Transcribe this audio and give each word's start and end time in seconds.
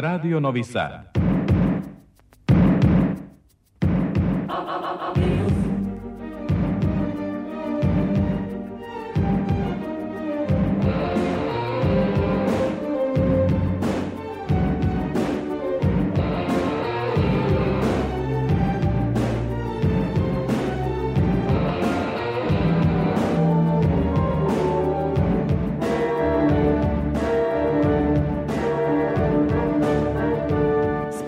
Radio 0.00 0.38
Novi 0.38 0.62
Sad. 0.62 1.17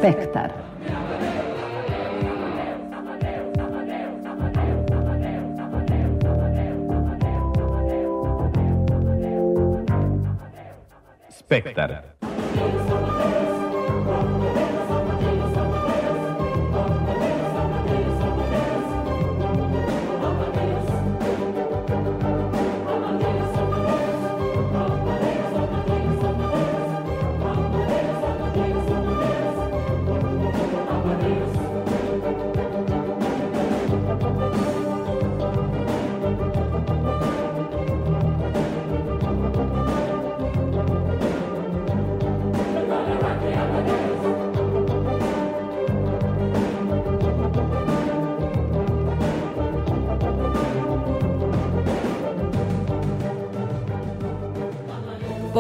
Spektar. 0.01 0.51
Spektar. 11.29 12.10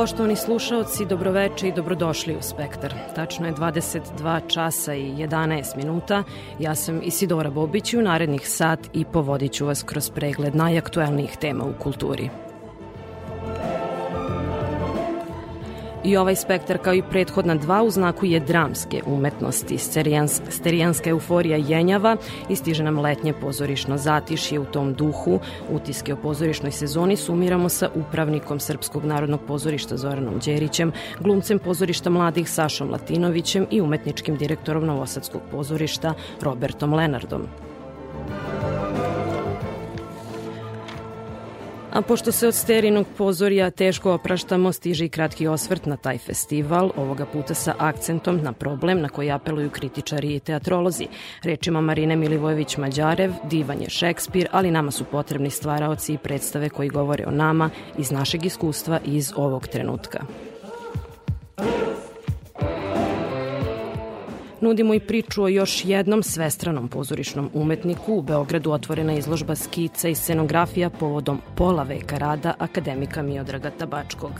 Poštovani 0.00 0.36
slušaoci, 0.36 1.06
dobroveče 1.06 1.68
i 1.68 1.72
dobrodošli 1.72 2.36
u 2.36 2.42
Spektar. 2.42 2.94
Tačno 3.14 3.46
je 3.46 3.52
22 3.52 4.40
časa 4.48 4.94
i 4.94 5.02
11 5.02 5.76
minuta. 5.76 6.22
Ja 6.58 6.74
sam 6.74 7.00
Isidora 7.02 7.50
Bobić 7.50 7.92
i 7.92 7.98
u 7.98 8.02
narednih 8.02 8.48
sat 8.48 8.78
i 8.92 9.04
povodit 9.04 9.52
ću 9.52 9.66
vas 9.66 9.82
kroz 9.82 10.10
pregled 10.10 10.54
najaktuelnijih 10.54 11.36
tema 11.36 11.64
u 11.64 11.82
kulturi. 11.82 12.30
I 16.04 16.16
ovaj 16.16 16.36
spektar 16.36 16.78
kao 16.78 16.94
i 16.94 17.02
prethodna 17.02 17.54
dva 17.54 17.82
u 17.82 17.90
znaku 17.90 18.26
je 18.26 18.40
dramske 18.40 19.02
umetnosti. 19.06 19.78
Sterijanska 20.48 21.10
euforija 21.10 21.56
jenjava 21.56 22.16
i 22.48 22.56
stiže 22.56 22.84
nam 22.84 22.98
letnje 22.98 23.32
pozorišno 23.32 23.98
zatišje 23.98 24.58
u 24.58 24.64
tom 24.64 24.94
duhu. 24.94 25.40
Utiske 25.70 26.12
o 26.12 26.16
pozorišnoj 26.16 26.72
sezoni 26.72 27.16
sumiramo 27.16 27.68
sa 27.68 27.90
upravnikom 27.94 28.60
Srpskog 28.60 29.04
narodnog 29.04 29.40
pozorišta 29.46 29.96
Zoranom 29.96 30.38
Đerićem, 30.44 30.92
glumcem 31.20 31.58
pozorišta 31.58 32.10
mladih 32.10 32.50
Sašom 32.50 32.90
Latinovićem 32.90 33.66
i 33.70 33.80
umetničkim 33.80 34.36
direktorom 34.36 34.86
Novosadskog 34.86 35.42
pozorišta 35.50 36.14
Robertom 36.40 36.94
Lenardom. 36.94 37.46
A 41.92 42.02
pošto 42.02 42.32
se 42.32 42.48
od 42.48 42.54
sterinog 42.54 43.06
pozorja 43.18 43.70
teško 43.70 44.12
opraštamo, 44.12 44.72
stiže 44.72 45.04
i 45.04 45.08
kratki 45.08 45.46
osvrt 45.46 45.86
na 45.86 45.96
taj 45.96 46.18
festival, 46.18 46.90
ovoga 46.96 47.26
puta 47.26 47.54
sa 47.54 47.74
akcentom 47.78 48.40
na 48.42 48.52
problem 48.52 49.00
na 49.00 49.08
koji 49.08 49.30
apeluju 49.30 49.70
kritičari 49.70 50.34
i 50.34 50.40
teatrolozi. 50.40 51.06
Rečima 51.42 51.80
Marine 51.80 52.16
Milivojević-Mađarev, 52.16 53.32
divan 53.44 53.80
je 53.80 53.90
Šekspir, 53.90 54.48
ali 54.52 54.70
nama 54.70 54.90
su 54.90 55.04
potrebni 55.04 55.50
stvaraoci 55.50 56.14
i 56.14 56.18
predstave 56.18 56.68
koji 56.68 56.88
govore 56.88 57.24
o 57.26 57.30
nama 57.30 57.70
iz 57.98 58.10
našeg 58.10 58.46
iskustva 58.46 59.00
i 59.06 59.16
iz 59.16 59.32
ovog 59.36 59.66
trenutka. 59.66 60.20
Nudimo 64.60 64.94
i 64.94 65.00
priču 65.00 65.42
o 65.42 65.48
još 65.48 65.84
jednom 65.84 66.22
svestranom 66.22 66.88
pozorišnom 66.88 67.50
umetniku. 67.54 68.14
U 68.14 68.22
Beogradu 68.22 68.72
otvorena 68.72 69.12
izložba 69.12 69.54
skica 69.54 70.08
i 70.08 70.14
scenografija 70.14 70.90
povodom 70.90 71.40
pola 71.56 71.82
veka 71.82 72.18
rada 72.18 72.54
akademika 72.58 73.22
Miodraga 73.22 73.70
Tabačkog. 73.70 74.32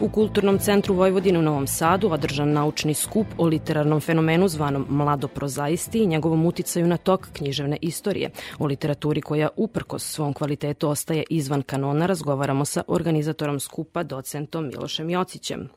U 0.00 0.08
Kulturnom 0.08 0.58
centru 0.58 0.94
Vojvodine 0.94 1.38
u 1.38 1.42
Novom 1.42 1.66
Sadu 1.66 2.10
održan 2.12 2.52
naučni 2.52 2.94
skup 2.94 3.26
o 3.38 3.46
literarnom 3.46 4.00
fenomenu 4.00 4.48
zvanom 4.48 4.86
mladoprozaisti 4.88 5.98
i 5.98 6.06
njegovom 6.06 6.46
uticaju 6.46 6.86
na 6.86 6.96
tok 6.96 7.28
književne 7.32 7.78
istorije. 7.80 8.30
O 8.58 8.66
literaturi 8.66 9.20
koja 9.20 9.48
uprkos 9.56 10.12
svom 10.12 10.32
kvalitetu 10.32 10.88
ostaje 10.88 11.24
izvan 11.30 11.62
kanona 11.62 12.06
razgovaramo 12.06 12.64
sa 12.64 12.82
organizatorom 12.86 13.60
skupa 13.60 14.02
docentom 14.02 14.66
Milošem 14.66 15.10
Jocićem. 15.10 15.68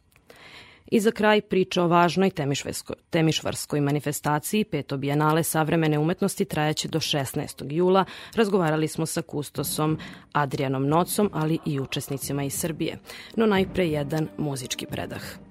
I 0.92 1.00
za 1.00 1.12
kraj 1.12 1.42
priča 1.42 1.84
o 1.84 1.88
važnoj 1.88 2.32
temišvarskoj 3.10 3.82
manifestaciji 3.82 4.64
Peto 4.64 4.98
bijenale 4.98 5.44
savremene 5.44 6.00
umetnosti 6.00 6.46
trajaće 6.46 6.88
do 6.88 7.00
16. 7.00 7.66
jula. 7.70 8.06
Razgovarali 8.36 8.88
smo 8.88 9.06
sa 9.06 9.22
kustosom 9.22 9.98
Adrianom 10.32 10.88
Nocom, 10.88 11.30
ali 11.34 11.58
i 11.66 11.80
učesnicima 11.80 12.44
iz 12.44 12.54
Srbije. 12.54 12.98
No 13.36 13.46
najpre 13.46 13.88
jedan 13.88 14.28
muzički 14.38 14.86
predah. 14.86 15.47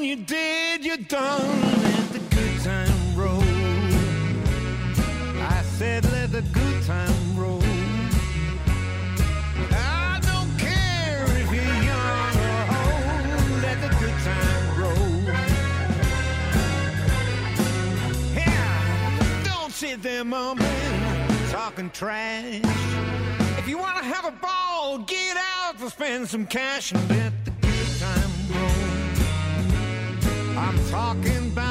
When 0.00 0.08
you 0.08 0.16
did, 0.16 0.82
you're 0.82 0.96
done. 0.96 1.60
Let 1.82 2.12
the 2.12 2.20
good 2.34 2.60
time 2.62 3.16
roll. 3.16 3.42
I 5.42 5.62
said, 5.76 6.10
let 6.10 6.32
the 6.32 6.40
good 6.40 6.82
time 6.84 7.36
roll. 7.36 7.62
I 9.70 10.18
don't 10.22 10.58
care 10.58 11.24
if 11.40 11.52
you're 11.52 11.82
young 11.92 12.34
or 12.48 12.62
old. 12.80 13.62
Let 13.62 13.76
the 13.82 13.90
good 14.00 14.18
time 14.24 14.80
roll. 14.80 15.12
Yeah, 18.34 19.42
don't 19.44 19.72
sit 19.72 20.02
there 20.02 20.24
mumbling, 20.24 20.70
talking 21.50 21.90
trash. 21.90 22.62
If 23.58 23.68
you 23.68 23.76
want 23.76 23.98
to 23.98 24.04
have 24.04 24.24
a 24.24 24.32
ball, 24.32 24.98
get 25.00 25.36
out 25.36 25.78
and 25.78 25.90
spend 25.90 26.28
some 26.28 26.46
cash 26.46 26.92
and 26.92 27.06
let 27.10 27.49
talking 30.90 31.52
about 31.52 31.69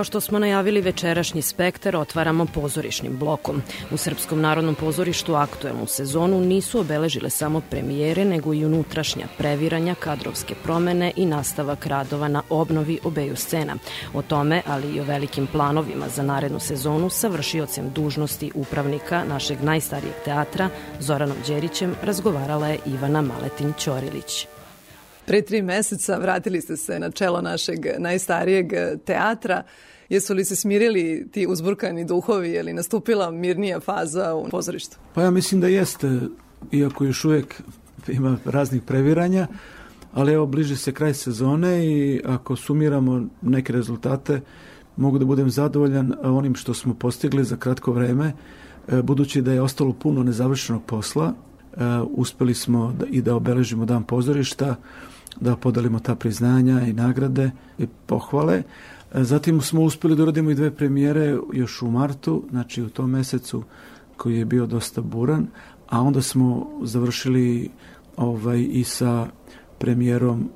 Kao 0.00 0.04
što 0.04 0.20
smo 0.20 0.38
najavili 0.38 0.80
večerašnji 0.80 1.42
spektar, 1.42 1.96
otvaramo 1.96 2.46
pozorišnim 2.46 3.18
blokom. 3.18 3.62
U 3.90 3.96
Srpskom 3.96 4.40
narodnom 4.40 4.74
pozorištu 4.74 5.34
aktuelnu 5.34 5.86
sezonu 5.86 6.40
nisu 6.40 6.80
obeležile 6.80 7.30
samo 7.30 7.60
premijere, 7.70 8.24
nego 8.24 8.54
i 8.54 8.64
unutrašnja 8.64 9.26
previranja, 9.38 9.94
kadrovske 9.94 10.54
promene 10.62 11.12
i 11.16 11.26
nastavak 11.26 11.86
radova 11.86 12.28
na 12.28 12.42
obnovi 12.50 12.98
obeju 13.04 13.36
scena. 13.36 13.76
O 14.14 14.22
tome, 14.22 14.62
ali 14.66 14.96
i 14.96 15.00
o 15.00 15.04
velikim 15.04 15.46
planovima 15.46 16.08
za 16.08 16.22
narednu 16.22 16.60
sezonu 16.60 17.10
sa 17.10 17.28
vršiocem 17.28 17.90
dužnosti 17.90 18.52
upravnika 18.54 19.24
našeg 19.24 19.62
najstarijeg 19.62 20.14
teatra, 20.24 20.68
Zoranom 21.00 21.36
Đerićem, 21.46 21.94
razgovarala 22.02 22.68
je 22.68 22.78
Ivana 22.86 23.22
Maletin-Ćorilić. 23.22 24.46
Pre 25.26 25.42
tri 25.42 25.62
meseca 25.62 26.16
vratili 26.16 26.60
ste 26.60 26.76
se 26.76 26.98
na 26.98 27.10
čelo 27.10 27.40
našeg 27.40 27.78
najstarijeg 27.98 28.72
teatra. 29.06 29.62
Jesu 30.10 30.34
li 30.34 30.44
se 30.44 30.56
smirili 30.56 31.28
ti 31.32 31.46
uzburkani 31.46 32.04
duhovi, 32.04 32.50
je 32.50 32.62
li 32.62 32.72
nastupila 32.72 33.30
mirnija 33.30 33.80
faza 33.80 34.34
u 34.34 34.48
pozorištu? 34.48 34.96
Pa 35.14 35.22
ja 35.22 35.30
mislim 35.30 35.60
da 35.60 35.68
jeste, 35.68 36.20
iako 36.72 37.04
još 37.04 37.24
uvijek 37.24 37.62
ima 38.08 38.38
raznih 38.44 38.82
previranja, 38.82 39.46
ali 40.12 40.32
evo 40.32 40.46
bliži 40.46 40.76
se 40.76 40.92
kraj 40.92 41.14
sezone 41.14 41.86
i 41.86 42.20
ako 42.24 42.56
sumiramo 42.56 43.26
neke 43.42 43.72
rezultate, 43.72 44.40
mogu 44.96 45.18
da 45.18 45.24
budem 45.24 45.50
zadovoljan 45.50 46.14
onim 46.22 46.54
što 46.54 46.74
smo 46.74 46.94
postigli 46.94 47.44
za 47.44 47.56
kratko 47.56 47.92
vreme, 47.92 48.32
e, 48.88 49.02
budući 49.02 49.42
da 49.42 49.52
je 49.52 49.62
ostalo 49.62 49.92
puno 49.92 50.22
nezavršenog 50.22 50.82
posla, 50.86 51.32
e, 51.32 51.76
uspeli 52.10 52.54
smo 52.54 52.94
da, 52.98 53.06
i 53.06 53.22
da 53.22 53.34
obeležimo 53.34 53.84
dan 53.84 54.04
pozorišta, 54.04 54.76
da 55.40 55.56
podelimo 55.56 55.98
ta 55.98 56.14
priznanja 56.14 56.80
i 56.80 56.92
nagrade 56.92 57.50
i 57.78 57.86
pohvale. 58.06 58.62
E, 59.14 59.24
Zatim 59.24 59.60
smo 59.60 59.82
uspeli 59.82 60.16
da 60.16 60.22
uradimo 60.22 60.50
i 60.50 60.54
dve 60.54 60.70
premijere 60.70 61.38
još 61.52 61.82
u 61.82 61.90
martu, 61.90 62.44
znači 62.50 62.82
u 62.82 62.88
tom 62.88 63.10
mesecu 63.10 63.62
koji 64.16 64.38
je 64.38 64.44
bio 64.44 64.66
dosta 64.66 65.00
buran, 65.00 65.46
a 65.88 66.00
onda 66.00 66.22
smo 66.22 66.66
završili 66.82 67.70
ovaj 68.16 68.66
i 68.70 68.84
sa 68.84 69.26
premijerom 69.78 70.48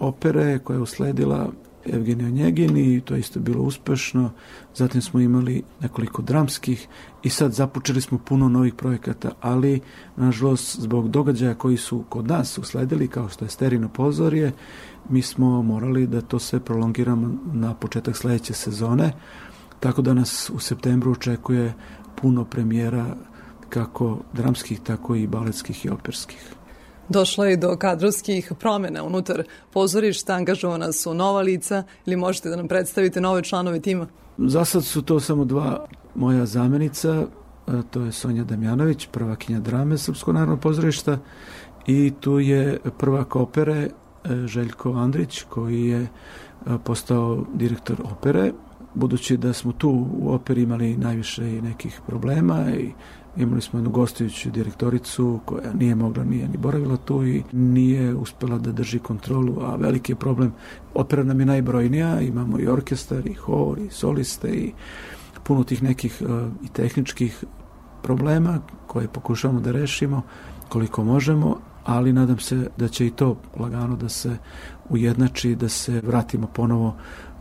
opere 0.00 0.58
koja 0.58 0.76
je 0.76 0.82
usledila 0.82 1.52
Evgenija 1.92 2.30
Njegin 2.30 2.76
i 2.76 3.00
to 3.00 3.14
je 3.14 3.20
isto 3.20 3.40
bilo 3.40 3.62
uspešno. 3.62 4.30
Zatim 4.74 5.02
smo 5.02 5.20
imali 5.20 5.62
nekoliko 5.80 6.22
dramskih 6.22 6.88
i 7.22 7.30
sad 7.30 7.52
započeli 7.52 8.00
smo 8.00 8.18
puno 8.18 8.48
novih 8.48 8.74
projekata, 8.74 9.30
ali 9.40 9.80
nažalost 10.16 10.80
zbog 10.80 11.10
događaja 11.10 11.54
koji 11.54 11.76
su 11.76 12.04
kod 12.08 12.26
nas 12.26 12.58
usledili, 12.58 13.08
kao 13.08 13.28
što 13.28 13.44
je 13.44 13.48
Sterino 13.48 13.88
pozorje, 13.88 14.52
mi 15.08 15.22
smo 15.22 15.62
morali 15.62 16.06
da 16.06 16.20
to 16.20 16.38
sve 16.38 16.60
prolongiramo 16.60 17.34
na 17.52 17.74
početak 17.74 18.16
sledeće 18.16 18.52
sezone, 18.52 19.12
tako 19.80 20.02
da 20.02 20.14
nas 20.14 20.50
u 20.54 20.58
septembru 20.58 21.12
očekuje 21.12 21.74
puno 22.22 22.44
premijera 22.44 23.16
kako 23.68 24.18
dramskih, 24.32 24.80
tako 24.80 25.14
i 25.14 25.26
baletskih 25.26 25.84
i 25.84 25.88
operskih. 25.88 26.57
Došlo 27.08 27.44
je 27.44 27.56
do 27.56 27.76
kadrovskih 27.76 28.52
promjena 28.60 29.04
unutar 29.04 29.42
pozorišta, 29.72 30.34
angažovana 30.34 30.92
su 30.92 31.14
nova 31.14 31.40
lica 31.40 31.82
ili 32.06 32.16
možete 32.16 32.48
da 32.48 32.56
nam 32.56 32.68
predstavite 32.68 33.20
nove 33.20 33.42
članove 33.42 33.80
tima? 33.80 34.06
Za 34.38 34.64
sad 34.64 34.84
su 34.84 35.02
to 35.02 35.20
samo 35.20 35.44
dva 35.44 35.86
moja 36.14 36.46
zamenica, 36.46 37.26
to 37.90 38.00
je 38.00 38.12
Sonja 38.12 38.44
Damjanović, 38.44 39.08
prvakinja 39.12 39.60
drame 39.60 39.98
Srpskog 39.98 40.34
narodnog 40.34 40.60
pozorišta 40.60 41.18
i 41.86 42.12
tu 42.20 42.38
je 42.38 42.78
prvak 42.98 43.36
opere 43.36 43.74
e, 43.74 43.90
Željko 44.46 44.92
Andrić 44.92 45.42
koji 45.42 45.84
je 45.84 46.02
e, 46.02 46.08
postao 46.84 47.44
direktor 47.54 47.96
opere 48.04 48.52
budući 48.94 49.36
da 49.36 49.52
smo 49.52 49.72
tu 49.72 50.06
u 50.20 50.32
operi 50.32 50.62
imali 50.62 50.96
najviše 50.96 51.48
i 51.48 51.62
nekih 51.62 52.00
problema 52.06 52.64
i 52.70 52.90
imali 53.36 53.60
smo 53.60 53.78
jednu 53.78 53.90
gostujuću 53.90 54.50
direktoricu 54.50 55.40
koja 55.44 55.72
nije 55.72 55.94
mogla, 55.94 56.24
nije 56.24 56.48
ni 56.48 56.56
boravila 56.56 56.96
tu 56.96 57.24
i 57.24 57.42
nije 57.52 58.14
uspela 58.14 58.58
da 58.58 58.72
drži 58.72 58.98
kontrolu, 58.98 59.60
a 59.60 59.76
veliki 59.76 60.12
je 60.12 60.16
problem. 60.16 60.52
Opera 60.94 61.22
nam 61.22 61.40
je 61.40 61.46
najbrojnija, 61.46 62.20
imamo 62.20 62.60
i 62.60 62.66
orkestar, 62.66 63.26
i 63.26 63.34
hor, 63.34 63.78
i 63.78 63.90
soliste, 63.90 64.48
i 64.48 64.72
puno 65.42 65.64
tih 65.64 65.82
nekih 65.82 66.22
uh, 66.22 66.52
i 66.64 66.68
tehničkih 66.68 67.44
problema 68.02 68.60
koje 68.86 69.08
pokušavamo 69.08 69.60
da 69.60 69.72
rešimo 69.72 70.22
koliko 70.68 71.04
možemo, 71.04 71.58
ali 71.84 72.12
nadam 72.12 72.38
se 72.38 72.70
da 72.76 72.88
će 72.88 73.06
i 73.06 73.10
to 73.10 73.36
lagano 73.56 73.96
da 73.96 74.08
se 74.08 74.36
ujednači, 74.88 75.54
da 75.54 75.68
se 75.68 76.00
vratimo 76.00 76.46
ponovo 76.46 76.96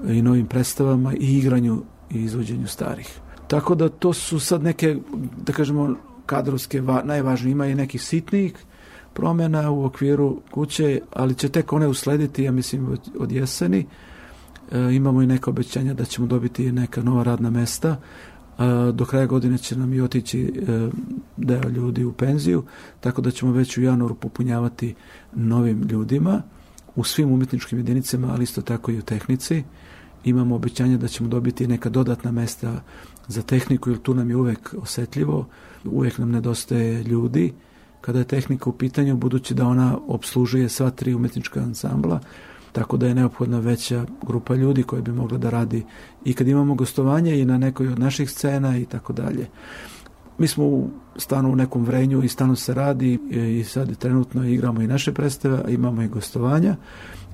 i 0.07 0.21
novim 0.21 0.45
predstavama 0.45 1.13
i 1.13 1.37
igranju 1.37 1.83
i 2.09 2.23
izvođenju 2.23 2.67
starih. 2.67 3.19
Tako 3.47 3.75
da 3.75 3.89
to 3.89 4.13
su 4.13 4.39
sad 4.39 4.63
neke, 4.63 4.97
da 5.45 5.53
kažemo, 5.53 5.95
kadrovske, 6.25 6.81
va, 6.81 7.01
najvažnije, 7.03 7.51
ima 7.51 7.67
i 7.67 7.75
nekih 7.75 8.01
sitnih 8.01 8.53
promjena 9.13 9.71
u 9.71 9.85
okviru 9.85 10.41
kuće, 10.51 11.01
ali 11.13 11.35
će 11.35 11.49
tek 11.49 11.73
one 11.73 11.87
uslediti, 11.87 12.43
ja 12.43 12.51
mislim, 12.51 12.91
od, 12.91 12.99
od 13.19 13.31
jeseni. 13.31 13.85
E, 14.71 14.95
imamo 14.95 15.21
i 15.21 15.27
neka 15.27 15.49
obećanja 15.49 15.93
da 15.93 16.05
ćemo 16.05 16.27
dobiti 16.27 16.71
neka 16.71 17.03
nova 17.03 17.23
radna 17.23 17.49
mesta. 17.49 17.89
E, 17.89 18.91
do 18.91 19.05
kraja 19.05 19.25
godine 19.25 19.57
će 19.57 19.75
nam 19.75 19.93
i 19.93 20.01
otići 20.01 20.41
e, 20.41 20.89
deo 21.37 21.69
ljudi 21.69 22.05
u 22.05 22.13
penziju, 22.13 22.63
tako 22.99 23.21
da 23.21 23.31
ćemo 23.31 23.51
već 23.51 23.77
u 23.77 23.81
januaru 23.81 24.15
popunjavati 24.15 24.95
novim 25.35 25.81
ljudima 25.81 26.41
u 26.95 27.03
svim 27.03 27.31
umetničkim 27.31 27.79
jedinicama, 27.79 28.27
ali 28.31 28.43
isto 28.43 28.61
tako 28.61 28.91
i 28.91 28.99
u 28.99 29.01
tehnici. 29.01 29.63
Imamo 30.23 30.55
obećanje 30.55 30.97
da 30.97 31.07
ćemo 31.07 31.29
dobiti 31.29 31.67
neka 31.67 31.89
dodatna 31.89 32.31
mesta 32.31 32.81
za 33.27 33.41
tehniku, 33.41 33.89
jer 33.89 33.99
tu 33.99 34.13
nam 34.13 34.29
je 34.29 34.35
uvek 34.35 34.75
osetljivo, 34.81 35.45
uvek 35.85 36.17
nam 36.17 36.31
nedostaje 36.31 37.03
ljudi 37.03 37.53
kada 38.01 38.19
je 38.19 38.25
tehnika 38.25 38.69
u 38.69 38.73
pitanju, 38.73 39.17
budući 39.17 39.53
da 39.53 39.67
ona 39.67 39.97
obslužuje 40.07 40.69
sva 40.69 40.89
tri 40.89 41.13
umetnička 41.13 41.59
ansambla, 41.59 42.19
tako 42.71 42.97
da 42.97 43.07
je 43.07 43.15
neophodna 43.15 43.59
veća 43.59 44.05
grupa 44.27 44.55
ljudi 44.55 44.83
koja 44.83 45.01
bi 45.01 45.11
mogla 45.11 45.37
da 45.37 45.49
radi 45.49 45.83
i 46.25 46.33
kad 46.33 46.47
imamo 46.47 46.75
gostovanje 46.75 47.39
i 47.39 47.45
na 47.45 47.57
nekoj 47.57 47.87
od 47.87 47.99
naših 47.99 48.31
scena 48.31 48.77
i 48.77 48.85
tako 48.85 49.13
dalje. 49.13 49.47
Mi 50.37 50.47
smo 50.47 50.65
u 50.65 50.89
stanu 51.15 51.51
u 51.51 51.55
nekom 51.55 51.85
vrenju 51.85 52.23
i 52.23 52.27
stanu 52.27 52.55
se 52.55 52.73
radi 52.73 53.19
i 53.59 53.63
sad 53.63 53.97
trenutno 53.97 54.47
igramo 54.47 54.81
i 54.81 54.87
naše 54.87 55.13
predstave, 55.13 55.63
imamo 55.67 56.01
i 56.01 56.07
gostovanja, 56.07 56.75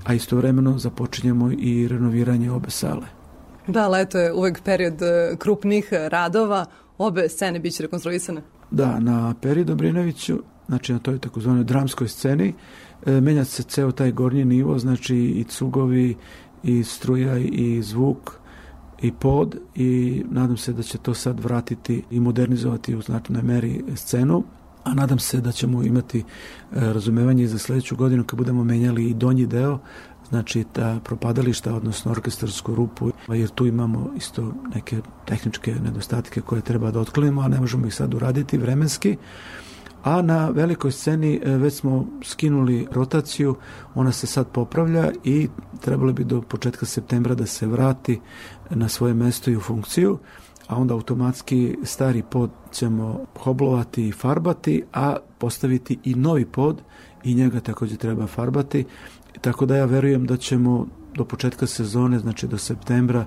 a 0.04 0.14
istovremeno 0.14 0.78
započinjemo 0.78 1.50
i 1.52 1.88
renoviranje 1.88 2.50
obe 2.50 2.70
sale. 2.70 3.23
Da, 3.66 3.88
leto 3.88 4.18
je 4.18 4.32
uvek 4.32 4.62
period 4.62 5.02
e, 5.02 5.36
krupnih 5.38 5.88
radova, 5.92 6.66
obe 6.98 7.28
scene 7.28 7.58
biće 7.58 7.82
rekonstruisane. 7.82 8.42
Da, 8.70 9.00
na 9.00 9.34
Peri 9.40 9.64
Dobrinoviću, 9.64 10.38
znači 10.68 10.92
na 10.92 10.98
toj 10.98 11.18
takozvanoj 11.18 11.64
dramskoj 11.64 12.08
sceni, 12.08 12.54
e, 13.06 13.20
menja 13.20 13.44
se 13.44 13.62
ceo 13.62 13.92
taj 13.92 14.12
gornji 14.12 14.44
nivo, 14.44 14.78
znači 14.78 15.16
i 15.16 15.44
cugovi, 15.44 16.16
i 16.62 16.84
struja, 16.84 17.38
i 17.38 17.82
zvuk, 17.82 18.32
i 19.02 19.12
pod 19.12 19.56
i 19.74 20.22
nadam 20.30 20.56
se 20.56 20.72
da 20.72 20.82
će 20.82 20.98
to 20.98 21.14
sad 21.14 21.40
vratiti 21.40 22.02
i 22.10 22.20
modernizovati 22.20 22.96
u 22.96 23.02
znatnoj 23.02 23.42
meri 23.42 23.84
scenu 23.94 24.44
a 24.84 24.94
nadam 24.94 25.18
se 25.18 25.40
da 25.40 25.52
ćemo 25.52 25.82
imati 25.82 26.18
e, 26.18 26.24
razumevanje 26.72 27.46
za 27.46 27.58
sledeću 27.58 27.96
godinu 27.96 28.24
kad 28.24 28.36
budemo 28.36 28.64
menjali 28.64 29.10
i 29.10 29.14
donji 29.14 29.46
deo 29.46 29.78
znači 30.34 30.64
ta 30.72 31.00
propadališta, 31.04 31.74
odnosno 31.74 32.10
orkestarsku 32.10 32.74
rupu, 32.74 33.10
jer 33.28 33.48
tu 33.48 33.66
imamo 33.66 34.10
isto 34.16 34.52
neke 34.74 34.98
tehničke 35.24 35.74
nedostatke 35.74 36.40
koje 36.40 36.62
treba 36.62 36.90
da 36.90 37.00
otklonimo, 37.00 37.42
a 37.42 37.48
ne 37.48 37.60
možemo 37.60 37.86
ih 37.86 37.94
sad 37.94 38.14
uraditi 38.14 38.58
vremenski. 38.58 39.16
A 40.02 40.22
na 40.22 40.48
velikoj 40.48 40.92
sceni 40.92 41.40
e, 41.42 41.56
već 41.56 41.74
smo 41.74 42.06
skinuli 42.22 42.86
rotaciju, 42.92 43.56
ona 43.94 44.12
se 44.12 44.26
sad 44.26 44.48
popravlja 44.48 45.12
i 45.24 45.48
trebalo 45.80 46.12
bi 46.12 46.24
do 46.24 46.42
početka 46.42 46.86
septembra 46.86 47.34
da 47.34 47.46
se 47.46 47.66
vrati 47.66 48.20
na 48.70 48.88
svoje 48.88 49.14
mesto 49.14 49.50
i 49.50 49.56
u 49.56 49.60
funkciju 49.60 50.18
a 50.66 50.76
onda 50.76 50.94
automatski 50.94 51.76
stari 51.82 52.22
pod 52.30 52.50
ćemo 52.72 53.26
hoblovati 53.38 54.08
i 54.08 54.12
farbati, 54.12 54.82
a 54.92 55.16
postaviti 55.38 55.98
i 56.04 56.14
novi 56.14 56.44
pod 56.44 56.82
i 57.24 57.34
njega 57.34 57.60
takođe 57.60 57.96
treba 57.96 58.26
farbati. 58.26 58.84
Tako 59.40 59.66
da 59.66 59.76
ja 59.76 59.84
verujem 59.84 60.26
da 60.26 60.36
ćemo 60.36 60.86
do 61.14 61.24
početka 61.24 61.66
sezone, 61.66 62.18
znači 62.18 62.46
do 62.46 62.58
septembra, 62.58 63.24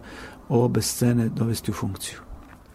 obe 0.49 0.81
scene 0.81 1.29
dovesti 1.29 1.71
u 1.71 1.73
funkciju. 1.73 2.17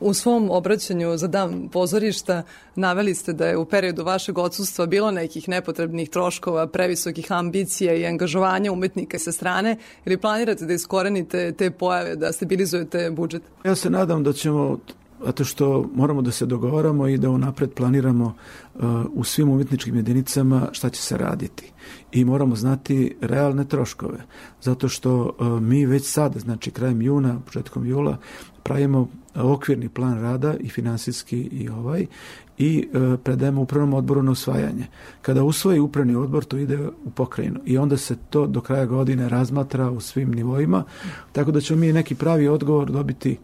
U 0.00 0.14
svom 0.14 0.50
obraćanju 0.50 1.16
za 1.16 1.26
dan 1.26 1.68
pozorišta 1.72 2.42
naveli 2.74 3.14
ste 3.14 3.32
da 3.32 3.46
je 3.46 3.56
u 3.56 3.64
periodu 3.64 4.04
vašeg 4.04 4.38
odsustva 4.38 4.86
bilo 4.86 5.10
nekih 5.10 5.48
nepotrebnih 5.48 6.10
troškova, 6.10 6.66
previsokih 6.66 7.32
ambicija 7.32 7.94
i 7.94 8.06
angažovanja 8.06 8.72
umetnika 8.72 9.18
sa 9.18 9.32
strane 9.32 9.76
ili 10.04 10.16
planirate 10.16 10.66
da 10.66 10.72
iskorenite 10.72 11.52
te 11.52 11.70
pojave, 11.70 12.16
da 12.16 12.32
stabilizujete 12.32 13.10
budžet? 13.10 13.42
Ja 13.64 13.74
se 13.74 13.90
nadam 13.90 14.22
da 14.22 14.32
ćemo 14.32 14.78
zato 15.26 15.44
što 15.44 15.90
moramo 15.94 16.22
da 16.22 16.30
se 16.30 16.46
dogovaramo 16.46 17.08
i 17.08 17.18
da 17.18 17.30
unapred 17.30 17.70
planiramo 17.70 18.34
uh, 18.74 18.82
u 19.12 19.24
svim 19.24 19.48
umetničkim 19.48 19.96
jedinicama 19.96 20.68
šta 20.72 20.90
će 20.90 21.02
se 21.02 21.16
raditi. 21.18 21.72
I 22.12 22.24
moramo 22.24 22.56
znati 22.56 23.16
realne 23.20 23.64
troškove, 23.64 24.18
zato 24.60 24.88
što 24.88 25.22
uh, 25.22 25.62
mi 25.62 25.86
već 25.86 26.06
sad, 26.06 26.36
znači 26.36 26.70
krajem 26.70 27.02
juna, 27.02 27.40
početkom 27.46 27.86
jula, 27.86 28.16
pravimo 28.62 29.08
okvirni 29.34 29.88
plan 29.88 30.20
rada 30.22 30.54
i 30.60 30.68
finansijski 30.68 31.40
i 31.40 31.68
ovaj 31.68 32.06
i 32.58 32.88
e, 32.94 33.16
predajemo 33.16 33.62
upravnom 33.62 33.94
odboru 33.94 34.22
na 34.22 34.30
usvajanje. 34.30 34.86
Kada 35.22 35.44
usvoji 35.44 35.80
upravni 35.80 36.14
odbor, 36.14 36.44
to 36.44 36.56
ide 36.56 36.78
u 37.04 37.10
pokrajinu. 37.10 37.60
I 37.64 37.78
onda 37.78 37.96
se 37.96 38.16
to 38.30 38.46
do 38.46 38.60
kraja 38.60 38.86
godine 38.86 39.28
razmatra 39.28 39.90
u 39.90 40.00
svim 40.00 40.30
nivoima, 40.30 40.84
tako 41.32 41.50
da 41.50 41.60
ćemo 41.60 41.80
mi 41.80 41.92
neki 41.92 42.14
pravi 42.14 42.48
odgovor 42.48 42.90
dobiti 42.90 43.38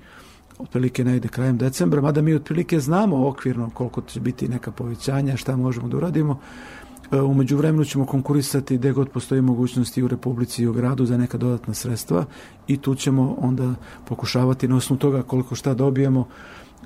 otprilike 0.58 1.04
negde 1.04 1.28
krajem 1.28 1.58
decembra, 1.58 2.00
mada 2.00 2.22
mi 2.22 2.34
otprilike 2.34 2.80
znamo 2.80 3.28
okvirno 3.28 3.70
koliko 3.74 4.00
će 4.00 4.20
biti 4.20 4.48
neka 4.48 4.70
povećanja, 4.70 5.36
šta 5.36 5.56
možemo 5.56 5.88
da 5.88 5.96
uradimo, 5.96 6.40
E, 6.40 6.77
umeđu 7.12 7.56
vremenu 7.56 7.84
ćemo 7.84 8.06
konkurisati 8.06 8.78
gde 8.78 8.92
god 8.92 9.08
postoji 9.08 9.42
mogućnosti 9.42 10.02
u 10.02 10.08
Republici 10.08 10.62
i 10.62 10.66
u 10.66 10.72
gradu 10.72 11.06
za 11.06 11.16
neka 11.16 11.38
dodatna 11.38 11.74
sredstva 11.74 12.24
i 12.66 12.76
tu 12.76 12.94
ćemo 12.94 13.36
onda 13.40 13.74
pokušavati 14.04 14.68
na 14.68 14.76
osnovu 14.76 14.98
toga 14.98 15.22
koliko 15.22 15.54
šta 15.54 15.74
dobijemo 15.74 16.28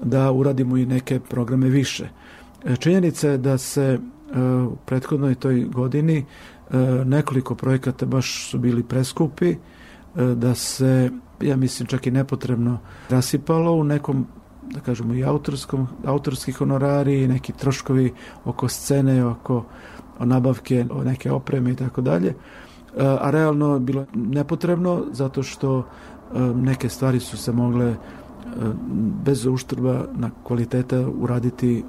da 0.03 0.33
uradimo 0.33 0.77
i 0.77 0.87
neke 0.87 1.21
programe 1.21 1.69
više. 1.69 2.09
E, 2.65 2.77
činjenica 2.77 3.29
je 3.29 3.39
da 3.39 3.59
se 3.59 3.83
e, 3.83 3.99
u 4.43 4.77
prethodnoj 4.87 5.35
toj 5.35 5.65
godini 5.65 6.25
nekoliko 7.05 7.55
projekata 7.55 8.07
baš 8.07 8.51
su 8.51 8.59
bili 8.59 8.83
preskupi, 8.83 9.57
da 10.15 10.55
se, 10.55 11.11
ja 11.41 11.57
mislim, 11.57 11.87
čak 11.87 12.07
i 12.07 12.11
nepotrebno 12.11 12.79
rasipalo 13.09 13.73
u 13.73 13.85
nekom 13.85 14.27
da 14.71 14.81
kažemo 14.81 15.15
i 15.15 15.25
autorskom, 15.25 15.89
autorski 16.05 16.53
honorari 16.53 17.23
i 17.23 17.29
neki 17.29 17.53
troškovi 17.53 18.13
oko 18.45 18.69
scene, 18.69 19.25
oko 19.27 19.65
nabavke 20.21 20.87
neke 21.05 21.33
opreme 21.33 21.71
i 21.71 21.77
tako 21.77 22.01
dalje. 22.01 22.29
E, 22.29 22.35
a 23.21 23.31
realno 23.31 23.75
je 23.75 23.81
bilo 23.81 24.07
nepotrebno 24.15 25.05
zato 25.13 25.43
što 25.43 25.79
e, 25.79 25.85
neke 26.41 26.89
stvari 26.89 27.21
su 27.21 27.37
se 27.37 27.53
mogle 27.53 27.87
e, 27.87 27.97
bez 29.25 29.47
uštrba 29.47 30.05
na 30.15 30.31
kvaliteta 30.43 31.09
uraditi 31.21 31.85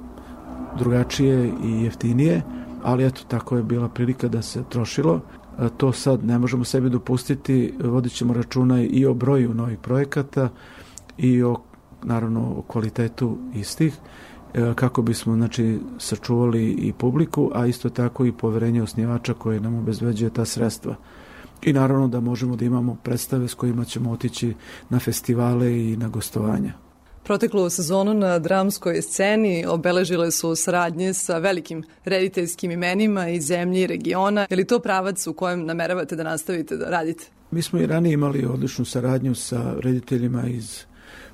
drugačije 0.78 1.52
i 1.64 1.82
jeftinije, 1.82 2.42
ali 2.82 3.06
eto, 3.06 3.20
tako 3.28 3.56
je 3.56 3.62
bila 3.62 3.88
prilika 3.88 4.28
da 4.28 4.42
se 4.42 4.62
trošilo. 4.68 5.20
To 5.76 5.92
sad 5.92 6.24
ne 6.24 6.38
možemo 6.38 6.64
sebi 6.64 6.90
dopustiti, 6.90 7.74
vodit 7.84 8.12
ćemo 8.12 8.34
računa 8.34 8.82
i 8.82 9.06
o 9.06 9.14
broju 9.14 9.54
novih 9.54 9.78
projekata 9.78 10.48
i 11.18 11.42
o, 11.42 11.56
naravno, 12.02 12.40
o 12.40 12.62
kvalitetu 12.62 13.38
istih 13.54 13.98
kako 14.74 15.02
bismo 15.02 15.34
znači 15.34 15.78
sačuvali 15.98 16.70
i 16.70 16.92
publiku, 16.92 17.50
a 17.54 17.66
isto 17.66 17.90
tako 17.90 18.26
i 18.26 18.32
poverenje 18.32 18.82
osnivača 18.82 19.34
koje 19.34 19.60
nam 19.60 19.74
obezveđuje 19.74 20.30
ta 20.30 20.44
sredstva. 20.44 20.96
I 21.62 21.72
naravno 21.72 22.08
da 22.08 22.20
možemo 22.20 22.56
da 22.56 22.64
imamo 22.64 22.96
predstave 23.02 23.48
s 23.48 23.54
kojima 23.54 23.84
ćemo 23.84 24.10
otići 24.10 24.54
na 24.88 24.98
festivale 24.98 25.80
i 25.80 25.96
na 25.96 26.08
gostovanja. 26.08 26.72
Proteklu 27.24 27.70
sezonu 27.70 28.14
na 28.14 28.38
dramskoj 28.38 29.02
sceni 29.02 29.64
obeležile 29.66 30.30
su 30.30 30.54
saradnje 30.54 31.14
sa 31.14 31.38
velikim 31.38 31.82
rediteljskim 32.04 32.70
imenima 32.70 33.28
iz 33.28 33.46
zemlje 33.46 33.80
i 33.80 33.86
regiona. 33.86 34.46
Je 34.50 34.56
li 34.56 34.66
to 34.66 34.78
pravac 34.78 35.26
u 35.26 35.32
kojem 35.32 35.66
nameravate 35.66 36.16
da 36.16 36.22
nastavite 36.22 36.76
da 36.76 36.90
radite? 36.90 37.24
Mi 37.50 37.62
smo 37.62 37.78
i 37.78 37.86
ranije 37.86 38.14
imali 38.14 38.46
odličnu 38.46 38.84
saradnju 38.84 39.34
sa 39.34 39.74
rediteljima 39.80 40.46
iz, 40.46 40.80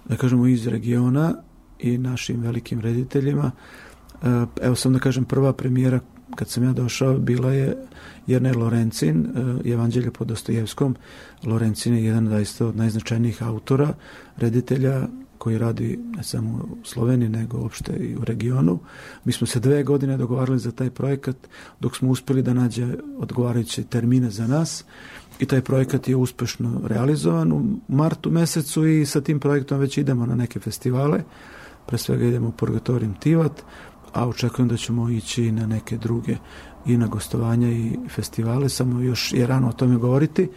da 0.08 0.16
kažemo, 0.16 0.46
iz 0.46 0.66
regiona, 0.66 1.34
i 1.82 1.98
našim 1.98 2.40
velikim 2.40 2.80
rediteljima. 2.80 3.50
E, 4.22 4.26
evo 4.62 4.74
sam 4.74 4.92
da 4.92 4.98
kažem, 4.98 5.24
prva 5.24 5.52
premijera 5.52 6.00
kad 6.34 6.48
sam 6.48 6.64
ja 6.64 6.72
došao 6.72 7.18
bila 7.18 7.52
je 7.52 7.76
Jerne 8.26 8.52
Lorencin, 8.52 9.26
e, 9.64 9.70
Evanđelje 9.72 10.10
po 10.10 10.24
Dostojevskom. 10.24 10.96
Lorencin 11.44 11.94
je 11.94 12.04
jedan 12.04 12.28
zaista 12.28 12.66
od 12.66 12.76
najznačajnijih 12.76 13.42
autora, 13.42 13.94
reditelja 14.36 15.06
koji 15.40 15.58
radi 15.58 15.98
ne 16.16 16.22
samo 16.22 16.68
u 16.82 16.84
Sloveniji, 16.84 17.28
nego 17.28 17.58
uopšte 17.58 17.92
i 17.92 18.16
u 18.16 18.24
regionu. 18.24 18.78
Mi 19.24 19.32
smo 19.32 19.46
se 19.46 19.60
dve 19.60 19.82
godine 19.82 20.16
dogovarali 20.16 20.58
za 20.58 20.72
taj 20.72 20.90
projekat, 20.90 21.36
dok 21.80 21.96
smo 21.96 22.10
uspeli 22.10 22.42
da 22.42 22.54
nađe 22.54 22.86
odgovarajuće 23.18 23.84
termine 23.84 24.30
za 24.30 24.46
nas 24.46 24.84
i 25.38 25.46
taj 25.46 25.60
projekat 25.60 26.08
je 26.08 26.16
uspešno 26.16 26.80
realizovan 26.84 27.52
u 27.52 27.62
martu 27.88 28.30
mesecu 28.30 28.86
i 28.86 29.06
sa 29.06 29.20
tim 29.20 29.40
projektom 29.40 29.78
već 29.78 29.98
idemo 29.98 30.26
na 30.26 30.34
neke 30.34 30.60
festivale 30.60 31.22
pre 31.86 31.98
svega 31.98 32.24
idemo 32.24 32.48
u 32.48 32.52
Tivat, 33.18 33.62
a 34.12 34.28
očekujem 34.28 34.68
da 34.68 34.76
ćemo 34.76 35.10
ići 35.10 35.52
na 35.52 35.66
neke 35.66 35.96
druge 35.96 36.36
i 36.86 36.96
na 36.96 37.06
gostovanja 37.06 37.68
i 37.68 37.98
festivale, 38.08 38.68
samo 38.68 39.00
još 39.00 39.32
je 39.32 39.46
rano 39.46 39.68
o 39.68 39.72
tome 39.72 39.96
govoriti. 39.96 40.48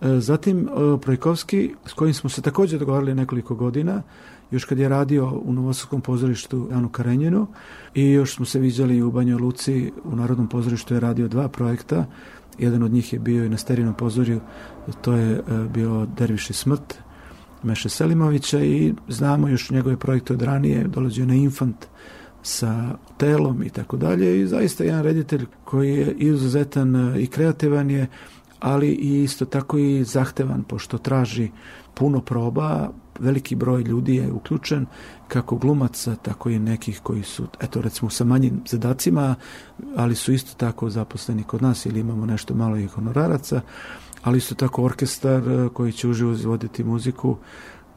E, 0.00 0.20
zatim 0.20 0.68
e, 0.68 1.00
Projkovski, 1.00 1.74
s 1.86 1.92
kojim 1.92 2.14
smo 2.14 2.30
se 2.30 2.42
takođe 2.42 2.78
dogovarali 2.78 3.14
nekoliko 3.14 3.54
godina, 3.54 4.02
još 4.50 4.64
kad 4.64 4.78
je 4.78 4.88
radio 4.88 5.42
u 5.44 5.52
Novosavskom 5.52 6.00
pozorištu 6.00 6.68
Janu 6.70 6.88
Karenjinu 6.88 7.46
i 7.94 8.10
još 8.10 8.34
smo 8.34 8.46
se 8.46 8.58
viđali 8.58 9.02
u 9.02 9.10
Banjoj 9.10 9.38
Luci, 9.38 9.92
u 10.04 10.16
Narodnom 10.16 10.48
pozorištu 10.48 10.94
je 10.94 11.00
radio 11.00 11.28
dva 11.28 11.48
projekta, 11.48 12.06
jedan 12.58 12.82
od 12.82 12.92
njih 12.92 13.12
je 13.12 13.18
bio 13.18 13.44
i 13.44 13.48
na 13.48 13.56
Sterinom 13.56 13.94
pozorju, 13.94 14.40
to 15.00 15.12
je 15.12 15.32
e, 15.32 15.42
bio 15.74 16.06
Derviš 16.16 16.50
i 16.50 16.52
smrt, 16.52 16.98
Meše 17.66 17.88
Selimovića 17.88 18.60
i 18.60 18.94
znamo 19.08 19.48
još 19.48 19.70
njegove 19.70 19.96
projekte 19.96 20.32
od 20.32 20.42
ranije, 20.42 20.84
dolazio 20.84 21.26
na 21.26 21.34
Infant 21.34 21.86
sa 22.42 22.94
telom 23.16 23.62
i 23.62 23.70
tako 23.70 23.96
dalje 23.96 24.40
i 24.40 24.46
zaista 24.46 24.84
jedan 24.84 25.02
reditelj 25.02 25.46
koji 25.64 25.94
je 25.94 26.12
izuzetan 26.12 26.96
e, 26.96 27.22
i 27.22 27.26
kreativan 27.26 27.90
je, 27.90 28.06
ali 28.60 28.88
i 28.88 29.22
isto 29.22 29.44
tako 29.44 29.78
i 29.78 30.04
zahtevan 30.04 30.62
pošto 30.62 30.98
traži 30.98 31.50
puno 31.94 32.20
proba, 32.20 32.90
veliki 33.18 33.54
broj 33.54 33.82
ljudi 33.82 34.16
je 34.16 34.32
uključen, 34.32 34.86
kako 35.28 35.56
glumaca, 35.56 36.14
tako 36.16 36.50
i 36.50 36.58
nekih 36.58 37.00
koji 37.02 37.22
su, 37.22 37.46
eto 37.60 37.80
recimo 37.82 38.10
sa 38.10 38.24
manjim 38.24 38.62
zadacima, 38.66 39.34
ali 39.96 40.14
su 40.14 40.32
isto 40.32 40.54
tako 40.56 40.90
zaposleni 40.90 41.42
kod 41.42 41.62
nas 41.62 41.86
ili 41.86 42.00
imamo 42.00 42.26
nešto 42.26 42.54
malo 42.54 42.76
i 42.76 42.86
honoraraca 42.86 43.60
ali 44.22 44.38
isto 44.38 44.54
tako 44.54 44.84
orkestar 44.84 45.48
e, 45.48 45.68
koji 45.72 45.92
će 45.92 46.08
uživo 46.08 46.32
izvoditi 46.32 46.84
muziku 46.84 47.36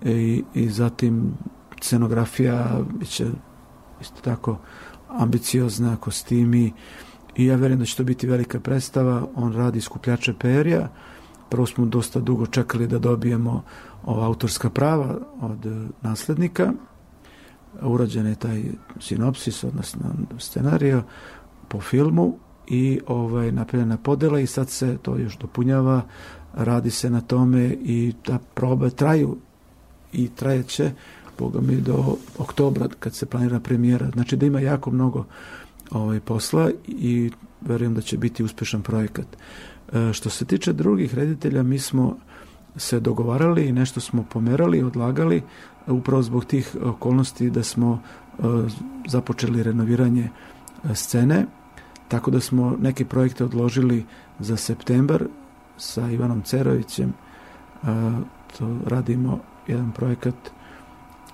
e, 0.04 0.12
i, 0.12 0.44
i 0.54 0.70
zatim 0.70 1.34
scenografija 1.82 2.82
će 3.10 3.28
isto 4.02 4.22
tako 4.22 4.58
ambiciozna, 5.08 5.98
kostimi 5.98 6.74
i 7.36 7.46
ja 7.46 7.56
verujem 7.56 7.80
da 7.80 7.86
će 7.86 7.96
to 7.96 8.04
biti 8.04 8.28
velika 8.28 8.60
predstava. 8.60 9.28
On 9.36 9.54
radi 9.54 9.82
skupljače 9.82 10.34
perja. 10.34 10.90
Prvo 11.50 11.66
smo 11.66 11.86
dosta 11.86 12.20
dugo 12.20 12.46
čekali 12.46 12.88
da 12.88 13.00
dobijemo 13.00 13.64
ova 14.06 14.26
autorska 14.26 14.70
prava 14.70 15.18
od 15.42 15.66
naslednika. 16.02 16.74
Urađen 17.82 18.28
je 18.28 18.36
taj 18.36 18.64
sinopsis, 19.00 19.64
odnosno 19.64 20.06
scenario 20.38 21.04
po 21.68 21.82
filmu 21.82 22.38
i 22.70 23.00
ovaj, 23.08 23.52
napravljena 23.52 23.98
podela 23.98 24.40
i 24.40 24.48
sad 24.48 24.70
se 24.70 24.98
to 25.02 25.18
još 25.18 25.38
dopunjava, 25.38 26.02
radi 26.54 26.92
se 26.92 27.10
na 27.10 27.22
tome 27.22 27.76
i 27.82 28.14
ta 28.24 28.40
proba 28.54 28.90
traju 28.90 29.38
i 30.14 30.30
trajeće 30.36 30.92
boga 31.40 31.62
mi 31.62 31.76
do 31.76 32.16
oktobra 32.38 32.88
kad 33.00 33.14
se 33.14 33.26
planira 33.26 33.60
premijera. 33.60 34.10
Znači 34.14 34.36
da 34.36 34.46
ima 34.46 34.60
jako 34.60 34.92
mnogo 34.92 35.26
ovaj, 35.92 36.20
posla 36.20 36.72
i 36.88 37.32
verujem 37.62 37.94
da 37.94 38.02
će 38.02 38.18
biti 38.18 38.44
uspešan 38.44 38.82
projekat. 38.82 39.28
E, 39.94 40.14
što 40.14 40.30
se 40.30 40.46
tiče 40.46 40.74
drugih 40.74 41.16
reditelja, 41.16 41.64
mi 41.64 41.80
smo 41.80 42.18
se 42.76 43.00
dogovarali 43.00 43.66
i 43.66 43.72
nešto 43.72 44.00
smo 44.00 44.24
pomerali, 44.24 44.84
odlagali, 44.84 45.42
upravo 45.88 46.22
zbog 46.22 46.46
tih 46.46 46.76
okolnosti 46.84 47.50
da 47.50 47.64
smo 47.64 48.00
e, 48.00 48.44
započeli 49.08 49.64
renoviranje 49.64 50.30
e, 50.84 50.96
scene, 50.96 51.46
tako 52.10 52.32
da 52.32 52.40
smo 52.40 52.76
neke 52.82 53.06
projekte 53.06 53.44
odložili 53.44 54.06
za 54.40 54.58
septembar 54.58 55.24
sa 55.78 56.12
Ivanom 56.12 56.42
Cerovićem. 56.42 57.14
To 58.58 58.78
radimo 58.86 59.40
jedan 59.68 59.92
projekat 59.92 60.36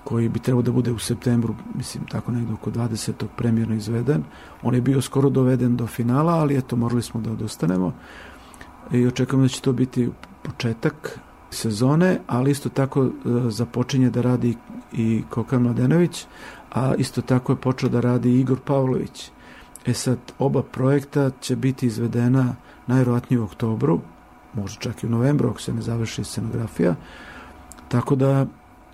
koji 0.04 0.28
bi 0.28 0.38
trebao 0.38 0.62
da 0.62 0.72
bude 0.72 0.92
u 0.92 0.98
septembru, 0.98 1.54
mislim 1.74 2.04
tako 2.06 2.32
negde 2.32 2.52
oko 2.52 2.70
20. 2.70 3.12
premjerno 3.36 3.74
izveden. 3.74 4.22
On 4.62 4.74
je 4.74 4.80
bio 4.80 5.00
skoro 5.00 5.30
doveden 5.30 5.76
do 5.76 5.86
finala, 5.86 6.32
ali 6.32 6.58
eto 6.58 6.76
morali 6.76 7.02
smo 7.02 7.20
da 7.20 7.32
odustanemo 7.32 7.92
i 8.92 9.06
očekujemo 9.06 9.44
da 9.44 9.48
će 9.48 9.60
to 9.60 9.72
biti 9.72 10.10
početak 10.42 11.20
sezone, 11.50 12.20
ali 12.26 12.50
isto 12.50 12.68
tako 12.68 13.04
e, 13.04 13.10
započinje 13.50 14.10
da 14.10 14.20
radi 14.20 14.56
i 14.92 15.22
Kokan 15.30 15.62
Mladenović, 15.62 16.26
a 16.72 16.94
isto 16.94 17.22
tako 17.22 17.52
je 17.52 17.56
počeo 17.56 17.88
da 17.88 18.00
radi 18.00 18.40
Igor 18.40 18.60
Pavlović. 18.64 19.30
E 19.86 19.94
sad, 19.94 20.18
oba 20.38 20.62
projekta 20.62 21.30
će 21.40 21.56
biti 21.56 21.86
izvedena 21.86 22.54
najvjerojatnije 22.86 23.40
u 23.40 23.44
oktobru, 23.44 24.00
možda 24.54 24.80
čak 24.80 25.02
i 25.02 25.06
u 25.06 25.10
novembru 25.10 25.50
ako 25.50 25.60
se 25.60 25.74
ne 25.74 25.82
završi 25.82 26.24
scenografija, 26.24 26.94
tako 27.88 28.16
da 28.16 28.46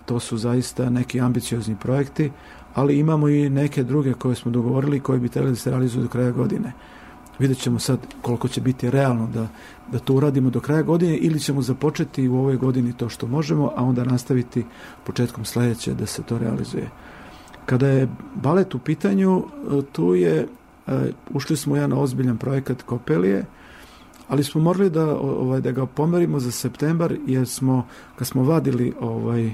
to 0.05 0.21
su 0.21 0.37
zaista 0.37 0.91
neki 0.91 1.21
ambiciozni 1.21 1.77
projekti, 1.77 2.31
ali 2.75 2.99
imamo 2.99 3.29
i 3.29 3.51
neke 3.51 3.85
druge 3.85 4.13
koje 4.13 4.35
smo 4.35 4.51
dogovorili 4.51 5.01
koji 5.01 5.21
bi 5.21 5.29
trebali 5.29 5.53
da 5.53 5.57
se 5.57 5.71
realizuju 5.71 6.03
do 6.03 6.09
kraja 6.09 6.31
godine. 6.31 6.73
Vidjet 7.39 7.59
ćemo 7.59 7.79
sad 7.79 7.99
koliko 8.23 8.49
će 8.49 8.61
biti 8.61 8.91
realno 8.91 9.27
da, 9.35 9.49
da 9.93 9.99
to 9.99 10.15
uradimo 10.15 10.51
do 10.51 10.61
kraja 10.61 10.83
godine 10.83 11.17
ili 11.17 11.41
ćemo 11.41 11.63
započeti 11.63 12.29
u 12.29 12.37
ovoj 12.37 12.57
godini 12.57 12.93
to 12.93 13.09
što 13.09 13.27
možemo, 13.27 13.73
a 13.77 13.85
onda 13.85 14.05
nastaviti 14.05 14.65
početkom 15.05 15.45
sledeće 15.45 15.95
da 15.95 16.07
se 16.07 16.23
to 16.23 16.39
realizuje. 16.39 16.91
Kada 17.67 17.89
je 17.89 18.09
balet 18.35 18.75
u 18.75 18.79
pitanju, 18.79 19.45
tu 19.93 20.15
je, 20.15 20.37
e, 20.41 20.47
ušli 21.31 21.57
smo 21.57 21.73
u 21.73 21.77
jedan 21.77 21.93
ozbiljan 21.93 22.37
projekat 22.37 22.83
Kopelije, 22.83 23.45
ali 24.29 24.45
smo 24.45 24.61
morali 24.61 24.91
da, 24.91 25.17
ovaj, 25.17 25.61
da 25.61 25.73
ga 25.73 25.87
pomerimo 25.87 26.41
za 26.41 26.51
septembar, 26.51 27.17
jer 27.27 27.49
smo, 27.49 27.87
kad 28.17 28.27
smo 28.27 28.43
vadili 28.43 28.93
ovaj, 29.01 29.53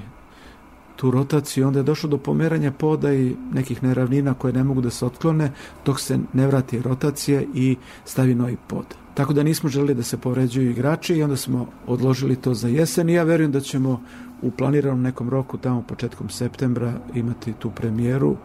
tu 0.95 1.11
rotaciju, 1.11 1.67
onda 1.67 1.79
je 1.79 1.83
došlo 1.83 2.09
do 2.09 2.17
pomeranja 2.17 2.71
poda 2.71 3.13
i 3.13 3.35
nekih 3.53 3.83
neravnina 3.83 4.33
koje 4.33 4.53
ne 4.53 4.63
mogu 4.63 4.81
da 4.81 4.89
se 4.89 5.05
otklone 5.05 5.51
dok 5.85 5.99
se 5.99 6.19
ne 6.33 6.47
vrati 6.47 6.81
rotacija 6.81 7.41
i 7.53 7.75
stavi 8.05 8.35
novi 8.35 8.57
pod. 8.67 8.85
Tako 9.13 9.33
da 9.33 9.43
nismo 9.43 9.69
želeli 9.69 9.93
da 9.95 10.03
se 10.03 10.17
povređuju 10.17 10.71
igrači 10.71 11.15
i 11.15 11.23
onda 11.23 11.35
smo 11.35 11.67
odložili 11.87 12.35
to 12.35 12.53
za 12.53 12.67
jesen 12.67 13.09
i 13.09 13.13
ja 13.13 13.23
verujem 13.23 13.51
da 13.51 13.59
ćemo 13.59 14.01
u 14.41 14.51
planiranom 14.51 15.01
nekom 15.01 15.29
roku 15.29 15.57
tamo 15.57 15.81
početkom 15.81 16.29
septembra 16.29 16.93
imati 17.15 17.53
tu 17.53 17.71
premijeru. 17.71 18.35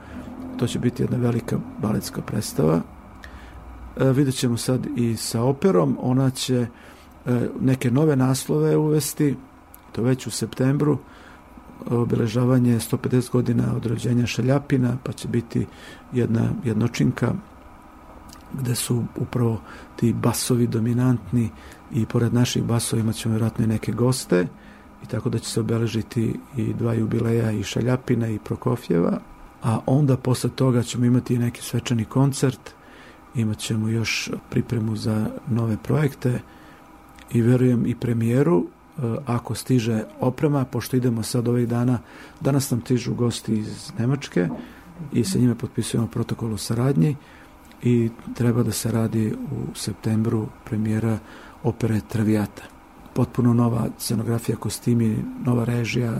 To 0.56 0.66
će 0.66 0.78
biti 0.78 1.02
jedna 1.02 1.16
velika 1.16 1.58
baletska 1.82 2.22
predstava. 2.22 2.80
E, 3.96 4.12
vidjet 4.12 4.34
ćemo 4.34 4.56
sad 4.56 4.86
i 4.96 5.16
sa 5.16 5.42
operom. 5.42 5.96
Ona 6.00 6.30
će 6.30 6.66
e, 7.26 7.48
neke 7.60 7.90
nove 7.90 8.16
naslove 8.16 8.76
uvesti, 8.76 9.36
to 9.92 10.02
već 10.02 10.26
u 10.26 10.30
septembru 10.30 10.98
obeležavanje 11.90 12.78
150 12.78 13.30
godina 13.30 13.76
od 13.76 13.86
rođenja 13.86 14.26
Šaljapina, 14.26 14.96
pa 15.02 15.12
će 15.12 15.28
biti 15.28 15.66
jedna 16.12 16.50
jednočinka 16.64 17.34
gde 18.60 18.74
su 18.74 19.04
upravo 19.16 19.60
ti 19.96 20.12
basovi 20.12 20.66
dominantni 20.66 21.50
i 21.92 22.06
pored 22.06 22.34
naših 22.34 22.64
basova 22.64 23.00
imat 23.00 23.14
ćemo 23.14 23.32
vjerojatno 23.32 23.64
i 23.64 23.68
neke 23.68 23.92
goste 23.92 24.46
i 25.04 25.06
tako 25.06 25.28
da 25.30 25.38
će 25.38 25.50
se 25.50 25.60
obeležiti 25.60 26.40
i 26.56 26.74
dva 26.74 26.94
jubileja 26.94 27.50
i 27.50 27.62
Šaljapina 27.62 28.28
i 28.28 28.38
Prokofjeva, 28.38 29.18
a 29.64 29.81
onda 29.87 30.16
posle 30.16 30.50
toga 30.50 30.83
ćemo 30.83 31.05
imati 31.05 31.38
neki 31.38 31.62
svečani 31.62 32.05
koncert, 32.05 32.70
imat 33.35 33.59
ćemo 33.59 33.88
još 33.88 34.31
pripremu 34.50 34.96
za 34.96 35.31
nove 35.48 35.77
projekte 35.83 36.40
i 37.33 37.42
verujem 37.42 37.87
i 37.87 37.94
premijeru 37.94 38.66
Eh, 38.98 39.16
ako 39.27 39.55
stiže 39.55 40.05
oprema, 40.20 40.64
pošto 40.64 40.96
idemo 40.96 41.22
sad 41.22 41.48
ovih 41.48 41.68
dana, 41.68 41.98
danas 42.40 42.70
nam 42.70 42.81
stižu 42.81 43.14
gosti 43.14 43.53
iz 43.59 43.92
Nemačke 43.98 44.48
i 45.12 45.24
sa 45.24 45.38
njime 45.38 45.55
potpisujemo 45.55 46.07
protokol 46.07 46.53
o 46.53 46.57
saradnji 46.57 47.16
i 47.83 48.11
treba 48.35 48.62
da 48.62 48.72
se 48.72 48.92
radi 48.92 49.33
u 49.33 49.74
septembru 49.74 50.46
premijera 50.64 51.18
opere 51.62 52.00
Travijata. 52.09 52.62
Potpuno 53.14 53.55
nova 53.55 53.88
scenografija, 53.98 54.57
kostimi, 54.57 55.24
nova 55.44 55.64
režija, 55.64 56.18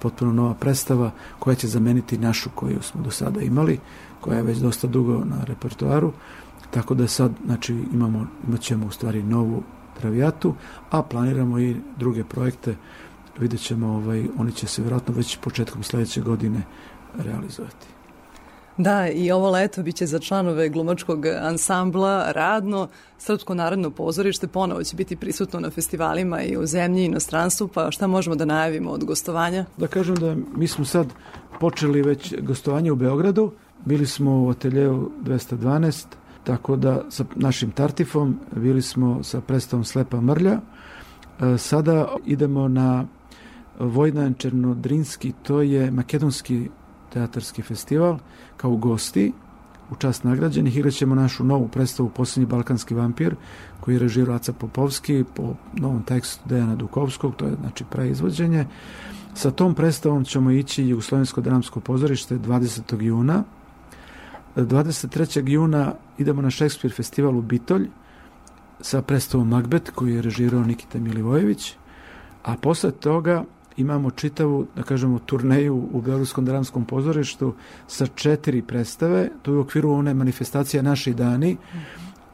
potpuno 0.00 0.32
nova 0.32 0.54
predstava 0.54 1.10
koja 1.38 1.54
će 1.54 1.68
zameniti 1.68 2.18
našu 2.18 2.50
koju 2.54 2.82
smo 2.82 3.02
do 3.02 3.10
sada 3.10 3.40
imali, 3.40 3.78
koja 4.20 4.36
je 4.36 4.42
već 4.42 4.58
dosta 4.58 4.86
dugo 4.86 5.24
na 5.24 5.44
repertoaru, 5.44 6.12
tako 6.70 6.94
da 6.94 7.06
sad 7.06 7.32
znači, 7.46 7.84
imamo, 7.92 8.26
imat 8.48 8.60
ćemo 8.60 8.86
u 8.86 8.90
stvari 8.90 9.22
novu 9.22 9.62
Travijatu, 10.00 10.54
a 10.90 11.02
planiramo 11.02 11.58
i 11.58 11.76
druge 11.96 12.24
projekte. 12.24 12.76
Vidjet 13.38 13.60
ćemo, 13.60 13.88
ovaj, 13.88 14.28
oni 14.38 14.52
će 14.52 14.66
se 14.66 14.82
vjerojatno 14.82 15.14
već 15.14 15.36
početkom 15.36 15.82
sledeće 15.82 16.20
godine 16.20 16.62
realizovati. 17.18 17.99
Da, 18.82 19.08
i 19.08 19.30
ovo 19.32 19.50
leto 19.50 19.82
biće 19.82 20.06
za 20.06 20.18
članove 20.18 20.68
glumačkog 20.68 21.26
ansambla 21.26 22.32
radno. 22.32 22.88
Srpsko 23.18 23.54
narodno 23.54 23.90
pozorište 23.90 24.46
ponovo 24.46 24.84
će 24.84 24.96
biti 24.96 25.16
prisutno 25.16 25.60
na 25.60 25.70
festivalima 25.70 26.42
i 26.42 26.56
u 26.56 26.66
zemlji 26.66 27.02
i 27.02 27.04
inostranstvu, 27.04 27.68
pa 27.68 27.90
šta 27.90 28.06
možemo 28.06 28.36
da 28.36 28.44
najavimo 28.44 28.90
od 28.90 29.04
gostovanja? 29.04 29.64
Da 29.76 29.86
kažem 29.86 30.14
da 30.14 30.36
mi 30.56 30.68
smo 30.68 30.84
sad 30.84 31.06
počeli 31.60 32.02
već 32.02 32.34
gostovanje 32.40 32.92
u 32.92 32.96
Beogradu, 32.96 33.52
bili 33.84 34.06
smo 34.06 34.42
u 34.42 34.50
ateljevu 34.50 35.10
212, 35.22 36.06
Tako 36.44 36.76
da 36.76 37.02
sa 37.08 37.24
našim 37.36 37.70
Tartifom 37.70 38.38
bili 38.56 38.82
smo 38.82 39.22
sa 39.22 39.40
predstavom 39.40 39.84
Slepa 39.84 40.20
mrlja. 40.20 40.52
E, 40.52 41.58
sada 41.58 42.08
idemo 42.26 42.68
na 42.68 43.04
Vojnan 43.78 44.34
Černodrinski, 44.34 45.32
to 45.42 45.62
je 45.62 45.90
makedonski 45.90 46.68
teatarski 47.12 47.62
festival, 47.62 48.18
kao 48.56 48.76
gosti, 48.76 49.32
u 49.90 49.96
čast 49.96 50.24
nagrađenih, 50.24 50.76
igraćemo 50.76 51.14
našu 51.14 51.44
novu 51.44 51.68
predstavu 51.68 52.08
Poslednji 52.08 52.46
balkanski 52.46 52.94
vampir, 52.94 53.34
koji 53.80 53.94
je 53.94 53.98
režirao 53.98 54.36
Aca 54.36 54.52
Popovski 54.52 55.24
po 55.34 55.54
novom 55.74 56.02
tekstu 56.02 56.48
Dejana 56.48 56.74
Dukovskog, 56.74 57.36
to 57.36 57.46
je 57.46 57.54
znači 57.60 57.84
preizvođenje. 57.90 58.66
Sa 59.34 59.50
tom 59.50 59.74
predstavom 59.74 60.24
ćemo 60.24 60.50
ići 60.50 60.94
u 60.94 61.00
Slovensko 61.00 61.40
dramsko 61.40 61.80
pozorište 61.80 62.38
20. 62.38 63.02
juna, 63.02 63.44
23. 64.56 65.48
juna 65.48 65.94
idemo 66.18 66.42
na 66.42 66.50
Šekspir 66.50 66.92
festival 66.92 67.38
u 67.38 67.42
Bitolj 67.42 67.88
sa 68.80 69.02
predstavom 69.02 69.48
Magbet 69.48 69.90
koju 69.90 70.14
je 70.14 70.22
režirao 70.22 70.64
Nikita 70.64 70.98
Milivojević, 70.98 71.74
a 72.42 72.56
posle 72.56 72.90
toga 72.90 73.44
imamo 73.76 74.10
čitavu, 74.10 74.66
da 74.76 74.82
kažemo, 74.82 75.18
turneju 75.18 75.88
u 75.92 76.00
Beogradskom 76.00 76.44
dramskom 76.44 76.84
pozorištu 76.84 77.54
sa 77.86 78.06
četiri 78.06 78.62
predstave, 78.62 79.30
to 79.42 79.52
je 79.52 79.56
u 79.56 79.60
okviru 79.60 79.92
one 79.92 80.14
manifestacije 80.14 80.82
Naši 80.82 81.14
dani, 81.14 81.56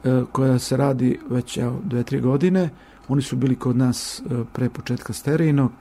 e, 0.03 0.23
koja 0.31 0.59
se 0.59 0.77
radi 0.77 1.19
već 1.29 1.57
evo, 1.57 1.79
dve, 1.83 2.03
tri 2.03 2.19
godine. 2.19 2.69
Oni 3.07 3.21
su 3.21 3.35
bili 3.35 3.55
kod 3.55 3.77
nas 3.77 4.19
e, 4.19 4.43
pre 4.53 4.69
početka 4.69 5.13
sterijnog, 5.13 5.71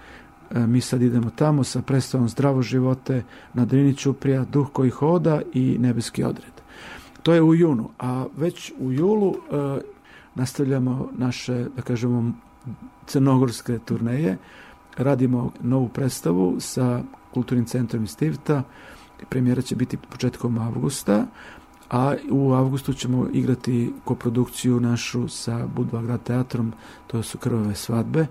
E, 0.50 0.66
mi 0.66 0.80
sad 0.80 1.02
idemo 1.02 1.30
tamo 1.30 1.64
sa 1.64 1.82
predstavom 1.82 2.28
Zdravo 2.28 2.62
živote 2.62 3.22
na 3.54 3.64
Drini 3.64 3.94
Ćuprija, 3.94 4.44
Duh 4.44 4.68
koji 4.72 4.90
hoda 4.90 5.40
i 5.52 5.76
Nebeski 5.78 6.24
odred. 6.24 6.52
To 7.22 7.34
je 7.34 7.42
u 7.42 7.54
junu, 7.54 7.90
a 7.98 8.26
već 8.36 8.72
u 8.78 8.92
julu 8.92 9.34
nastavljamo 10.34 11.10
naše, 11.18 11.66
da 11.76 11.82
kažemo, 11.82 12.32
crnogorske 13.06 13.78
turneje. 13.78 14.36
Radimo 14.96 15.52
novu 15.60 15.88
predstavu 15.88 16.56
sa 16.60 17.02
Kulturnim 17.34 17.66
centrom 17.66 18.04
iz 18.04 18.16
Tivta. 18.16 18.62
Premijera 19.28 19.62
će 19.62 19.76
biti 19.76 19.96
početkom 19.96 20.58
avgusta, 20.58 21.26
a 21.90 22.14
u 22.30 22.52
avgustu 22.52 22.92
ćemo 22.92 23.28
igrati 23.32 23.92
koprodukciju 24.04 24.80
našu 24.80 25.28
sa 25.28 25.66
Budva 25.66 26.02
grad 26.02 26.22
teatrom, 26.22 26.72
to 27.06 27.22
su 27.22 27.38
Krvave 27.38 27.74
svadbe 27.74 28.26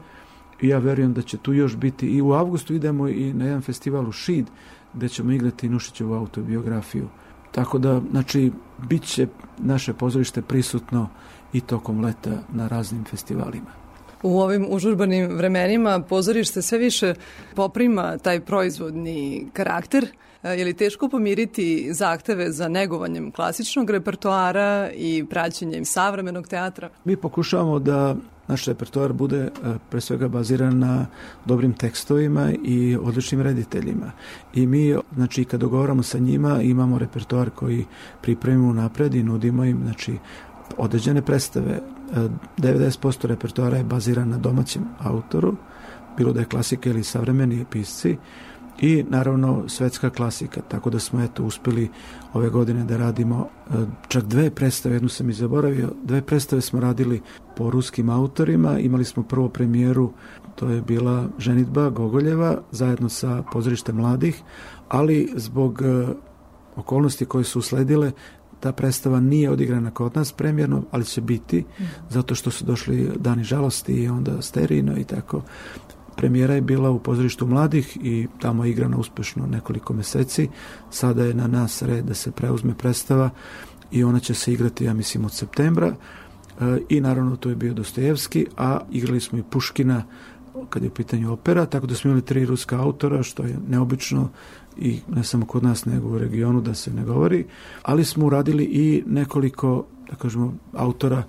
i 0.62 0.67
ja 0.67 0.78
verujem 0.78 1.13
da 1.13 1.21
će 1.21 1.38
tu 1.38 1.54
još 1.54 1.75
biti 1.75 2.08
i 2.08 2.21
u 2.21 2.34
avgustu 2.34 2.73
idemo 2.73 3.08
i 3.08 3.34
na 3.34 3.45
jedan 3.45 3.62
festival 3.62 4.10
u 4.10 4.12
Šid 4.12 4.45
gde 4.93 5.10
ćemo 5.10 5.32
igrati 5.32 5.69
Nušićevu 5.69 6.13
autobiografiju. 6.13 7.08
Tako 7.51 7.78
da, 7.78 8.01
znači, 8.12 8.51
bit 8.89 9.04
će 9.04 9.28
naše 9.58 9.93
pozorište 9.93 10.41
prisutno 10.41 11.10
i 11.54 11.62
tokom 11.62 12.01
leta 12.01 12.41
na 12.54 12.67
raznim 12.67 13.04
festivalima. 13.04 13.85
U 14.25 14.39
ovim 14.39 14.65
užurbanim 14.69 15.38
vremenima 15.38 15.99
pozorište 15.99 16.61
sve 16.61 16.77
više 16.77 17.13
poprima 17.55 18.17
taj 18.17 18.39
proizvodni 18.39 19.47
karakter. 19.53 20.07
E, 20.43 20.49
je 20.49 20.65
li 20.65 20.73
teško 20.73 21.09
pomiriti 21.09 21.93
zahteve 21.93 22.51
za 22.51 22.67
negovanjem 22.67 23.31
klasičnog 23.31 23.89
repertoara 23.89 24.89
i 24.95 25.25
praćenjem 25.29 25.85
savremenog 25.85 26.47
teatra? 26.47 26.89
Mi 27.03 27.17
pokušavamo 27.17 27.79
da 27.79 28.15
naš 28.47 28.65
repertoar 28.65 29.13
bude 29.13 29.38
e, 29.38 29.49
pre 29.89 30.01
svega 30.01 30.27
baziran 30.27 30.79
na 30.79 31.05
dobrim 31.45 31.73
tekstovima 31.73 32.51
i 32.63 32.97
odličnim 33.01 33.41
rediteljima. 33.41 34.11
I 34.53 34.67
mi, 34.67 34.95
znači, 35.15 35.45
kad 35.45 35.59
dogovaramo 35.59 36.03
sa 36.03 36.19
njima, 36.19 36.61
imamo 36.61 36.97
repertoar 36.97 37.49
koji 37.49 37.85
pripremimo 38.21 38.73
napred 38.73 39.15
i 39.15 39.23
nudimo 39.23 39.65
im, 39.65 39.79
znači, 39.83 40.17
određene 40.78 41.21
predstave. 41.21 41.80
90% 42.58 43.25
e, 43.25 43.28
repertoara 43.28 43.78
je 43.78 43.84
baziran 43.84 44.30
na 44.30 44.38
domaćem 44.38 44.84
autoru, 44.99 45.56
bilo 46.17 46.34
da 46.34 46.39
je 46.39 46.45
klasika 46.45 46.89
ili 46.89 47.04
savremeni 47.04 47.65
pisci, 47.71 48.17
i 48.82 49.06
naravno 49.10 49.63
svetska 49.67 50.10
klasika, 50.10 50.62
tako 50.67 50.89
da 50.89 50.99
smo 50.99 51.23
eto 51.23 51.43
uspeli 51.43 51.89
ove 52.34 52.49
godine 52.49 52.84
da 52.84 52.97
radimo 52.97 53.47
e, 53.47 53.73
čak 54.08 54.23
dve 54.23 54.49
predstave, 54.49 54.95
jednu 54.95 55.10
sam 55.10 55.30
i 55.30 55.34
zaboravio, 55.34 55.89
dve 56.04 56.21
predstave 56.21 56.62
smo 56.62 56.80
radili 56.80 57.21
po 57.56 57.69
ruskim 57.69 58.10
autorima, 58.10 58.80
imali 58.80 59.06
smo 59.06 59.23
prvo 59.23 59.49
premijeru, 59.49 60.12
to 60.56 60.69
je 60.69 60.82
bila 60.82 61.28
ženitba 61.38 61.89
Gogoljeva 61.89 62.62
zajedno 62.71 63.10
sa 63.10 63.43
pozorištem 63.51 63.95
mladih, 63.95 64.41
ali 64.89 65.34
zbog 65.36 65.82
e, 65.82 66.08
okolnosti 66.75 67.25
koje 67.25 67.43
su 67.43 67.60
usledile 67.60 68.12
ta 68.60 68.72
predstava 68.72 69.20
nije 69.20 69.52
odigrana 69.52 69.91
kod 69.91 70.15
nas 70.15 70.32
premjerno, 70.32 70.84
ali 70.91 71.06
će 71.06 71.22
biti, 71.22 71.65
zato 72.10 72.36
što 72.36 72.52
su 72.52 72.65
došli 72.65 73.10
dani 73.20 73.44
žalosti 73.44 73.94
i 73.94 74.08
onda 74.08 74.41
sterino 74.41 74.98
i 74.98 75.04
tako. 75.04 75.41
Premijera 76.15 76.54
je 76.54 76.62
bila 76.62 76.89
u 76.89 77.00
pozorištu 77.00 77.48
mladih 77.48 77.98
i 78.04 78.28
tamo 78.41 78.65
je 78.65 78.72
igrana 78.72 78.98
uspešno 78.98 79.48
nekoliko 79.48 79.94
meseci. 79.94 80.50
Sada 80.91 81.24
je 81.24 81.34
na 81.34 81.48
nas 81.48 81.82
red 81.82 82.06
da 82.06 82.13
se 82.13 82.32
preuzme 82.32 82.74
predstava 82.78 83.30
i 83.91 84.04
ona 84.04 84.20
će 84.20 84.34
se 84.34 84.54
igrati, 84.54 84.86
ja 84.86 84.94
mislim, 84.94 85.26
od 85.26 85.34
septembra. 85.34 85.88
E, 85.88 85.96
I 86.89 87.02
naravno 87.02 87.36
to 87.36 87.50
je 87.50 87.56
bio 87.56 87.74
Dostojevski, 87.74 88.46
a 88.58 88.80
igrali 88.91 89.20
smo 89.20 89.39
i 89.39 89.44
Puškina 89.44 90.04
kad 90.70 90.84
je 90.84 90.89
u 90.89 90.94
pitanju 90.94 91.34
opera, 91.34 91.65
tako 91.65 91.88
da 91.88 91.96
smo 91.96 92.10
imali 92.10 92.26
tri 92.26 92.46
ruska 92.46 92.80
autora, 92.82 93.24
što 93.24 93.44
je 93.44 93.58
neobično 93.68 94.30
i 94.77 94.99
ne 95.09 95.23
samo 95.23 95.45
kod 95.45 95.63
nas, 95.63 95.85
nego 95.85 96.09
u 96.09 96.17
regionu 96.17 96.61
da 96.61 96.73
se 96.73 96.93
ne 96.93 97.03
govori, 97.03 97.45
ali 97.81 98.05
smo 98.05 98.25
uradili 98.25 98.63
i 98.63 99.03
nekoliko, 99.07 99.85
da 100.09 100.15
kažemo, 100.15 100.53
autora 100.73 101.23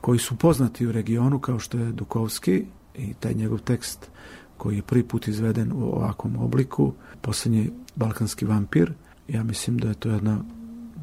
koji 0.00 0.18
su 0.18 0.36
poznati 0.36 0.86
u 0.86 0.92
regionu, 0.92 1.38
kao 1.38 1.58
što 1.58 1.78
je 1.78 1.92
Dukovski 1.92 2.64
i 2.94 3.14
taj 3.14 3.34
njegov 3.34 3.58
tekst 3.58 4.10
koji 4.56 4.76
je 4.76 4.82
prvi 4.82 5.02
put 5.02 5.28
izveden 5.28 5.72
u 5.72 5.82
ovakvom 5.82 6.36
obliku, 6.36 6.92
poslednji 7.20 7.70
Balkanski 7.96 8.44
vampir. 8.44 8.92
Ja 9.28 9.44
mislim 9.44 9.78
da 9.78 9.88
je 9.88 9.94
to 9.94 10.08
jedna 10.08 10.38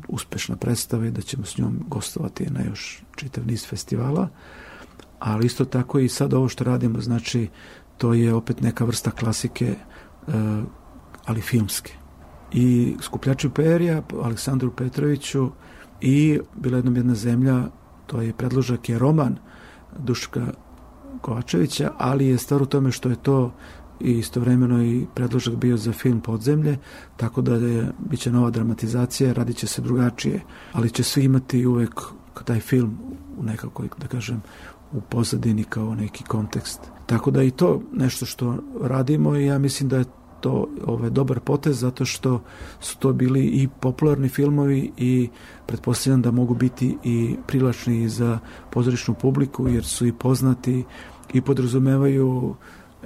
uspešna 0.07 0.55
predstava 0.55 1.05
i 1.05 1.11
da 1.11 1.21
ćemo 1.21 1.45
s 1.45 1.57
njom 1.57 1.79
gostovati 1.87 2.49
na 2.49 2.61
još 2.63 3.03
čitav 3.15 3.47
niz 3.47 3.67
festivala. 3.67 4.29
Ali 5.19 5.45
isto 5.45 5.65
tako 5.65 5.99
i 5.99 6.09
sad 6.09 6.33
ovo 6.33 6.49
što 6.49 6.63
radimo, 6.63 7.01
znači 7.01 7.47
to 7.97 8.13
je 8.13 8.33
opet 8.33 8.61
neka 8.61 8.85
vrsta 8.85 9.11
klasike, 9.11 9.65
e, 9.65 10.31
ali 11.25 11.41
filmske. 11.41 11.93
I 12.51 12.95
Skupljači 13.01 13.49
perija, 13.49 14.01
Aleksandru 14.23 14.71
Petroviću 14.71 15.49
i 16.01 16.39
bila 16.55 16.77
jednom 16.77 16.95
jedna 16.95 17.15
zemlja, 17.15 17.63
to 18.05 18.21
je 18.21 18.33
predložak 18.33 18.89
je 18.89 18.99
roman 18.99 19.35
Duška 19.99 20.47
Kovačevića, 21.21 21.91
ali 21.97 22.27
je 22.27 22.37
stvar 22.37 22.61
u 22.61 22.65
tome 22.65 22.91
što 22.91 23.09
je 23.09 23.15
to 23.15 23.53
i 23.99 24.11
istovremeno 24.11 24.83
i 24.83 25.05
predložak 25.15 25.55
bio 25.55 25.77
za 25.77 25.91
film 25.91 26.21
Podzemlje, 26.21 26.77
tako 27.17 27.41
da 27.41 27.55
je, 27.55 27.91
bit 28.09 28.19
će 28.19 28.31
nova 28.31 28.49
dramatizacija, 28.49 29.33
radit 29.33 29.57
će 29.57 29.67
se 29.67 29.81
drugačije, 29.81 30.41
ali 30.73 30.89
će 30.89 31.03
svi 31.03 31.23
imati 31.23 31.65
uvek 31.65 32.01
taj 32.45 32.59
film 32.59 32.97
u 33.37 33.43
nekakvoj, 33.43 33.89
da 33.97 34.07
kažem, 34.07 34.41
u 34.91 35.01
pozadini 35.01 35.63
kao 35.63 35.95
neki 35.95 36.23
kontekst. 36.23 36.79
Tako 37.05 37.31
da 37.31 37.43
i 37.43 37.51
to 37.51 37.81
nešto 37.93 38.25
što 38.25 38.57
radimo 38.81 39.35
i 39.35 39.45
ja 39.45 39.57
mislim 39.57 39.89
da 39.89 39.97
je 39.97 40.05
to 40.43 40.67
ovaj, 40.85 41.09
dobar 41.09 41.39
potez 41.39 41.79
zato 41.79 42.05
što 42.05 42.41
su 42.79 42.97
to 42.97 43.13
bili 43.13 43.45
i 43.45 43.67
popularni 43.79 44.29
filmovi 44.29 44.91
i 44.97 45.29
pretpostavljam 45.65 46.21
da 46.21 46.31
mogu 46.31 46.53
biti 46.53 46.97
i 47.03 47.35
privlačni 47.47 48.09
za 48.09 48.39
pozorišnu 48.71 49.13
publiku 49.13 49.67
jer 49.67 49.85
su 49.85 50.07
i 50.07 50.13
poznati 50.13 50.83
i 51.33 51.41
podrazumevaju 51.41 52.55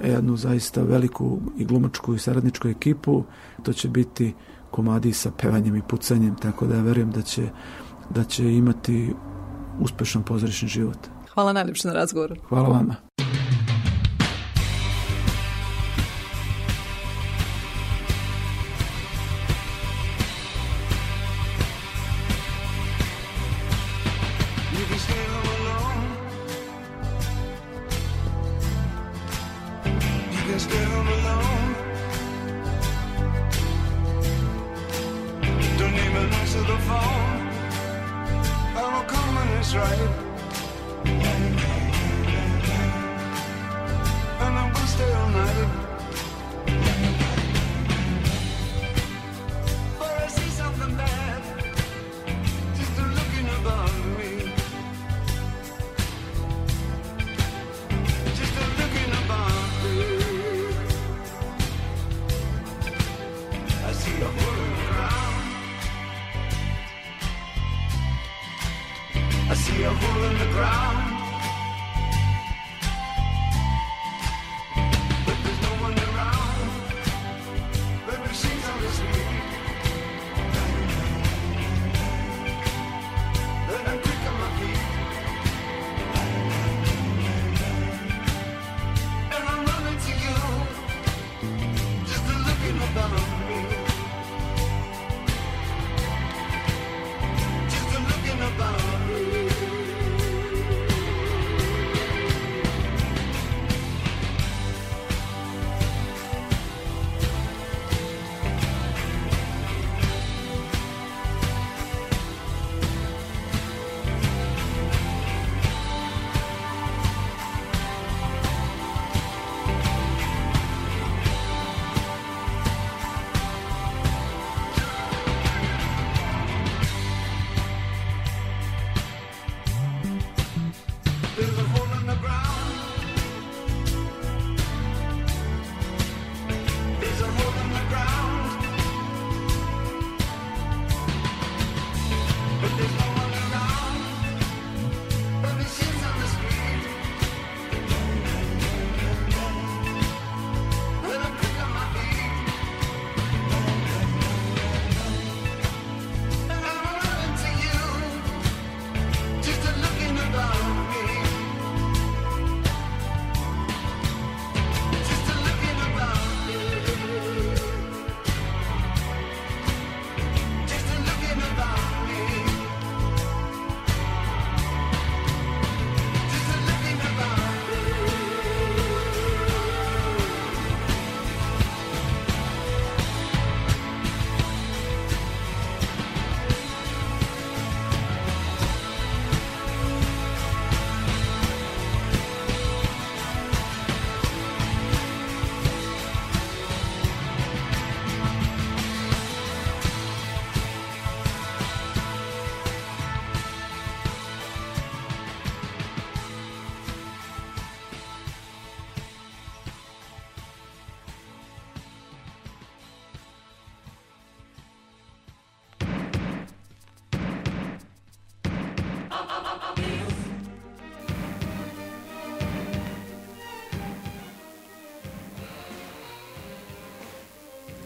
jednu 0.04 0.36
zaista 0.36 0.82
veliku 0.82 1.38
i 1.58 1.64
glumačku 1.64 2.14
i 2.14 2.18
saradničku 2.18 2.68
ekipu. 2.68 3.24
To 3.62 3.72
će 3.72 3.88
biti 3.88 4.34
komadi 4.70 5.12
sa 5.12 5.30
pevanjem 5.30 5.76
i 5.76 5.82
pucanjem, 5.88 6.36
tako 6.36 6.66
da 6.66 6.74
ja 6.74 6.82
verujem 6.82 7.10
da 7.10 7.22
će, 7.22 7.48
da 8.10 8.24
će 8.24 8.52
imati 8.54 9.14
uspešan 9.80 10.22
pozorišni 10.22 10.68
život. 10.68 10.98
Hvala 11.34 11.52
najljepše 11.52 11.88
na 11.88 11.94
razgovoru. 11.94 12.34
Hvala 12.48 12.68
vama. 12.68 13.07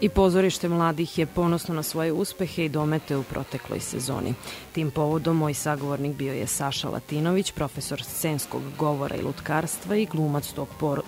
I 0.03 0.09
pozorište 0.09 0.69
mladih 0.69 1.17
je 1.17 1.25
ponosno 1.25 1.75
na 1.75 1.83
svoje 1.83 2.11
uspehe 2.11 2.65
i 2.65 2.69
domete 2.69 3.17
u 3.17 3.23
protekloj 3.23 3.79
sezoni. 3.79 4.33
Tim 4.71 4.91
povodom 4.91 5.37
moj 5.37 5.53
sagovornik 5.53 6.15
bio 6.15 6.33
je 6.33 6.47
Saša 6.47 6.89
Latinović, 6.89 7.51
profesor 7.51 8.03
scenskog 8.03 8.61
govora 8.79 9.15
i 9.15 9.21
lutkarstva 9.21 9.95
i 9.95 10.05
glumac 10.05 10.51
tog 10.51 10.67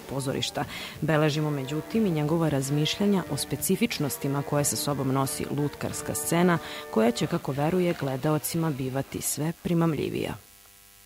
pozorišta. 0.10 0.64
Beležimo 1.02 1.50
međutim 1.50 2.06
i 2.06 2.12
njegova 2.12 2.50
razmišljanja 2.50 3.24
o 3.32 3.38
specifičnostima 3.38 4.42
koje 4.42 4.64
sa 4.64 4.76
sobom 4.76 5.12
nosi 5.12 5.46
lutkarska 5.58 6.16
scena, 6.16 6.58
koja 6.92 7.12
će, 7.12 7.28
kako 7.28 7.52
veruje, 7.52 7.96
gledaocima 8.00 8.70
bivati 8.70 9.22
sve 9.22 9.54
primamljivija. 9.64 10.45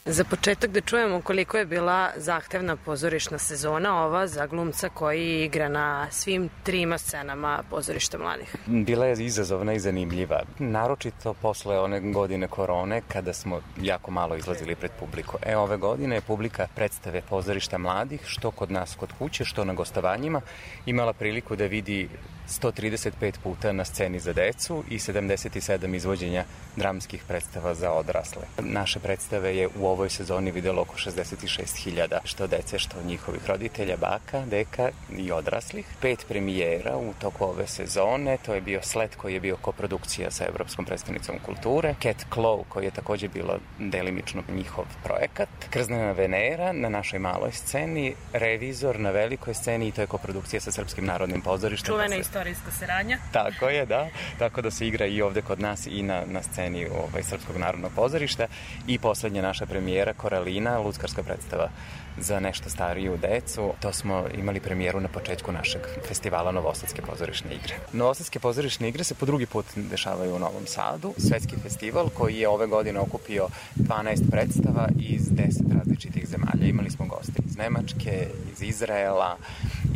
Za 0.06 0.24
početak 0.24 0.72
da 0.72 0.82
čujemo 0.82 1.22
koliko 1.22 1.58
je 1.58 1.66
bila 1.66 2.10
zahtevna 2.18 2.76
pozorišna 2.76 3.38
sezona 3.38 4.06
ova 4.06 4.28
za 4.28 4.48
glumca 4.48 4.90
koji 4.90 5.44
igra 5.44 5.70
na 5.70 6.08
svim 6.12 6.50
trima 6.64 6.98
scenama 6.98 7.64
pozorišta 7.70 8.18
mladih. 8.18 8.56
Bila 8.66 9.06
je 9.06 9.26
izazovna 9.26 9.74
i 9.74 9.80
zanimljiva, 9.80 10.42
naročito 10.60 11.34
posle 11.34 11.80
one 11.80 12.00
godine 12.00 12.48
korone 12.48 13.02
kada 13.08 13.34
smo 13.34 13.62
jako 13.82 14.12
malo 14.12 14.36
izlazili 14.36 14.76
pred 14.76 14.92
publiku. 15.00 15.38
E, 15.46 15.58
ove 15.58 15.78
godine 15.78 16.16
je 16.16 16.22
publika 16.22 16.68
predstave 16.76 17.22
pozorišta 17.30 17.78
mladih, 17.78 18.22
što 18.26 18.52
kod 18.52 18.72
nas 18.72 18.96
kod 18.96 19.10
kuće, 19.20 19.46
što 19.46 19.66
na 19.66 19.74
gostovanjima, 19.74 20.42
imala 20.86 21.14
priliku 21.14 21.56
da 21.56 21.66
vidi 21.66 22.10
135 22.50 23.34
puta 23.44 23.72
na 23.72 23.86
sceni 23.86 24.20
za 24.20 24.34
decu 24.34 24.84
i 24.90 25.00
77 25.00 25.96
izvođenja 25.96 26.44
dramskih 26.76 27.24
predstava 27.28 27.74
za 27.76 27.92
odrasle. 27.92 28.42
Naše 28.60 29.00
predstave 29.00 29.58
je 29.58 29.68
u 29.80 29.88
ovoj 29.88 30.10
sezoni 30.10 30.52
videlo 30.52 30.82
oko 30.82 30.96
66.000 30.98 32.20
što 32.24 32.48
dece, 32.48 32.80
što 32.80 33.04
njihovih 33.04 33.46
roditelja, 33.48 33.98
baka, 33.98 34.46
deka 34.46 34.90
i 35.18 35.32
odraslih. 35.32 35.86
Pet 36.02 36.26
premijera 36.28 36.98
u 36.98 37.14
toku 37.22 37.46
ove 37.46 37.68
sezone, 37.68 38.38
to 38.46 38.54
je 38.54 38.62
bio 38.62 38.80
Sled 38.84 39.16
koji 39.16 39.34
je 39.34 39.40
bio 39.40 39.58
koprodukcija 39.62 40.32
sa 40.32 40.46
Evropskom 40.46 40.86
predstavnicom 40.86 41.36
kulture, 41.46 41.96
Cat 42.04 42.26
Claw 42.36 42.64
koji 42.70 42.86
je 42.86 42.92
takođe 42.92 43.28
bilo 43.28 43.60
delimično 43.80 44.44
njihov 44.50 44.86
projekat, 45.04 45.50
Krznena 45.70 46.12
Venera 46.12 46.74
na 46.74 46.90
našoj 46.90 47.20
maloj 47.20 47.52
sceni, 47.52 48.16
Revizor 48.34 49.00
na 49.00 49.12
velikoj 49.12 49.54
sceni 49.54 49.88
i 49.88 49.92
to 49.92 50.02
je 50.02 50.08
koprodukcija 50.08 50.60
sa 50.60 50.72
Srpskim 50.72 51.06
narodnim 51.06 51.42
pozorištem. 51.42 51.94
Čuvena 51.94 52.16
istorijska 52.40 52.72
saradnja. 52.72 53.18
Tako 53.32 53.70
je, 53.70 53.86
da. 53.86 54.08
Tako 54.38 54.62
da 54.62 54.72
se 54.72 54.88
igra 54.88 55.06
i 55.06 55.22
ovde 55.22 55.42
kod 55.42 55.60
nas 55.60 55.88
i 55.88 56.04
na, 56.04 56.24
na 56.26 56.44
sceni 56.44 56.86
ovaj, 56.86 57.24
Srpskog 57.24 57.58
narodnog 57.58 57.92
pozorišta 57.96 58.48
i 58.88 59.00
poslednja 59.00 59.42
naša 59.42 59.66
premijera 59.66 60.14
Koralina, 60.14 60.80
ludskarska 60.80 61.24
predstava 61.24 61.70
za 62.18 62.40
nešto 62.40 62.70
stariju 62.70 63.18
decu. 63.18 63.74
To 63.80 63.94
smo 63.94 64.26
imali 64.38 64.60
premijeru 64.60 65.00
na 65.00 65.08
početku 65.08 65.52
našeg 65.52 65.82
festivala 66.08 66.52
Novosadske 66.52 67.02
pozorišne 67.02 67.56
igre. 67.56 67.76
Novosadske 67.94 68.40
pozorišne 68.40 68.90
igre 68.90 69.04
se 69.04 69.16
po 69.16 69.26
drugi 69.26 69.46
put 69.46 69.66
dešavaju 69.76 70.36
u 70.36 70.40
Novom 70.40 70.66
Sadu. 70.66 71.14
Svetski 71.18 71.56
festival 71.64 72.10
koji 72.10 72.36
je 72.36 72.50
ove 72.50 72.68
godine 72.68 73.00
okupio 73.00 73.48
12 73.76 74.32
predstava 74.32 74.90
iz 75.00 75.22
10 75.22 75.78
različitih 75.78 76.28
zemalja. 76.28 76.66
Imali 76.66 76.90
smo 76.90 77.06
goste 77.06 77.34
iz 77.46 77.58
Nemačke, 77.58 78.28
iz 78.52 78.62
Izraela, 78.62 79.38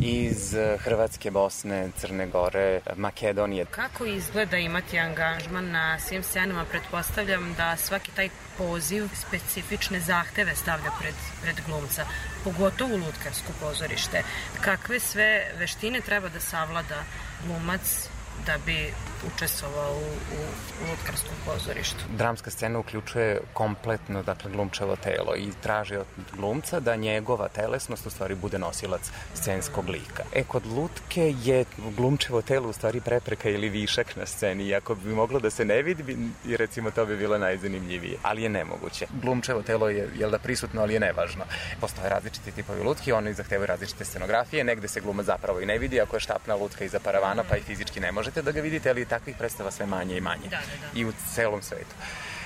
iz 0.00 0.54
Hrvatske, 0.78 1.30
Bosne, 1.30 1.88
Crne 1.96 2.26
Gore, 2.26 2.80
Makedonije. 2.96 3.64
Kako 3.64 4.04
izgleda 4.04 4.56
imati 4.56 4.98
angažman 4.98 5.70
na 5.70 5.98
svim 6.00 6.22
scenama? 6.22 6.64
Pretpostavljam 6.70 7.54
da 7.56 7.76
svaki 7.76 8.10
taj 8.10 8.28
poziv 8.58 9.08
specifične 9.14 10.00
zahteve 10.00 10.54
stavlja 10.56 10.90
pred, 11.00 11.14
pred 11.42 11.56
glumca, 11.66 12.06
pogotovo 12.44 12.96
lutkarsko 12.96 13.52
pozorište. 13.60 14.22
Kakve 14.60 15.00
sve 15.00 15.52
veštine 15.58 16.00
treba 16.00 16.28
da 16.28 16.40
savlada 16.40 17.04
glumac 17.46 18.08
da 18.46 18.58
bi 18.66 18.92
učestvovao 19.34 19.92
u, 19.92 20.00
u, 20.00 20.40
u 20.82 20.90
lutkarskom 20.90 21.34
pozorištu. 21.46 22.04
Dramska 22.16 22.50
scena 22.50 22.78
uključuje 22.78 23.40
kompletno 23.52 24.22
dakle, 24.22 24.50
glumčevo 24.50 24.96
telo 24.96 25.36
i 25.36 25.52
traži 25.62 25.96
od 25.96 26.06
glumca 26.32 26.80
da 26.80 26.96
njegova 26.96 27.48
telesnost 27.48 28.06
u 28.06 28.10
stvari 28.10 28.34
bude 28.34 28.58
nosilac 28.58 29.10
scenskog 29.34 29.88
lika. 29.88 30.22
E, 30.32 30.44
kod 30.44 30.66
lutke 30.66 31.34
je 31.42 31.64
glumčevo 31.96 32.42
telo 32.42 32.68
u 32.68 32.72
stvari 32.72 33.00
prepreka 33.00 33.48
ili 33.48 33.68
višak 33.68 34.16
na 34.16 34.26
sceni 34.26 34.64
i 34.64 34.74
ako 34.74 34.94
bi 34.94 35.14
moglo 35.14 35.40
da 35.40 35.50
se 35.50 35.64
ne 35.64 35.82
vidi, 35.82 36.16
i 36.46 36.56
recimo 36.56 36.90
to 36.90 37.06
bi 37.06 37.16
bilo 37.16 37.38
najzanimljivije, 37.38 38.18
ali 38.22 38.42
je 38.42 38.48
nemoguće. 38.48 39.06
Glumčevo 39.22 39.62
telo 39.62 39.88
je, 39.88 40.08
jel 40.16 40.30
da, 40.30 40.38
prisutno, 40.38 40.82
ali 40.82 40.94
je 40.94 41.00
nevažno. 41.00 41.44
Postoje 41.80 42.08
različiti 42.08 42.52
tipovi 42.52 42.82
lutki, 42.82 43.12
oni 43.12 43.34
zahtevaju 43.34 43.66
različite 43.66 44.04
scenografije, 44.04 44.64
negde 44.64 44.88
se 44.88 45.00
glumac 45.00 45.26
zapravo 45.26 45.60
i 45.60 45.66
ne 45.66 45.78
vidi, 45.78 46.00
ako 46.00 46.16
je 46.16 46.20
štapna 46.20 46.54
lutka 46.54 46.84
iza 46.84 47.00
paravana, 47.00 47.44
pa 47.48 47.56
i 47.56 47.60
fizički 47.60 48.00
ne 48.00 48.12
možete 48.24 48.42
da 48.42 48.52
ga 48.52 48.60
vidite, 48.60 48.90
ali 48.90 49.04
takvih 49.04 49.36
predstava 49.36 49.70
sve 49.70 49.86
manje 49.86 50.16
i 50.16 50.20
manje. 50.20 50.48
Da, 50.50 50.56
da, 50.56 50.56
da. 50.80 51.00
I 51.00 51.04
u 51.04 51.12
celom 51.34 51.62
svetu. 51.62 51.94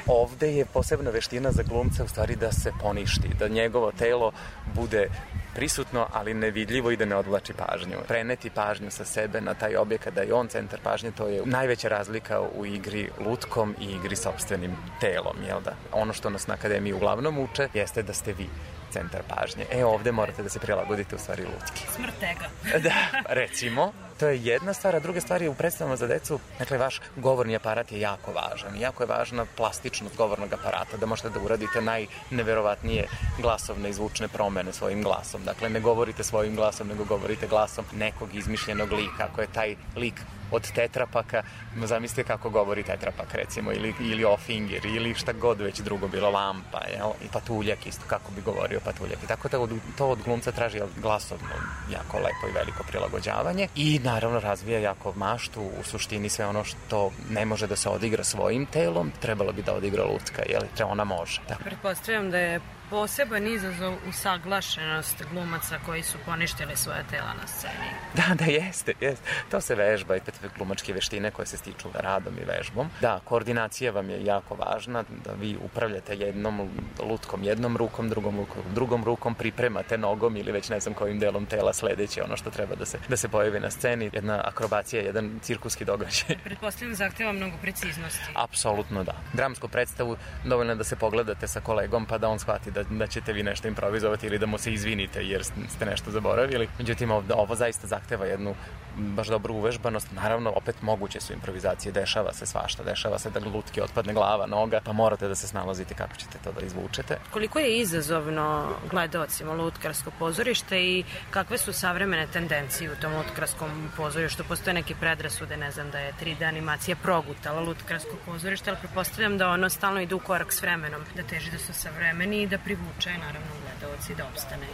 Ovde 0.06 0.48
je 0.52 0.64
posebna 0.64 1.10
veština 1.10 1.52
za 1.52 1.62
glumca 1.62 2.04
u 2.04 2.08
stvari 2.08 2.36
da 2.36 2.52
se 2.52 2.72
poništi, 2.80 3.28
da 3.38 3.48
njegovo 3.48 3.92
telo 3.92 4.32
bude 4.74 5.08
prisutno, 5.54 6.06
ali 6.12 6.34
nevidljivo 6.34 6.90
i 6.90 6.96
da 6.96 7.04
ne 7.04 7.16
odvlači 7.16 7.52
pažnju. 7.52 7.96
Preneti 8.08 8.50
pažnju 8.50 8.90
sa 8.90 9.04
sebe 9.04 9.40
na 9.40 9.54
taj 9.54 9.76
objekat, 9.76 10.14
da 10.14 10.22
je 10.22 10.34
on 10.34 10.48
centar 10.48 10.80
pažnje, 10.82 11.10
to 11.10 11.28
je 11.28 11.42
najveća 11.44 11.88
razlika 11.88 12.40
u 12.40 12.66
igri 12.66 13.08
lutkom 13.20 13.74
i 13.80 13.84
igri 13.84 14.16
sobstvenim 14.16 14.76
telom, 15.00 15.36
jel 15.46 15.60
da? 15.60 15.76
Ono 15.92 16.12
što 16.12 16.30
nas 16.30 16.46
na 16.46 16.54
akademiji 16.54 16.92
uglavnom 16.92 17.38
uče 17.38 17.68
jeste 17.74 18.02
da 18.02 18.12
ste 18.12 18.32
vi 18.32 18.48
centar 18.90 19.22
pažnje. 19.28 19.66
E, 19.70 19.84
ovde 19.84 20.12
morate 20.12 20.42
da 20.42 20.48
se 20.48 20.58
prilagodite 20.58 21.16
u 21.16 21.18
stvari 21.18 21.42
lutki. 21.42 21.86
Smrtega. 21.96 22.48
da, 22.88 22.94
recimo, 23.28 23.92
to 24.18 24.28
je 24.28 24.44
jedna 24.44 24.72
stvar, 24.74 24.96
a 24.96 25.00
druga 25.00 25.20
stvar 25.20 25.42
je 25.42 25.48
u 25.48 25.54
predstavama 25.54 25.96
za 25.96 26.06
decu, 26.06 26.38
dakle, 26.58 26.78
vaš 26.78 27.00
govorni 27.16 27.56
aparat 27.56 27.92
je 27.92 28.00
jako 28.00 28.32
važan. 28.32 28.80
Jako 28.80 29.02
je 29.02 29.06
važna 29.06 29.46
plastičnost 29.56 30.16
govornog 30.16 30.52
aparata, 30.52 30.96
da 30.96 31.06
možete 31.06 31.30
da 31.30 31.40
uradite 31.40 31.80
najneverovatnije 31.80 33.08
glasovne 33.38 33.90
i 33.90 33.92
zvučne 33.92 34.28
promene 34.28 34.72
svojim 34.72 35.02
glasom. 35.02 35.44
Dakle, 35.44 35.68
ne 35.68 35.80
govorite 35.80 36.24
svojim 36.24 36.56
glasom, 36.56 36.88
nego 36.88 37.04
govorite 37.04 37.46
glasom 37.46 37.84
nekog 37.92 38.34
izmišljenog 38.34 38.92
lika. 38.92 39.28
Ako 39.32 39.40
je 39.40 39.52
taj 39.52 39.76
lik 39.96 40.14
od 40.50 40.72
tetrapaka, 40.72 41.42
zamislite 41.84 42.24
kako 42.24 42.50
govori 42.50 42.82
tetrapak 42.82 43.34
recimo, 43.34 43.72
ili, 43.72 43.94
ili 44.00 44.24
ofinger, 44.24 44.86
ili 44.86 45.14
šta 45.14 45.32
god 45.32 45.60
već 45.60 45.80
drugo 45.80 46.08
bilo, 46.08 46.30
lampa, 46.30 46.80
jel? 46.96 47.10
i 47.24 47.28
patuljak 47.32 47.86
isto, 47.86 48.02
kako 48.06 48.32
bi 48.32 48.40
govorio 48.42 48.80
patuljak. 48.84 49.22
I 49.24 49.26
tako 49.26 49.48
da 49.48 49.58
to 49.98 50.06
od 50.06 50.22
glumca 50.24 50.52
traži 50.52 50.80
glasovno 51.02 51.48
jako 51.92 52.16
lepo 52.16 52.48
i 52.48 52.54
veliko 52.54 52.84
prilagođavanje 52.88 53.68
i 53.74 53.98
naravno 54.12 54.40
razvija 54.40 54.78
jako 54.78 55.12
maštu, 55.16 55.60
u 55.80 55.82
suštini 55.84 56.28
sve 56.28 56.46
ono 56.46 56.64
što 56.64 57.10
ne 57.30 57.44
može 57.44 57.66
da 57.66 57.76
se 57.76 57.88
odigra 57.88 58.24
svojim 58.24 58.66
telom, 58.66 59.12
trebalo 59.20 59.52
bi 59.52 59.62
da 59.62 59.74
odigra 59.74 60.04
lutka, 60.04 60.42
jel? 60.48 60.62
Treba 60.74 60.92
ona 60.92 61.04
može. 61.04 61.40
Da. 61.48 61.56
Pretpostavljam 61.64 62.30
da 62.30 62.38
je 62.38 62.60
poseban 62.90 63.46
izazov 63.46 63.94
usaglašenost 64.08 65.24
glumaca 65.32 65.78
koji 65.86 66.02
su 66.02 66.18
poništili 66.26 66.76
svoje 66.76 67.04
tela 67.10 67.34
na 67.40 67.46
sceni. 67.46 67.90
Da, 68.14 68.34
da, 68.34 68.44
jeste, 68.44 68.92
jeste. 69.00 69.30
To 69.50 69.60
se 69.60 69.74
vežba 69.74 70.16
i 70.16 70.20
glumačke 70.56 70.92
veštine 70.92 71.30
koje 71.30 71.46
se 71.46 71.56
stiču 71.56 71.88
radom 71.94 72.34
i 72.34 72.44
vežbom. 72.44 72.90
Da, 73.00 73.20
koordinacija 73.24 73.92
vam 73.92 74.10
je 74.10 74.24
jako 74.24 74.54
važna, 74.54 75.04
da 75.24 75.32
vi 75.32 75.56
upravljate 75.64 76.14
jednom 76.14 76.68
lutkom 76.98 77.44
jednom 77.44 77.76
rukom, 77.76 78.08
drugom 78.08 78.36
rukom, 78.36 78.62
drugom 78.74 79.04
rukom, 79.04 79.34
pripremate 79.34 79.98
nogom 79.98 80.36
ili 80.36 80.52
već 80.52 80.68
ne 80.68 80.80
znam 80.80 80.94
kojim 80.94 81.18
delom 81.18 81.46
tela 81.46 81.72
sledeće 81.72 82.22
ono 82.22 82.36
što 82.36 82.50
treba 82.50 82.74
da 82.74 82.84
se, 82.86 82.98
da 83.08 83.16
se 83.16 83.28
pojavi 83.28 83.60
na 83.60 83.70
sceni. 83.70 84.10
Jedna 84.12 84.42
akrobacija, 84.44 85.02
jedan 85.02 85.38
cirkuski 85.42 85.84
događaj. 85.84 86.36
Pretpostavljam 86.44 86.94
zahteva 86.94 87.32
mnogo 87.32 87.56
preciznosti. 87.62 88.24
Apsolutno 88.34 89.04
da. 89.04 89.14
Dramsku 89.32 89.68
predstavu 89.68 90.16
dovoljno 90.44 90.74
da 90.74 90.84
se 90.84 90.96
pogledate 90.96 91.48
sa 91.48 91.60
kolegom 91.60 92.06
pa 92.06 92.18
da 92.18 92.28
on 92.28 92.38
shvati 92.38 92.70
da, 92.70 92.77
da 92.84 93.06
ćete 93.06 93.32
vi 93.32 93.42
nešto 93.42 93.68
improvizovati 93.68 94.26
ili 94.26 94.38
da 94.38 94.46
mu 94.46 94.58
se 94.58 94.72
izvinite 94.72 95.24
jer 95.24 95.44
ste 95.44 95.86
nešto 95.86 96.10
zaboravili. 96.10 96.68
Međutim, 96.78 97.10
ovo, 97.10 97.22
ovo 97.34 97.54
zaista 97.54 97.86
zahteva 97.86 98.26
jednu 98.26 98.54
baš 98.98 99.28
dobru 99.28 99.54
uvežbanost. 99.54 100.08
Naravno, 100.12 100.52
opet 100.56 100.82
moguće 100.82 101.20
su 101.20 101.32
improvizacije, 101.32 101.92
dešava 101.92 102.32
se 102.32 102.46
svašta, 102.46 102.82
dešava 102.82 103.18
se 103.18 103.30
da 103.30 103.40
lutki 103.54 103.80
otpadne 103.80 104.12
glava, 104.12 104.46
noga, 104.46 104.80
pa 104.84 104.92
morate 104.92 105.28
da 105.28 105.34
se 105.34 105.48
snalazite 105.48 105.94
kako 105.94 106.16
ćete 106.16 106.38
to 106.44 106.52
da 106.52 106.66
izvučete. 106.66 107.18
Koliko 107.30 107.58
je 107.58 107.78
izazovno 107.78 108.68
gledocima 108.90 109.52
lutkarsko 109.52 110.10
pozorište 110.18 110.80
i 110.80 111.04
kakve 111.30 111.58
su 111.58 111.72
savremene 111.72 112.26
tendencije 112.26 112.92
u 112.92 112.96
tom 112.96 113.16
lutkarskom 113.16 113.90
pozorištu? 113.96 114.44
Postoje 114.48 114.74
neke 114.74 114.94
predrasude, 114.94 115.56
ne 115.56 115.70
znam, 115.70 115.90
da 115.90 115.98
je 115.98 116.12
3D 116.22 116.48
animacija 116.48 116.96
progutala 116.96 117.60
lutkarsko 117.60 118.16
pozorište, 118.26 118.70
ali 118.70 118.78
prepostavljam 118.78 119.38
da 119.38 119.48
ono 119.48 119.68
stalno 119.68 120.00
ide 120.00 120.14
u 120.14 120.18
korak 120.18 120.52
s 120.52 120.62
vremenom, 120.62 121.02
da 121.16 121.22
teži 121.22 121.50
da 121.50 121.58
su 121.58 121.72
savremeni 121.72 122.42
i 122.42 122.46
da 122.46 122.58
privuče, 122.68 123.10
naravno, 123.18 123.52
gledoci 123.62 124.14
da 124.14 124.26
opstane 124.26 124.66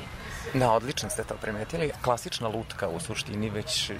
Da, 0.54 0.72
odlično 0.72 1.11
ste 1.11 1.24
to 1.24 1.35
primetili. 1.35 1.90
Klasična 2.02 2.48
lutka 2.48 2.88
u 2.88 3.00
suštini 3.00 3.50
već 3.50 3.90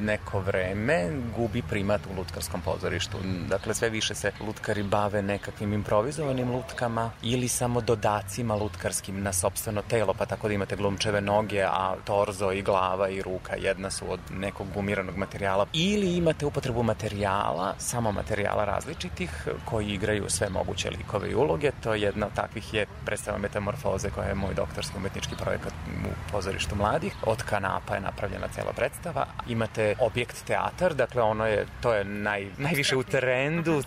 neko 0.00 0.40
vreme 0.40 1.10
gubi 1.36 1.62
primat 1.62 2.00
u 2.06 2.18
lutkarskom 2.18 2.60
pozorištu. 2.60 3.18
Dakle, 3.48 3.74
sve 3.74 3.90
više 3.90 4.14
se 4.14 4.32
lutkari 4.40 4.82
bave 4.82 5.22
nekakvim 5.22 5.72
improvizovanim 5.72 6.50
lutkama 6.50 7.10
ili 7.22 7.48
samo 7.48 7.80
dodacima 7.80 8.54
lutkarskim 8.54 9.22
na 9.22 9.32
sobstveno 9.32 9.82
telo, 9.82 10.14
pa 10.14 10.26
tako 10.26 10.48
da 10.48 10.54
imate 10.54 10.76
glumčeve 10.76 11.20
noge, 11.20 11.62
a 11.62 11.94
torzo 12.04 12.52
i 12.52 12.62
glava 12.62 13.08
i 13.08 13.22
ruka 13.22 13.56
jedna 13.56 13.90
su 13.90 14.12
od 14.12 14.20
nekog 14.30 14.66
gumiranog 14.74 15.16
materijala. 15.16 15.66
Ili 15.72 16.16
imate 16.16 16.46
upotrebu 16.46 16.82
materijala, 16.82 17.74
samo 17.78 18.12
materijala 18.12 18.64
različitih, 18.64 19.48
koji 19.64 19.88
igraju 19.88 20.24
sve 20.28 20.48
moguće 20.48 20.90
likove 20.90 21.30
i 21.30 21.34
uloge. 21.34 21.70
To 21.82 21.94
je 21.94 22.00
jedna 22.00 22.26
od 22.26 22.34
takvih 22.34 22.74
je 22.74 22.86
predstava 23.32 23.38
Metamorfoze, 23.38 24.10
koja 24.10 24.28
je 24.28 24.34
moj 24.34 24.54
doktorski 24.54 24.96
umetnički 24.96 25.36
projekat 25.36 25.72
u 26.04 26.32
pozorištu 26.32 26.76
mladih. 26.76 27.14
Od 27.26 27.42
kanapa 27.42 27.94
je 27.94 28.00
napravljena 28.00 28.48
cela 28.48 28.72
predstava. 28.72 29.26
Imate 29.48 29.94
objekt 30.00 30.44
teatar, 30.46 30.94
dakle 30.94 31.22
ono 31.22 31.46
je, 31.46 31.66
to 31.80 31.94
je 31.94 32.04
naj, 32.04 32.46
najviše 32.58 32.96
u 32.96 33.02
trendu 33.02 33.82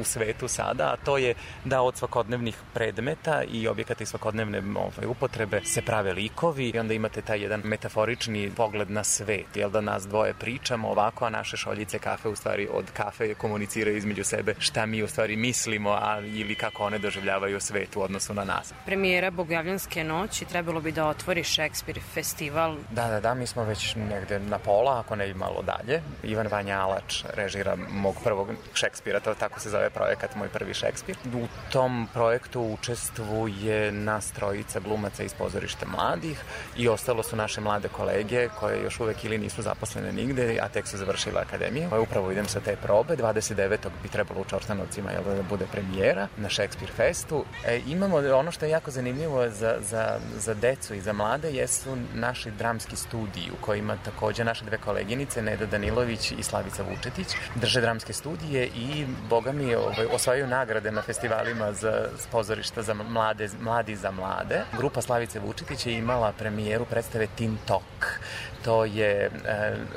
u 0.00 0.04
svetu 0.04 0.48
sada, 0.48 0.92
a 0.92 0.96
to 1.04 1.18
je 1.18 1.34
da 1.64 1.82
od 1.82 1.96
svakodnevnih 1.96 2.56
predmeta 2.74 3.42
i 3.42 3.68
objekata 3.68 4.04
i 4.04 4.06
svakodnevne 4.06 4.62
ovaj, 4.74 5.06
upotrebe 5.06 5.60
se 5.64 5.82
prave 5.82 6.12
likovi 6.12 6.68
i 6.68 6.78
onda 6.78 6.94
imate 6.94 7.22
taj 7.22 7.42
jedan 7.42 7.60
metaforični 7.64 8.50
pogled 8.56 8.90
na 8.90 9.04
svet, 9.04 9.56
jel 9.56 9.70
da 9.70 9.80
nas 9.80 10.06
dvoje 10.06 10.34
pričamo 10.34 10.88
ovako, 10.88 11.24
a 11.24 11.30
naše 11.30 11.56
šoljice 11.56 11.98
kafe 11.98 12.28
u 12.28 12.36
stvari 12.36 12.68
od 12.72 12.90
kafe 12.92 13.34
komuniciraju 13.34 13.96
između 13.96 14.24
sebe 14.24 14.54
šta 14.58 14.86
mi 14.86 15.02
u 15.02 15.08
stvari 15.08 15.36
mislimo, 15.36 15.90
a 15.90 16.20
ili 16.20 16.54
kako 16.54 16.84
one 16.84 16.98
doživljavaju 16.98 17.60
svet 17.60 17.96
u 17.96 18.02
odnosu 18.02 18.34
na 18.34 18.44
nas. 18.44 18.61
Premijera 18.86 19.30
Bogojavljanske 19.30 20.04
noći 20.04 20.44
trebalo 20.44 20.80
bi 20.80 20.92
da 20.92 21.08
otvori 21.08 21.44
Šekspir 21.44 22.00
festival. 22.14 22.76
Da, 22.90 23.08
da, 23.08 23.20
da, 23.20 23.34
mi 23.34 23.46
smo 23.46 23.64
već 23.64 23.94
negde 23.94 24.38
na 24.38 24.58
pola, 24.58 25.00
ako 25.00 25.16
ne 25.16 25.30
i 25.30 25.34
malo 25.34 25.62
dalje. 25.62 26.02
Ivan 26.22 26.46
Vanja 26.46 26.78
Alač 26.78 27.24
režira 27.34 27.76
mog 27.90 28.16
prvog 28.24 28.48
Šekspira, 28.74 29.20
to 29.20 29.34
tako 29.34 29.60
se 29.60 29.70
zove 29.70 29.90
projekat 29.90 30.36
Moj 30.36 30.48
prvi 30.48 30.74
Šekspir. 30.74 31.16
U 31.34 31.46
tom 31.72 32.08
projektu 32.12 32.60
učestvuje 32.60 33.92
nas 33.92 34.32
trojica 34.32 34.80
glumaca 34.80 35.22
iz 35.22 35.34
pozorišta 35.34 35.86
mladih 35.86 36.44
i 36.76 36.88
ostalo 36.88 37.22
su 37.22 37.36
naše 37.36 37.60
mlade 37.60 37.88
kolege 37.88 38.48
koje 38.60 38.82
još 38.82 39.00
uvek 39.00 39.24
ili 39.24 39.38
nisu 39.38 39.62
zaposlene 39.62 40.12
nigde, 40.12 40.58
a 40.62 40.68
tek 40.68 40.86
su 40.86 40.96
završile 40.96 41.40
akademiju. 41.40 41.88
Upravo 42.02 42.32
idem 42.32 42.46
sa 42.46 42.60
te 42.60 42.76
probe, 42.76 43.16
29. 43.16 43.76
bi 44.02 44.08
trebalo 44.08 44.40
u 44.40 44.44
Čorstanovcima 44.44 45.10
jel, 45.10 45.22
da 45.24 45.42
bude 45.42 45.66
premijera 45.72 46.28
na 46.36 46.48
Šekspir 46.48 46.90
festu. 46.96 47.44
E, 47.66 47.80
imamo 47.86 48.16
ono 48.16 48.51
što 48.52 48.64
je 48.64 48.70
jako 48.70 48.90
zanimljivo 48.90 49.48
za, 49.50 49.76
za, 49.80 50.18
za 50.38 50.54
decu 50.54 50.94
i 50.94 51.00
za 51.00 51.12
mlade 51.12 51.50
jesu 51.50 51.96
naši 52.14 52.50
dramski 52.50 52.96
studiji 52.96 53.50
u 53.50 53.64
kojima 53.64 53.96
takođe 54.04 54.44
naše 54.44 54.64
dve 54.64 54.78
koleginice, 54.78 55.42
Neda 55.42 55.66
Danilović 55.66 56.32
i 56.32 56.42
Slavica 56.42 56.82
Vučetić, 56.82 57.26
drže 57.54 57.80
dramske 57.80 58.12
studije 58.12 58.66
i, 58.66 59.06
boga 59.28 59.52
mi, 59.52 59.74
ovaj, 59.74 60.06
osvajaju 60.12 60.46
nagrade 60.46 60.90
na 60.90 61.02
festivalima 61.02 61.72
za 61.72 62.08
pozorišta 62.32 62.82
za 62.82 62.94
mlade, 62.94 63.48
mladi 63.60 63.96
za 63.96 64.10
mlade. 64.10 64.62
Grupa 64.76 65.02
Slavice 65.02 65.40
Vučetić 65.40 65.86
je 65.86 65.98
imala 65.98 66.32
premijeru 66.32 66.84
predstave 66.84 67.26
Teen 67.38 67.58
Talk. 67.66 68.20
To 68.64 68.84
je 68.84 69.26
e, 69.26 69.30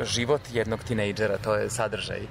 život 0.04 0.42
jednog 0.54 0.84
tinejdžera, 0.84 1.38
to 1.38 1.56
je 1.56 1.70
sadržaj 1.70 2.22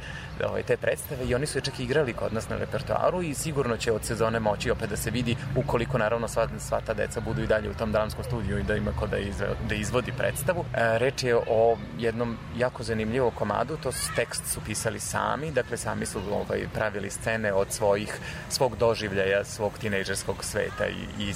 ovaj, 0.49 0.63
te 0.63 0.77
predstave 0.77 1.25
i 1.25 1.35
oni 1.35 1.47
su 1.47 1.59
je 1.59 1.63
čak 1.63 1.81
igrali 1.81 2.13
kod 2.13 2.33
nas 2.33 2.49
na 2.49 2.57
repertoaru 2.57 3.23
i 3.23 3.35
sigurno 3.35 3.77
će 3.77 3.93
od 3.93 4.05
sezone 4.05 4.41
moći 4.41 4.71
opet 4.71 4.91
da 4.91 4.97
se 4.97 5.11
vidi 5.11 5.37
ukoliko 5.57 5.99
naravno 5.99 6.29
sva, 6.29 6.49
sva 6.59 6.81
ta 6.81 6.95
deca 6.95 7.21
budu 7.21 7.43
i 7.43 7.47
dalje 7.47 7.71
u 7.71 7.75
tom 7.75 7.93
dramskom 7.93 8.25
studiju 8.25 8.59
i 8.59 8.63
da 8.63 8.77
ima 8.77 8.93
ko 9.01 9.07
da, 9.07 9.19
izve, 9.19 9.47
da 9.69 9.75
izvodi 9.75 10.13
predstavu. 10.19 10.65
E, 10.75 10.99
reč 10.99 11.23
je 11.23 11.37
o 11.37 11.77
jednom 11.99 12.37
jako 12.57 12.83
zanimljivom 12.83 13.31
komadu, 13.31 13.77
to 13.83 13.93
su, 13.93 14.11
tekst 14.17 14.47
su 14.47 14.61
pisali 14.67 15.01
sami, 15.01 15.51
dakle 15.51 15.77
sami 15.77 16.07
su 16.07 16.21
ovaj, 16.33 16.67
pravili 16.75 17.11
scene 17.11 17.53
od 17.53 17.73
svojih, 17.73 18.19
svog 18.49 18.77
doživljaja, 18.77 19.45
svog 19.45 19.79
tinejdžerskog 19.79 20.45
sveta 20.45 20.87
i, 20.87 21.25
i 21.25 21.35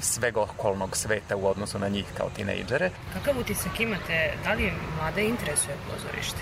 svega 0.00 0.40
okolnog 0.40 0.96
sveta 0.96 1.36
u 1.36 1.46
odnosu 1.46 1.78
na 1.78 1.88
njih 1.88 2.04
kao 2.16 2.30
tinejdžere. 2.36 2.90
Kakav 3.12 3.38
utisak 3.40 3.80
imate? 3.80 4.32
Da 4.44 4.52
li 4.52 4.72
mlade 5.00 5.24
interesuje 5.24 5.76
pozorište? 5.90 6.38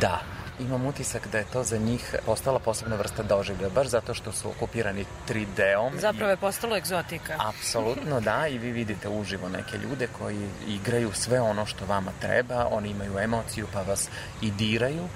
Da, 0.00 0.20
imam 0.60 0.86
utisak 0.86 1.28
da 1.32 1.38
je 1.38 1.44
to 1.52 1.64
za 1.64 1.78
njih 1.78 2.14
postala 2.26 2.58
posebna 2.58 2.96
vrsta 2.96 3.22
doživlja, 3.22 3.68
baš 3.68 3.86
zato 3.86 4.14
što 4.14 4.32
su 4.32 4.48
okupirani 4.48 5.04
3D-om. 5.28 5.98
Zapravo 5.98 6.30
je 6.30 6.36
postalo 6.36 6.76
egzotika. 6.76 7.36
Apsolutno 7.38 8.20
da 8.20 8.46
i 8.46 8.58
vi 8.58 8.72
vidite 8.72 9.08
uživo 9.08 9.48
neke 9.48 9.78
ljude 9.78 10.08
koji 10.18 10.48
igraju 10.68 11.12
sve 11.12 11.40
ono 11.40 11.66
što 11.66 11.86
vama 11.86 12.12
treba, 12.20 12.68
oni 12.70 12.90
imaju 12.90 13.18
emociju 13.18 13.66
pa 13.72 13.82
vas 13.82 14.08
i 14.42 14.50
diraju 14.50 15.08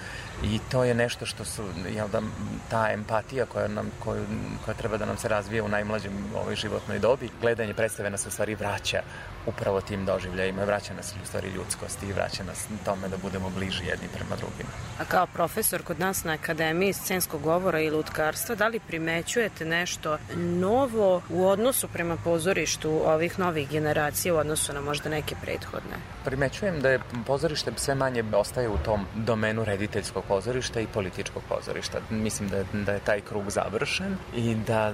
i 0.45 0.61
to 0.71 0.85
je 0.85 0.95
nešto 0.95 1.27
što 1.27 1.45
su, 1.45 1.63
jel 1.95 2.09
da, 2.09 2.23
ta 2.71 2.91
empatija 2.93 3.47
koja, 3.47 3.69
nam, 3.69 3.91
koju, 4.05 4.25
koja 4.65 4.75
treba 4.75 4.97
da 4.97 5.07
nam 5.07 5.17
se 5.17 5.29
razvije 5.29 5.63
u 5.63 5.69
najmlađem 5.69 6.13
ovoj 6.37 6.55
životnoj 6.55 6.99
dobi, 6.99 7.29
gledanje 7.41 7.75
predstave 7.75 8.11
nas 8.11 8.27
u 8.27 8.31
stvari 8.31 8.55
vraća 8.55 9.03
upravo 9.47 9.81
tim 9.81 10.05
doživljajima, 10.05 10.65
vraća 10.65 10.95
nas 10.95 11.15
u 11.23 11.27
stvari 11.27 11.49
ljudskosti 11.49 12.07
i 12.07 12.13
vraća 12.13 12.45
nas 12.45 12.67
tome 12.85 13.09
da 13.09 13.17
budemo 13.17 13.51
bliži 13.51 13.85
jedni 13.85 14.09
prema 14.15 14.37
drugima. 14.37 14.71
A 14.99 15.05
kao 15.05 15.27
profesor 15.27 15.83
kod 15.83 16.01
nas 16.01 16.25
na 16.25 16.33
Akademiji 16.33 16.93
scenskog 16.93 17.43
govora 17.43 17.81
i 17.81 17.91
lutkarstva, 17.91 18.55
da 18.55 18.69
li 18.69 18.81
primećujete 18.81 19.65
nešto 19.65 20.19
novo 20.37 21.23
u 21.29 21.47
odnosu 21.47 21.89
prema 21.89 22.17
pozorištu 22.17 22.91
ovih 23.05 23.39
novih 23.39 23.71
generacija 23.71 24.35
u 24.35 24.37
odnosu 24.37 24.73
na 24.73 24.81
možda 24.81 25.09
neke 25.09 25.35
prethodne? 25.43 25.97
Primećujem 26.25 26.81
da 26.81 26.91
je 26.91 27.01
pozorište 27.27 27.73
sve 27.77 27.95
manje 27.95 28.25
ostaje 28.33 28.69
u 28.69 28.79
tom 28.79 29.07
domenu 29.15 29.65
rediteljskog 29.65 30.25
pozorišta 30.31 30.81
i 30.81 30.87
političkog 30.87 31.43
pozorišta. 31.49 31.99
Mislim 32.11 32.49
da 32.49 32.57
je, 32.57 32.65
da 32.73 32.93
je 32.93 33.01
taj 33.05 33.21
krug 33.21 33.51
završen 33.51 34.17
i 34.37 34.55
da 34.55 34.93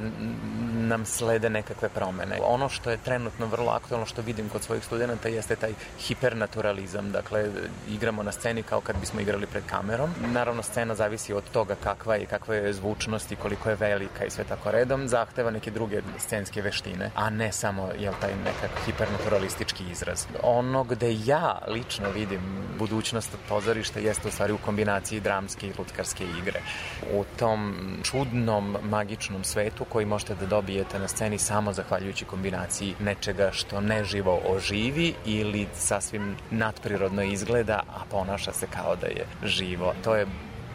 nam 0.88 1.04
slede 1.06 1.50
nekakve 1.50 1.88
promene. 1.88 2.38
Ono 2.42 2.68
što 2.68 2.90
je 2.90 3.02
trenutno 3.04 3.46
vrlo 3.46 3.72
aktualno 3.72 4.06
što 4.06 4.22
vidim 4.22 4.48
kod 4.48 4.62
svojih 4.62 4.84
studenta 4.84 5.28
jeste 5.28 5.56
taj 5.56 5.72
hipernaturalizam. 5.98 7.12
Dakle, 7.12 7.50
igramo 7.88 8.22
na 8.22 8.32
sceni 8.32 8.62
kao 8.62 8.80
kad 8.80 8.96
bismo 9.00 9.20
igrali 9.20 9.46
pred 9.46 9.62
kamerom. 9.66 10.10
Naravno, 10.32 10.62
scena 10.62 10.94
zavisi 10.94 11.32
od 11.32 11.50
toga 11.52 11.76
kakva 11.84 12.16
je, 12.16 12.26
kakva 12.26 12.54
je 12.54 12.72
zvučnost 12.72 13.32
i 13.32 13.36
koliko 13.36 13.70
je 13.70 13.76
velika 13.76 14.24
i 14.24 14.30
sve 14.30 14.44
tako 14.44 14.70
redom. 14.70 15.08
Zahteva 15.08 15.50
neke 15.50 15.70
druge 15.70 16.02
scenske 16.18 16.62
veštine, 16.62 17.10
a 17.14 17.30
ne 17.30 17.52
samo 17.52 17.90
jel, 17.98 18.14
taj 18.20 18.32
nekak 18.44 18.70
hipernaturalistički 18.86 19.84
izraz. 19.90 20.26
Ono 20.42 20.84
gde 20.84 21.16
ja 21.24 21.58
lično 21.68 22.10
vidim 22.10 22.40
budućnost 22.78 23.36
pozorišta 23.48 24.00
jeste 24.00 24.28
u 24.28 24.30
stvari 24.30 24.52
u 24.52 24.58
kombinaciji 24.58 25.20
dramske 25.26 25.66
i 25.66 25.72
lutkarske 25.78 26.24
igre. 26.38 26.60
U 27.12 27.24
tom 27.38 27.74
čudnom, 28.02 28.76
magičnom 28.82 29.44
svetu 29.44 29.84
koji 29.84 30.06
možete 30.06 30.34
da 30.34 30.46
dobijete 30.46 30.98
na 30.98 31.08
sceni 31.08 31.38
samo 31.38 31.72
zahvaljujući 31.72 32.24
kombinaciji 32.24 32.94
nečega 33.00 33.50
što 33.52 33.80
neživo 33.80 34.40
oživi 34.46 35.14
ili 35.24 35.66
sasvim 35.74 36.36
nadprirodno 36.50 37.22
izgleda, 37.22 37.82
a 37.88 38.04
ponaša 38.10 38.52
se 38.52 38.66
kao 38.66 38.96
da 38.96 39.06
je 39.06 39.26
živo. 39.44 39.94
To 40.04 40.14
je 40.16 40.26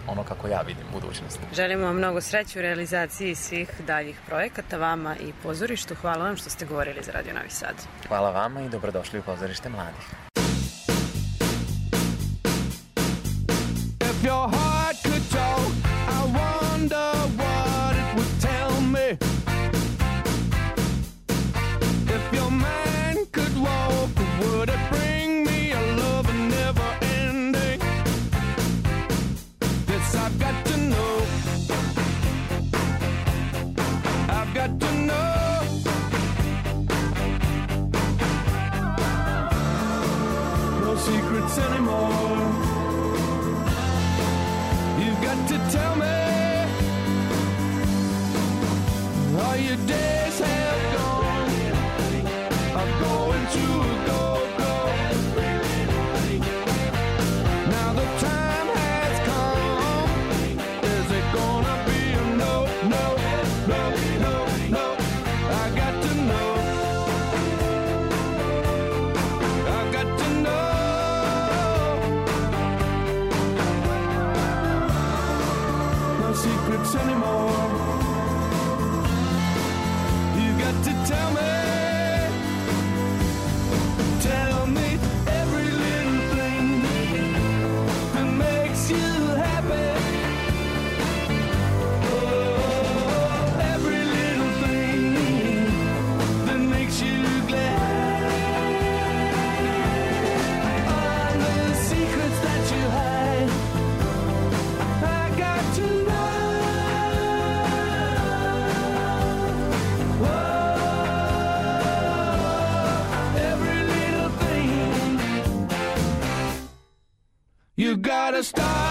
ono 0.07 0.23
kako 0.23 0.47
ja 0.47 0.61
vidim 0.61 0.85
budućnost. 0.93 1.39
Želimo 1.55 1.85
vam 1.85 1.97
mnogo 1.97 2.21
sreće 2.21 2.59
u 2.59 2.61
realizaciji 2.61 3.35
svih 3.35 3.69
daljih 3.87 4.19
projekata, 4.27 4.77
vama 4.77 5.15
i 5.15 5.33
pozorištu. 5.43 5.95
Hvala 5.95 6.23
vam 6.25 6.37
što 6.37 6.49
ste 6.49 6.65
govorili 6.65 7.03
za 7.03 7.11
Radio 7.11 7.33
Novi 7.33 7.49
Sad. 7.49 7.75
Hvala 8.07 8.31
vama 8.31 8.61
i 8.61 8.69
dobrodošli 8.69 9.19
u 9.19 9.23
pozorište 9.23 9.69
mladih. 9.69 10.05
If 14.21 14.27
your 14.27 14.49
heart 14.49 14.97
could 15.03 15.27
talk, 15.31 15.71
I 15.83 16.69
wonder 16.69 17.40
your 49.71 49.87
day 49.87 50.10
You 117.91 117.97
gotta 117.97 118.41
stop 118.41 118.90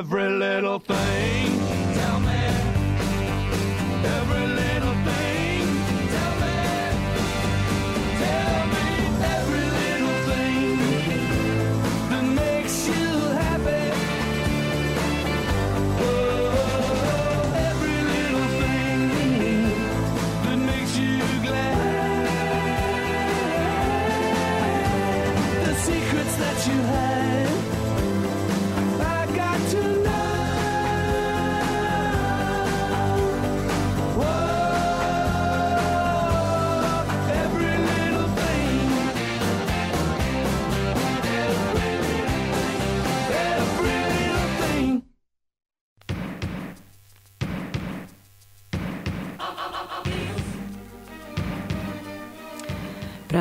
every 0.00 0.39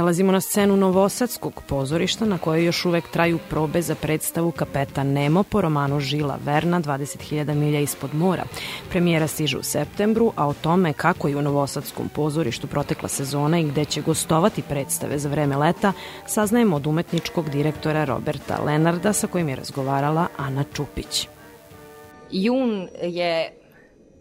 Prelazimo 0.10 0.32
na 0.32 0.41
scenu 0.41 0.78
Novosadskog 0.78 1.62
pozorišta 1.68 2.26
na 2.26 2.38
kojoj 2.38 2.66
još 2.66 2.86
uvek 2.86 3.07
traju 3.07 3.39
probe 3.49 3.82
za 3.82 3.95
predstavu 3.95 4.51
Kapetan 4.51 5.07
Nemo 5.07 5.43
po 5.43 5.62
romanu 5.62 5.99
Žila 5.99 6.39
Verna 6.45 6.82
20.000 6.82 7.53
milja 7.53 7.80
ispod 7.80 8.16
mora. 8.16 8.43
Premijera 8.89 9.28
stiže 9.28 9.57
u 9.57 9.64
septembru, 9.64 10.34
a 10.36 10.47
o 10.47 10.53
tome 10.53 10.93
kako 10.93 11.28
je 11.28 11.36
u 11.38 11.41
Novosadskom 11.41 12.10
pozorištu 12.10 12.68
protekla 12.68 13.10
sezona 13.10 13.60
i 13.60 13.64
gde 13.64 13.86
će 13.86 14.01
gostovati 14.01 14.62
predstave 14.62 15.20
za 15.20 15.30
vreme 15.30 15.57
leta, 15.57 15.93
saznajemo 16.28 16.76
od 16.76 16.88
umetničkog 16.88 17.49
direktora 17.49 18.05
Roberta 18.05 18.62
Lenarda 18.66 19.14
sa 19.14 19.28
kojim 19.28 19.49
je 19.49 19.55
razgovarala 19.55 20.28
Ana 20.38 20.64
Čupić. 20.74 21.28
Jun 22.32 22.88
je 23.01 23.53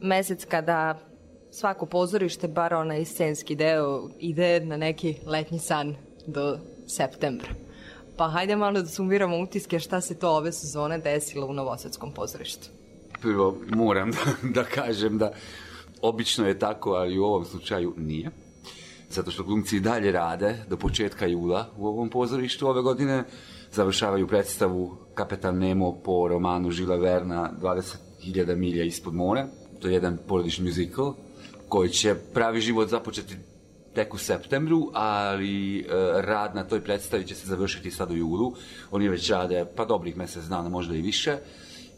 mesec 0.00 0.44
kada 0.44 1.07
svako 1.50 1.86
pozorište, 1.86 2.48
bar 2.48 2.74
onaj 2.74 3.04
scenski 3.04 3.56
deo, 3.56 4.08
ide 4.18 4.60
na 4.60 4.76
neki 4.76 5.14
letnji 5.26 5.58
san 5.58 5.94
do 6.26 6.58
septembra. 6.86 7.48
Pa 8.16 8.28
hajde 8.28 8.56
malo 8.56 8.82
da 8.82 8.86
sumiramo 8.86 9.38
utiske 9.38 9.78
šta 9.78 10.00
se 10.00 10.18
to 10.18 10.30
ove 10.30 10.52
sezone 10.52 10.98
desilo 10.98 11.46
u 11.46 11.52
Novosadskom 11.52 12.12
pozorištu. 12.12 12.68
Prvo 13.22 13.56
moram 13.68 14.10
da, 14.16 14.18
da 14.42 14.64
kažem 14.64 15.18
da 15.18 15.32
obično 16.02 16.48
je 16.48 16.58
tako, 16.58 16.90
ali 16.90 17.18
u 17.18 17.24
ovom 17.24 17.44
slučaju 17.44 17.94
nije. 17.96 18.30
Zato 19.10 19.30
što 19.30 19.42
glumci 19.42 19.76
i 19.76 19.80
dalje 19.80 20.12
rade 20.12 20.64
do 20.68 20.76
početka 20.76 21.26
jula 21.26 21.66
u 21.76 21.86
ovom 21.86 22.10
pozorištu 22.10 22.68
ove 22.68 22.82
godine. 22.82 23.24
Završavaju 23.72 24.28
predstavu 24.28 24.96
Kapetan 25.14 25.58
Nemo 25.58 25.92
po 26.04 26.28
romanu 26.28 26.70
Žila 26.70 26.96
Verna 26.96 27.50
20.000 27.62 28.54
milja 28.54 28.84
ispod 28.84 29.14
mora. 29.14 29.46
To 29.80 29.88
je 29.88 29.94
jedan 29.94 30.18
porodični 30.28 30.64
musical 30.64 31.14
koji 31.68 31.90
će 31.90 32.14
pravi 32.34 32.60
život 32.60 32.88
započeti 32.88 33.36
tek 33.94 34.14
u 34.14 34.18
septembru, 34.18 34.90
ali 34.94 35.80
e, 35.80 35.84
rad 36.22 36.54
na 36.54 36.64
toj 36.64 36.80
predstavi 36.80 37.26
će 37.26 37.34
se 37.34 37.46
završiti 37.46 37.90
sad 37.90 38.10
u 38.10 38.16
julu. 38.16 38.52
Oni 38.90 39.08
već 39.08 39.30
rade 39.30 39.64
pa 39.76 39.84
dobrih 39.84 40.16
mesec 40.16 40.44
dana, 40.44 40.68
možda 40.68 40.94
i 40.94 41.00
više. 41.02 41.36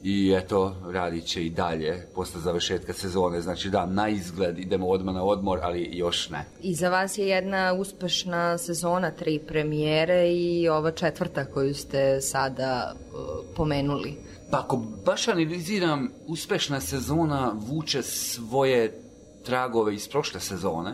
I 0.02 0.32
eto, 0.36 0.76
radit 0.90 1.24
će 1.24 1.46
i 1.46 1.50
dalje 1.50 2.06
posle 2.14 2.40
završetka 2.40 2.92
sezone. 2.92 3.40
Znači 3.40 3.70
da, 3.70 3.86
na 3.86 4.08
izgled 4.08 4.58
idemo 4.58 4.88
odmah 4.88 5.14
na 5.14 5.24
odmor, 5.24 5.58
ali 5.62 5.88
još 5.92 6.30
ne. 6.30 6.44
I 6.62 6.74
za 6.74 6.88
vas 6.88 7.18
je 7.18 7.28
jedna 7.28 7.72
uspešna 7.72 8.58
sezona, 8.58 9.10
tri 9.10 9.38
premijere 9.38 10.32
i 10.32 10.68
ova 10.68 10.90
četvrta 10.90 11.44
koju 11.44 11.74
ste 11.74 12.20
sada 12.20 12.94
uh, 12.94 13.20
pomenuli. 13.56 14.16
Pa 14.50 14.58
ako 14.58 14.76
baš 15.06 15.28
analiziram, 15.28 16.08
uspešna 16.26 16.80
sezona 16.80 17.52
vuče 17.68 18.02
svoje 18.02 19.09
tragove 19.50 19.94
iz 19.94 20.08
prošle 20.08 20.40
sezone. 20.40 20.92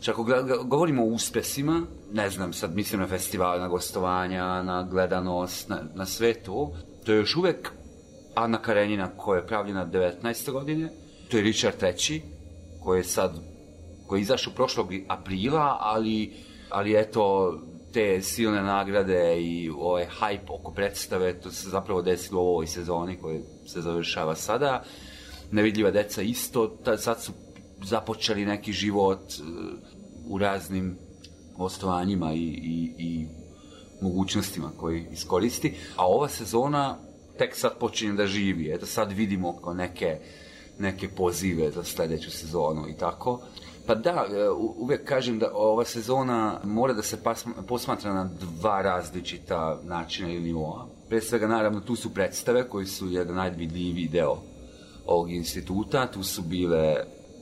Čak 0.00 0.14
ako 0.14 0.24
govorimo 0.64 1.02
o 1.02 1.06
uspesima, 1.06 1.82
ne 2.12 2.30
znam, 2.30 2.52
sad 2.52 2.74
mislim 2.74 3.00
na 3.00 3.06
festivale, 3.06 3.60
na 3.60 3.68
gostovanja, 3.68 4.62
na 4.62 4.82
gledanost, 4.90 5.68
na, 5.68 5.80
na 5.94 6.06
sve 6.06 6.34
to, 6.34 6.72
to 7.04 7.12
je 7.12 7.18
još 7.18 7.36
uvek 7.36 7.72
Ana 8.34 8.62
Karenjina 8.62 9.10
koja 9.16 9.40
je 9.40 9.46
pravljena 9.46 9.86
19. 9.86 10.52
godine, 10.52 10.90
to 11.30 11.36
je 11.36 11.42
Richard 11.42 11.82
III, 11.82 12.22
koji 12.84 13.00
je 13.00 13.04
sad, 13.04 13.34
koji 14.06 14.20
je 14.20 14.22
izašao 14.22 14.52
prošlog 14.52 14.88
aprila, 15.08 15.76
ali, 15.80 16.32
ali 16.70 17.00
eto, 17.00 17.54
te 17.92 18.22
silne 18.22 18.62
nagrade 18.62 19.40
i 19.40 19.70
ovaj 19.70 20.06
hype 20.20 20.50
oko 20.60 20.72
predstave, 20.72 21.40
to 21.40 21.50
se 21.50 21.68
zapravo 21.70 22.02
desilo 22.02 22.42
u 22.42 22.48
ovoj 22.48 22.66
sezoni 22.66 23.18
koja 23.22 23.40
se 23.66 23.80
završava 23.80 24.34
sada. 24.34 24.84
Nevidljiva 25.50 25.90
deca 25.90 26.22
isto, 26.22 26.68
ta, 26.84 26.96
sad 26.96 27.22
su 27.22 27.32
započeli 27.84 28.44
neki 28.44 28.72
život 28.72 29.20
uh, 29.40 29.46
u 30.28 30.38
raznim 30.38 30.98
gostovanjima 31.56 32.32
i, 32.32 32.38
i, 32.38 32.92
i 32.98 33.26
mogućnostima 34.02 34.70
koji 34.76 35.06
iskoristi, 35.12 35.74
a 35.96 36.06
ova 36.06 36.28
sezona 36.28 36.96
tek 37.38 37.56
sad 37.56 37.78
počinje 37.78 38.12
da 38.12 38.26
živi, 38.26 38.70
eto 38.74 38.86
sad 38.86 39.12
vidimo 39.12 39.56
kao 39.56 39.74
neke, 39.74 40.18
neke 40.78 41.08
pozive 41.08 41.70
za 41.70 41.84
sledeću 41.84 42.30
sezonu 42.30 42.88
i 42.88 42.96
tako. 42.98 43.40
Pa 43.86 43.94
da, 43.94 44.26
e, 44.30 44.50
u- 44.50 44.74
uvijek 44.78 45.04
kažem 45.04 45.38
da 45.38 45.50
ova 45.54 45.84
sezona 45.84 46.60
mora 46.64 46.92
da 46.92 47.02
se 47.02 47.18
posmatra 47.68 48.14
na 48.14 48.30
dva 48.40 48.82
različita 48.82 49.80
načina 49.84 50.30
ili 50.30 50.42
nivoa. 50.42 50.86
Pre 51.08 51.20
svega, 51.20 51.46
naravno, 51.46 51.80
tu 51.80 51.96
su 51.96 52.14
predstave 52.14 52.68
koji 52.68 52.86
su 52.86 53.08
jedan 53.10 53.36
najvidljiviji 53.36 54.08
deo 54.08 54.36
ovog 55.06 55.30
instituta. 55.30 56.06
Tu 56.06 56.22
su 56.22 56.42
bile 56.42 56.96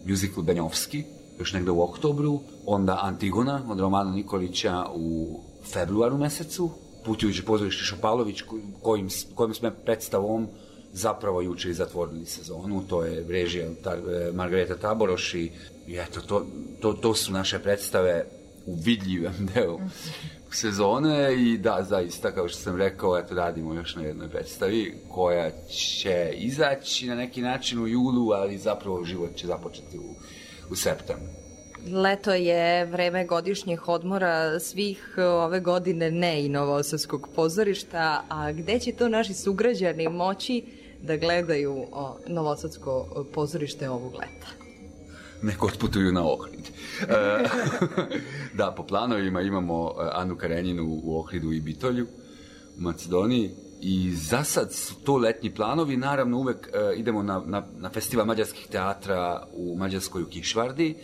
musical 0.06 0.42
Benjovski, 0.42 1.04
još 1.38 1.52
negde 1.52 1.70
u 1.70 1.82
oktobru, 1.82 2.40
onda 2.66 2.98
Antigona 3.02 3.62
od 3.68 3.80
Romana 3.80 4.10
Nikolića 4.10 4.86
u 4.94 5.40
februaru 5.72 6.18
mesecu, 6.18 6.70
putujući 7.04 7.44
pozorište 7.44 7.84
Šopalović, 7.84 8.42
ko- 8.42 8.60
kojim, 8.82 9.08
kojim 9.34 9.54
sme 9.54 9.70
predstavom 9.84 10.48
zapravo 10.92 11.42
juče 11.42 11.70
i 11.70 11.74
zatvorili 11.74 12.26
sezonu, 12.26 12.82
to 12.88 13.04
je 13.04 13.26
režija 13.28 13.70
Tar, 13.82 13.98
e, 13.98 14.32
Margareta 14.32 14.76
Taboroš 14.76 15.34
i, 15.34 15.50
i 15.86 15.96
eto, 15.96 16.20
to, 16.20 16.46
to, 16.80 16.92
to 16.92 17.14
su 17.14 17.32
naše 17.32 17.58
predstave 17.58 18.26
u 18.66 18.74
vidljivom 18.74 19.34
delu 19.54 19.80
sezone 20.54 21.34
i 21.34 21.58
da, 21.58 21.86
zaista, 21.88 22.32
kao 22.32 22.48
što 22.48 22.58
sam 22.58 22.76
rekao, 22.76 23.18
eto, 23.18 23.34
radimo 23.34 23.74
još 23.74 23.96
na 23.96 24.02
jednoj 24.02 24.28
predstavi 24.28 24.94
koja 25.08 25.50
će 25.68 26.32
izaći 26.34 27.06
na 27.06 27.14
neki 27.14 27.42
način 27.42 27.78
u 27.82 27.86
julu, 27.86 28.32
ali 28.32 28.58
zapravo 28.58 29.04
život 29.04 29.34
će 29.36 29.46
započeti 29.46 29.98
u, 29.98 30.14
u 30.70 30.76
septembru. 30.76 31.28
Leto 31.92 32.32
je 32.32 32.84
vreme 32.84 33.24
godišnjih 33.24 33.88
odmora 33.88 34.60
svih 34.60 35.14
ove 35.18 35.60
godine 35.60 36.10
ne 36.10 36.44
i 36.44 36.48
Novosadskog 36.48 37.28
pozorišta, 37.34 38.24
a 38.28 38.52
gde 38.52 38.78
će 38.78 38.92
to 38.92 39.08
naši 39.08 39.34
sugrađani 39.34 40.08
moći 40.08 40.64
da 41.02 41.16
gledaju 41.16 41.86
o, 41.92 42.16
Novosadsko 42.26 43.24
pozorište 43.34 43.90
ovog 43.90 44.14
leta? 44.14 44.63
Neko 45.44 45.66
otputuju 45.66 46.12
na 46.12 46.22
Ohrid. 46.24 46.68
E, 47.00 47.08
da, 48.58 48.74
po 48.76 48.82
planovima 48.82 49.40
imamo 49.40 49.90
e, 49.90 50.08
Anu 50.12 50.36
Karenjinu 50.36 51.00
u 51.04 51.18
Ohridu 51.18 51.52
i 51.52 51.60
Bitolju 51.60 52.06
u 52.78 52.80
Macedoniji. 52.80 53.50
I 53.80 54.10
za 54.10 54.44
sad 54.44 54.72
su 54.72 54.94
to 54.94 55.16
letnji 55.16 55.54
planovi, 55.54 55.96
naravno 55.96 56.38
uvek 56.38 56.68
e, 56.72 56.96
idemo 56.96 57.22
na, 57.22 57.42
na, 57.46 57.66
na 57.78 57.90
festival 57.90 58.26
mađarskih 58.26 58.66
teatra 58.66 59.46
u 59.52 59.76
Mađarskoj 59.76 60.22
u 60.22 60.26
Kišvardi, 60.26 60.96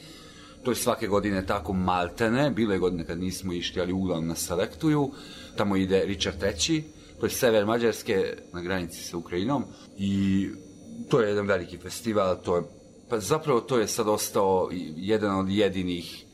to 0.63 0.71
je 0.71 0.75
svake 0.75 1.07
godine 1.07 1.47
tako 1.47 1.73
maltene, 1.73 2.51
bile 2.51 2.79
godine 2.79 3.05
kad 3.05 3.21
nismo 3.21 3.53
išli, 3.53 3.81
ali 3.81 3.93
uglavnom 3.93 4.29
nas 4.29 4.47
selektuju, 4.47 5.11
tamo 5.57 5.77
ide 5.77 6.05
Richard 6.05 6.37
III, 6.43 6.85
to 7.21 7.27
je 7.27 7.31
sever 7.31 7.67
Mađarske 7.67 8.37
na 8.53 8.63
granici 8.63 9.03
sa 9.03 9.17
Ukrajinom. 9.17 9.65
I 9.99 10.49
to 11.09 11.21
je 11.21 11.29
jedan 11.29 11.47
veliki 11.47 11.79
festival, 11.79 12.37
to 12.43 12.57
je 12.57 12.63
pa 13.11 13.21
zapravo 13.21 13.61
to 13.61 13.79
je 13.79 13.89
sad 13.89 14.09
ostao 14.09 14.69
jedan 14.97 15.39
od 15.39 15.49
jedinih 15.49 16.25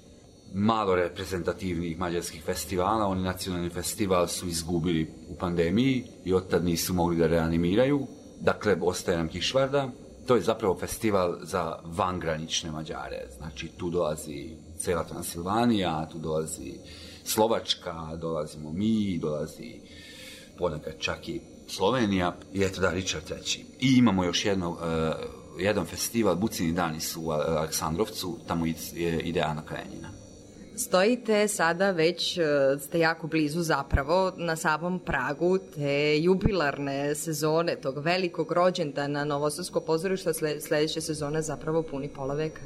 malo 0.54 0.94
reprezentativnih 0.94 1.98
mađarskih 1.98 2.42
festivala. 2.42 3.06
Oni 3.06 3.22
nacionalni 3.22 3.70
festival 3.70 4.28
su 4.28 4.48
izgubili 4.48 5.10
u 5.28 5.36
pandemiji 5.36 6.04
i 6.24 6.34
od 6.34 6.48
tad 6.48 6.64
nisu 6.64 6.94
mogli 6.94 7.16
da 7.16 7.26
reanimiraju. 7.26 8.06
Dakle, 8.40 8.76
ostaje 8.80 9.18
nam 9.18 9.28
Kišvarda. 9.28 9.90
To 10.26 10.36
je 10.36 10.42
zapravo 10.42 10.76
festival 10.78 11.36
za 11.42 11.78
vangranične 11.84 12.70
Mađare. 12.70 13.26
Znači, 13.36 13.68
tu 13.68 13.90
dolazi 13.90 14.50
cela 14.78 15.04
Transilvanija, 15.04 16.08
tu 16.12 16.18
dolazi 16.18 16.72
Slovačka, 17.24 18.16
dolazimo 18.20 18.72
mi, 18.72 19.18
dolazi 19.18 19.80
ponekad 20.58 20.94
čak 20.98 21.28
i 21.28 21.40
Slovenija 21.68 22.36
i 22.52 22.62
eto 22.62 22.80
da, 22.80 22.90
Richard 22.90 23.24
III. 23.30 23.64
I 23.80 23.98
imamo 23.98 24.24
još 24.24 24.44
jedno, 24.44 24.70
uh, 24.70 24.78
jedan 25.58 25.84
festival, 25.86 26.36
Bucini 26.36 26.72
dani 26.72 27.00
su 27.00 27.22
u 27.22 27.30
Aleksandrovcu, 27.30 28.38
tamo 28.46 28.66
ide 29.24 29.40
Ana 29.40 29.62
Karenjina. 29.62 30.08
Stojite 30.78 31.48
sada 31.48 31.90
već, 31.90 32.38
e, 32.38 32.44
ste 32.80 32.98
jako 32.98 33.26
blizu 33.26 33.62
zapravo, 33.62 34.32
na 34.36 34.56
samom 34.56 34.98
pragu 34.98 35.58
te 35.58 36.20
jubilarne 36.22 37.14
sezone, 37.14 37.76
tog 37.76 37.98
velikog 37.98 38.52
rođendana 38.52 39.24
Novosadsko 39.24 39.80
pozorišta, 39.80 40.34
sle, 40.34 40.60
sledeće 40.60 41.00
sezone 41.00 41.42
zapravo 41.42 41.82
puni 41.82 42.08
pola 42.08 42.34
veka. 42.34 42.60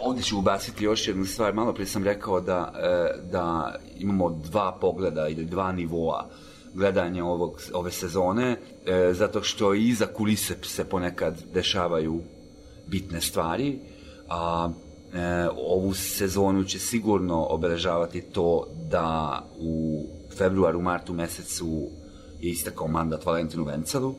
Ovdje 0.00 0.22
ću 0.22 0.38
ubaciti 0.38 0.84
još 0.84 1.08
jednu 1.08 1.24
stvar. 1.24 1.54
Malo 1.54 1.72
prije 1.72 1.86
sam 1.86 2.04
rekao 2.04 2.40
da, 2.40 2.72
e, 2.76 3.20
da 3.30 3.74
imamo 3.96 4.30
dva 4.30 4.78
pogleda 4.80 5.28
ili 5.28 5.44
dva 5.44 5.72
nivoa 5.72 6.28
gledanja 6.74 7.24
ovog, 7.24 7.60
ove 7.72 7.90
sezone, 7.90 8.56
e, 8.86 9.12
zato 9.14 9.42
što 9.42 9.74
i 9.74 9.88
iza 9.88 10.06
kulise 10.06 10.54
se 10.62 10.84
ponekad 10.84 11.42
dešavaju 11.54 12.20
bitne 12.86 13.20
stvari, 13.20 13.78
a 14.28 14.70
e, 15.12 15.48
ovu 15.56 15.94
sezonu 15.94 16.64
će 16.64 16.78
sigurno 16.78 17.46
obeležavati 17.50 18.20
to 18.20 18.66
da 18.90 19.38
u 19.58 20.04
februaru, 20.38 20.80
martu 20.80 21.12
mesecu 21.12 21.88
je 22.40 22.50
istakao 22.50 22.88
mandat 22.88 23.26
Valentinu 23.26 23.64
Vencalu, 23.64 24.14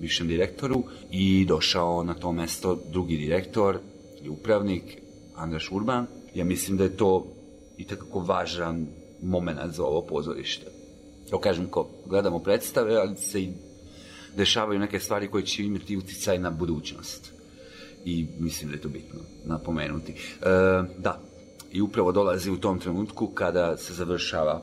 višem 0.00 0.28
direktoru, 0.28 0.82
i 1.10 1.44
došao 1.44 2.04
na 2.04 2.14
to 2.14 2.32
mesto 2.32 2.78
drugi 2.92 3.16
direktor 3.16 3.78
i 4.22 4.28
upravnik, 4.28 5.02
Andraš 5.36 5.72
Urban. 5.72 6.06
Ja 6.34 6.44
mislim 6.44 6.76
da 6.76 6.84
je 6.84 6.96
to 6.96 7.26
i 7.76 7.84
takako 7.84 8.20
važan 8.20 8.86
moment 9.22 9.74
za 9.74 9.84
ovo 9.84 10.02
pozorište. 10.02 10.77
To 11.30 11.40
kažem, 11.40 11.66
ko 11.66 11.88
gledamo 12.06 12.38
predstave, 12.38 12.96
ali 12.96 13.16
se 13.16 13.40
i 13.40 13.52
dešavaju 14.36 14.78
neke 14.78 15.00
stvari 15.00 15.28
koje 15.28 15.46
će 15.46 15.64
imati 15.64 15.96
uticaj 15.96 16.38
na 16.38 16.50
budućnost. 16.50 17.32
I 18.04 18.26
mislim 18.38 18.70
da 18.70 18.76
je 18.76 18.80
to 18.80 18.88
bitno 18.88 19.20
napomenuti. 19.44 20.12
E, 20.12 20.46
da, 20.98 21.20
i 21.72 21.80
upravo 21.80 22.12
dolazi 22.12 22.50
u 22.50 22.60
tom 22.60 22.78
trenutku 22.78 23.26
kada 23.26 23.76
se 23.76 23.94
završava 23.94 24.62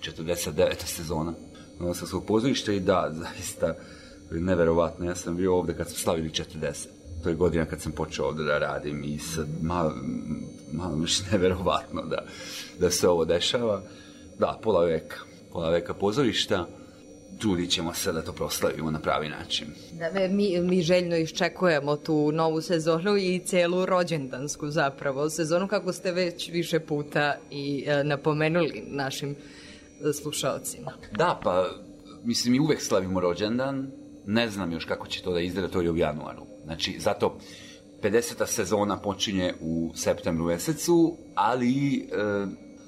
49. 0.00 0.74
sezona 0.84 1.34
Novosadskog 1.80 2.26
pozorišta 2.26 2.72
i 2.72 2.80
da, 2.80 3.10
zaista 3.12 3.74
neverovatno. 4.30 5.06
Ja 5.06 5.14
sam 5.14 5.36
bio 5.36 5.56
ovde 5.56 5.74
kad 5.74 5.88
smo 5.88 5.98
slavili 5.98 6.30
40. 6.30 6.86
To 7.22 7.28
je 7.28 7.34
godina 7.34 7.64
kad 7.64 7.80
sam 7.80 7.92
počeo 7.92 8.26
ovde 8.26 8.44
da 8.44 8.58
radim 8.58 9.04
i 9.04 9.18
sad 9.18 9.46
malo, 9.62 9.94
malo 10.72 10.96
je 10.96 11.32
neverovatno 11.32 12.02
da, 12.02 12.24
da 12.78 12.90
se 12.90 13.08
ovo 13.08 13.24
dešava. 13.24 13.82
Da, 14.38 14.58
pola 14.62 14.84
veka. 14.84 15.29
Pola 15.52 15.70
veka 15.70 15.94
pozorišta. 15.94 16.66
Trudit 17.38 17.70
ćemo 17.70 17.94
se 17.94 18.12
da 18.12 18.22
to 18.22 18.32
proslavimo 18.32 18.90
na 18.90 18.98
pravi 18.98 19.28
način. 19.28 19.66
Da, 19.98 20.10
me- 20.12 20.28
mi, 20.28 20.60
mi 20.60 20.82
željno 20.82 21.16
iščekujemo 21.16 21.96
tu 21.96 22.32
novu 22.32 22.60
sezonu 22.60 23.16
i 23.16 23.38
celu 23.38 23.86
rođendansku 23.86 24.68
zapravo 24.70 25.30
sezonu, 25.30 25.68
kako 25.68 25.92
ste 25.92 26.12
već 26.12 26.48
više 26.48 26.80
puta 26.80 27.36
i 27.50 27.84
e, 27.86 28.04
napomenuli 28.04 28.84
našim 28.86 29.30
e, 29.30 30.12
slušalcima. 30.12 30.92
Da, 31.12 31.40
pa, 31.44 31.70
mislim, 32.24 32.52
mi 32.52 32.60
uvek 32.60 32.82
slavimo 32.82 33.20
rođendan, 33.20 33.90
ne 34.26 34.50
znam 34.50 34.72
još 34.72 34.84
kako 34.84 35.06
će 35.06 35.22
to 35.22 35.32
da 35.32 35.40
izgleda, 35.40 35.68
to 35.68 35.80
je 35.80 35.90
u 35.90 35.96
januaru. 35.96 36.42
Znači, 36.64 36.96
zato 36.98 37.38
50. 38.02 38.46
sezona 38.46 38.96
počinje 38.96 39.54
u 39.60 39.92
septembru 39.94 40.44
mesecu, 40.44 41.16
ali 41.34 41.96
e, 41.96 42.06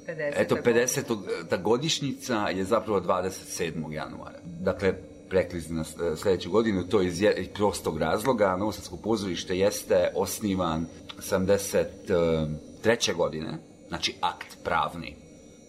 50. 0.09 0.33
eto, 0.37 0.57
50. 0.57 1.17
ta 1.49 1.57
godišnjica 1.57 2.49
je 2.49 2.65
zapravo 2.65 3.01
27. 3.01 3.93
januara. 3.93 4.39
Dakle, 4.45 4.95
preklizni 5.29 5.77
na 5.77 5.85
s- 5.85 5.95
sledeću 6.17 6.51
godinu, 6.51 6.83
to 6.85 7.03
iz 7.03 7.21
prostog 7.55 7.99
razloga. 7.99 8.57
Novosadsko 8.57 8.97
pozorište 8.97 9.59
jeste 9.59 10.09
osnivan 10.15 10.87
73. 11.21 13.15
godine, 13.15 13.59
znači 13.89 14.15
akt 14.21 14.57
pravni 14.65 15.15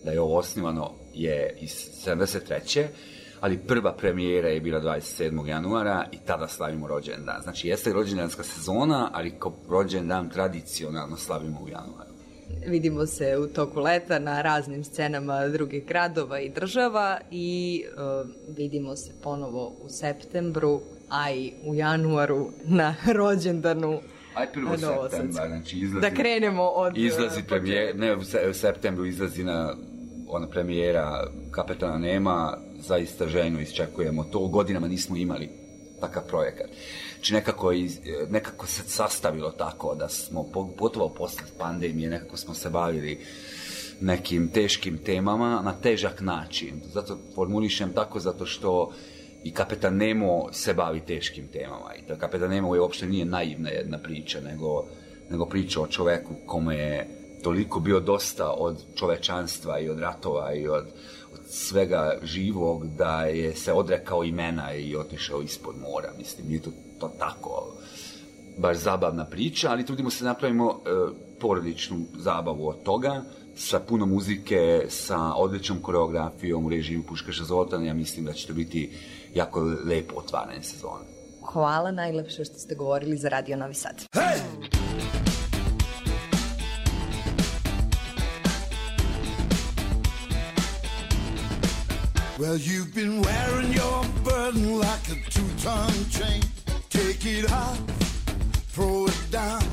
da 0.03 0.11
je 0.11 0.21
ovo 0.21 0.37
osnivano 0.37 0.91
je 1.13 1.57
iz 1.59 1.71
73. 2.05 2.85
ali 3.41 3.57
prva 3.57 3.93
premijera 3.93 4.47
je 4.47 4.59
bila 4.61 4.81
27. 4.81 5.47
januara 5.47 6.05
i 6.11 6.17
tada 6.17 6.47
slavimo 6.47 6.87
rođendan. 6.87 7.41
Znači, 7.43 7.67
jeste 7.67 7.93
rođendanska 7.93 8.43
sezona, 8.43 9.09
ali 9.13 9.33
kao 9.39 9.53
rođendan 9.69 10.29
tradicionalno 10.29 11.17
slavimo 11.17 11.59
u 11.61 11.69
januaru. 11.69 12.12
Vidimo 12.67 13.05
se 13.05 13.37
u 13.37 13.47
toku 13.47 13.79
leta 13.79 14.19
na 14.19 14.41
raznim 14.41 14.83
scenama 14.83 15.47
drugih 15.47 15.85
gradova 15.85 16.39
i 16.39 16.49
država 16.49 17.19
i 17.31 17.83
e, 17.87 18.23
vidimo 18.57 18.95
se 18.95 19.11
ponovo 19.23 19.75
u 19.81 19.89
septembru, 19.89 20.81
a 21.09 21.31
i 21.31 21.53
u 21.65 21.75
januaru 21.75 22.49
na 22.65 22.95
rođendanu 23.13 23.99
Aj 24.33 24.51
prvo 24.53 24.77
septembar, 24.77 25.47
znači 25.47 25.79
izlazi... 25.79 26.01
Da 26.01 26.15
krenemo 26.15 26.63
od... 26.63 26.97
Izlazi 26.97 27.39
e, 27.39 27.43
premijer, 27.47 27.95
ne, 27.95 28.15
u 28.15 28.23
se- 28.23 28.49
u 28.49 28.53
septembru 28.53 29.05
izlazi 29.05 29.43
na 29.43 29.75
ona 30.27 30.47
premijera 30.47 31.27
Kapetana 31.51 31.97
Nema, 31.97 32.57
zaista 32.79 33.27
željno 33.27 33.59
isčekujemo 33.61 34.23
to, 34.23 34.47
godinama 34.47 34.87
nismo 34.87 35.15
imali 35.15 35.62
takav 36.07 36.23
projekat. 36.27 36.67
Znači 37.15 37.33
nekako, 37.33 37.71
iz, 37.71 37.99
nekako 38.29 38.67
se 38.67 38.83
sastavilo 38.87 39.51
tako 39.51 39.95
da 39.95 40.09
smo, 40.09 40.43
po- 40.43 40.67
pogotovo 40.77 41.09
posle 41.09 41.47
pandemije, 41.57 42.09
nekako 42.09 42.37
smo 42.37 42.53
se 42.53 42.69
bavili 42.69 43.19
nekim 44.01 44.49
teškim 44.49 44.97
temama 44.97 45.61
na 45.61 45.73
težak 45.73 46.21
način. 46.21 46.81
Zato 46.93 47.17
formulišem 47.35 47.93
tako 47.93 48.19
zato 48.19 48.45
što 48.45 48.91
i 49.43 49.51
Kapetan 49.51 49.95
Nemo 49.95 50.47
se 50.51 50.73
bavi 50.73 50.99
teškim 50.99 51.47
temama. 51.47 51.95
I 51.95 52.07
da 52.07 52.15
Kapetan 52.15 52.49
Nemo 52.49 52.75
je 52.75 52.81
uopšte 52.81 53.05
nije 53.05 53.25
naivna 53.25 53.69
jedna 53.69 53.97
priča, 53.97 54.41
nego 54.41 54.85
nego 55.29 55.45
priča 55.45 55.81
o 55.81 55.87
čoveku 55.87 56.33
kome 56.45 56.75
je 56.77 57.07
toliko 57.43 57.79
bio 57.79 57.99
dosta 57.99 58.51
od 58.51 58.83
čovečanstva 58.95 59.79
i 59.79 59.89
od 59.89 59.99
ratova 59.99 60.53
i 60.53 60.67
od 60.67 60.85
svega 61.45 62.17
živog 62.23 62.87
da 62.87 63.23
je 63.23 63.55
se 63.55 63.73
odrekao 63.73 64.23
imena 64.23 64.73
i 64.73 64.95
otišao 64.95 65.41
ispod 65.41 65.75
mora. 65.77 66.11
Mislim, 66.17 66.47
nije 66.47 66.61
to, 66.61 66.71
to 66.99 67.07
tako 67.19 67.73
baš 68.57 68.77
zabavna 68.77 69.25
priča, 69.25 69.71
ali 69.71 69.85
trudimo 69.85 70.09
se 70.09 70.23
da 70.23 70.29
napravimo 70.29 70.69
e, 70.71 70.89
porodičnu 71.39 72.05
zabavu 72.17 72.67
od 72.67 72.83
toga, 72.83 73.23
sa 73.55 73.79
puno 73.79 74.05
muzike, 74.05 74.85
sa 74.89 75.33
odličnom 75.33 75.81
koreografijom 75.81 76.65
u 76.65 76.69
režiju 76.69 77.03
Puškaša 77.07 77.43
Zoltana, 77.43 77.85
ja 77.85 77.93
mislim 77.93 78.25
da 78.25 78.33
će 78.33 78.47
to 78.47 78.53
biti 78.53 78.91
jako 79.33 79.61
lepo 79.85 80.15
otvaranje 80.15 80.63
sezone. 80.63 81.05
Hvala 81.45 81.91
najlepše 81.91 82.45
što 82.45 82.59
ste 82.59 82.75
govorili 82.75 83.17
za 83.17 83.29
Radio 83.29 83.57
Novi 83.57 83.73
Sad. 83.73 84.05
Hey! 84.15 85.22
Well, 92.43 92.57
you've 92.57 92.93
been 92.93 93.21
wearing 93.21 93.71
your 93.71 94.03
burden 94.21 94.77
like 94.77 95.07
a 95.07 95.15
two-ton 95.29 95.93
chain. 96.09 96.43
Take 96.89 97.25
it 97.25 97.49
off, 97.49 97.79
throw 98.67 99.05
it 99.05 99.17
down. 99.31 99.63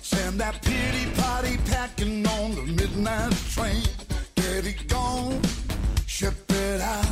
Send 0.00 0.40
that 0.40 0.62
pity 0.62 1.04
party 1.20 1.58
packing 1.66 2.26
on 2.26 2.54
the 2.54 2.62
midnight 2.62 3.34
train. 3.50 3.82
Get 4.36 4.64
it 4.64 4.88
gone, 4.88 5.38
ship 6.06 6.32
it 6.48 6.80
out. 6.80 7.04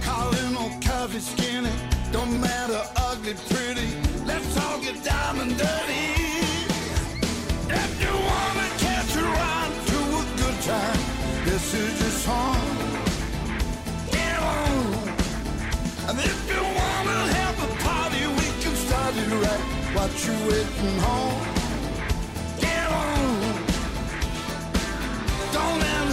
Calling 0.00 0.56
on 0.56 0.80
curvy 0.80 1.20
skinny, 1.20 1.68
don't 2.12 2.40
matter 2.40 2.82
ugly 2.96 3.34
pretty. 3.50 3.90
Let's 4.24 4.56
all 4.56 4.80
get 4.80 4.96
and 4.96 5.54
dirty. 5.58 6.06
If 7.68 7.92
you 8.02 8.14
wanna 8.30 8.68
catch 8.78 9.16
a 9.16 9.22
ride 9.22 9.74
to 9.88 9.98
a 9.98 10.24
good 10.38 10.62
time, 10.62 11.19
this 11.44 11.74
is 11.74 12.00
your 12.00 12.10
song. 12.10 12.60
Get 14.10 14.38
on. 14.38 15.08
And 16.08 16.18
if 16.18 16.38
you 16.50 16.62
wanna 16.62 17.20
have 17.38 17.56
a 17.68 17.70
party, 17.84 18.26
we 18.26 18.46
can 18.62 18.74
start 18.76 19.14
it 19.16 19.30
right. 19.44 19.64
What 19.96 20.10
you 20.26 20.34
waiting 20.48 20.98
home? 21.06 21.40
Get 22.60 22.86
on. 23.02 23.64
Don't 25.52 25.78
let 25.80 26.08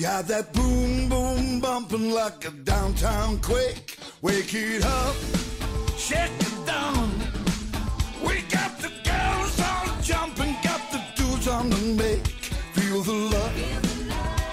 got 0.00 0.26
that 0.26 0.50
boom 0.54 1.08
boom 1.10 1.60
bumping 1.60 2.10
like 2.10 2.46
a 2.46 2.50
downtown 2.50 3.38
quake. 3.40 3.98
Wake 4.22 4.54
it 4.54 4.82
up, 4.82 5.14
shake 5.98 6.30
it 6.40 6.66
down. 6.66 7.10
We 8.24 8.40
got 8.48 8.78
the 8.78 8.90
girls 9.04 9.60
all 9.60 10.00
jumping, 10.00 10.56
got 10.62 10.80
the 10.90 11.02
dudes 11.16 11.48
on 11.48 11.68
the 11.68 11.76
make. 12.02 12.26
Feel 12.74 13.02
the 13.02 13.12
love 13.12 13.56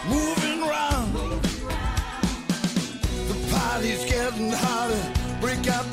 moving 0.09 0.61
round. 0.67 1.13
The 3.29 3.55
party's 3.55 4.03
getting 4.03 4.51
hotter. 4.51 5.13
Break 5.39 5.65
out 5.69 5.85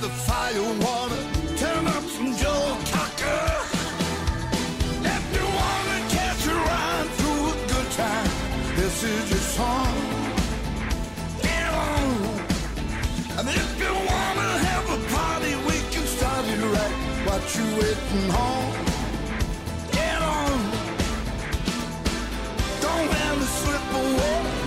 graduating 17.45 18.31
home. 18.31 18.73
Get 19.93 20.23
on, 20.23 20.61
don't 22.81 23.11
let 23.11 23.39
me 23.39 23.45
slip 23.45 23.93
away. 23.93 24.64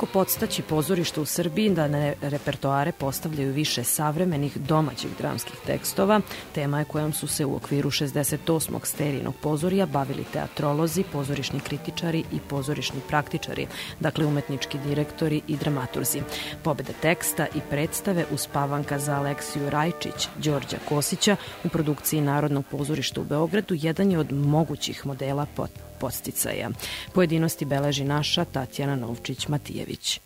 Kako 0.00 0.12
podstaći 0.12 0.62
pozorište 0.62 1.20
u 1.20 1.24
Srbiji 1.24 1.70
da 1.70 1.88
na 1.88 2.12
repertoare 2.20 2.92
postavljaju 2.92 3.52
više 3.52 3.84
savremenih 3.84 4.58
domaćih 4.58 5.10
dramskih 5.18 5.54
tekstova, 5.66 6.20
tema 6.54 6.78
je 6.78 6.84
kojom 6.84 7.12
su 7.12 7.26
se 7.26 7.44
u 7.44 7.56
okviru 7.56 7.90
68. 7.90 8.84
sterijinog 8.84 9.34
pozorija 9.42 9.86
bavili 9.86 10.24
teatrolozi, 10.32 11.04
pozorišni 11.12 11.60
kritičari 11.60 12.24
i 12.32 12.40
pozorišni 12.48 13.00
praktičari, 13.08 13.66
dakle 14.00 14.26
umetnički 14.26 14.78
direktori 14.78 15.40
i 15.48 15.56
dramaturzi. 15.56 16.22
Pobeda 16.62 16.92
teksta 17.02 17.46
i 17.54 17.60
predstave 17.70 18.24
uspavanka 18.32 18.98
za 18.98 19.16
Aleksiju 19.16 19.70
Rajčić, 19.70 20.28
Đorđa 20.36 20.78
Kosića 20.88 21.36
u 21.64 21.68
produkciji 21.68 22.20
Narodnog 22.20 22.64
pozorišta 22.70 23.20
u 23.20 23.24
Beogradu 23.24 23.74
jedan 23.78 24.10
je 24.10 24.18
od 24.18 24.32
mogućih 24.32 25.06
modela 25.06 25.46
pot 25.56 25.89
podsticaja. 26.00 26.70
Pojedinosti 27.14 27.64
beleži 27.64 28.04
naša 28.04 28.44
Tatjana 28.44 28.96
Novčić-Matijević. 28.96 30.20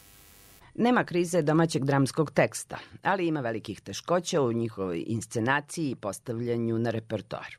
Nema 0.75 1.05
krize 1.05 1.43
domaćeg 1.43 1.85
dramskog 1.85 2.31
teksta, 2.31 2.79
ali 3.03 3.27
ima 3.27 3.41
velikih 3.41 3.81
teškoća 3.81 4.43
u 4.43 4.53
njihovoj 4.53 5.05
inscenaciji 5.07 5.91
i 5.91 5.95
postavljanju 5.95 6.79
na 6.79 6.91
repertoar. 6.91 7.57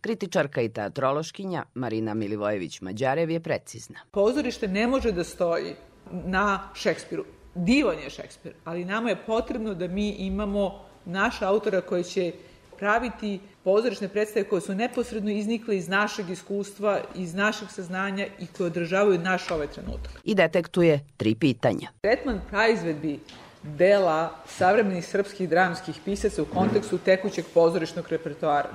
Kritičarka 0.00 0.60
i 0.60 0.68
teatrološkinja 0.68 1.64
Marina 1.74 2.14
Milivojević-Mađarev 2.14 3.30
je 3.30 3.40
precizna. 3.40 3.98
Pozorište 4.10 4.68
ne 4.68 4.86
može 4.86 5.12
da 5.12 5.24
stoji 5.24 5.74
na 6.12 6.68
Šekspiru. 6.74 7.24
Divan 7.54 7.98
je 7.98 8.10
Šekspir, 8.10 8.52
ali 8.64 8.84
nama 8.84 9.08
je 9.08 9.22
potrebno 9.26 9.74
da 9.74 9.88
mi 9.88 10.10
imamo 10.10 10.84
naša 11.04 11.48
autora 11.48 11.80
koji 11.80 12.04
će 12.04 12.32
praviti 12.78 13.40
pozorišne 13.64 14.08
predstave 14.08 14.48
koje 14.48 14.60
su 14.60 14.74
neposredno 14.74 15.30
iznikle 15.30 15.76
iz 15.76 15.88
našeg 15.88 16.30
iskustva, 16.30 17.00
iz 17.14 17.34
našeg 17.34 17.68
saznanja 17.70 18.26
i 18.38 18.46
koje 18.46 18.66
održavaju 18.66 19.18
naš 19.18 19.50
ovaj 19.50 19.66
trenutak. 19.66 20.12
I 20.24 20.34
detektuje 20.34 21.00
tri 21.16 21.34
pitanja. 21.34 21.88
Tretman 22.00 22.40
praizvedbi 22.50 23.20
dela 23.62 24.30
savremenih 24.46 25.06
srpskih 25.06 25.48
dramskih 25.48 25.94
pisaca 26.04 26.42
u 26.42 26.44
kontekstu 26.44 26.98
tekućeg 26.98 27.44
pozorišnog 27.54 28.08
repertoara. 28.08 28.70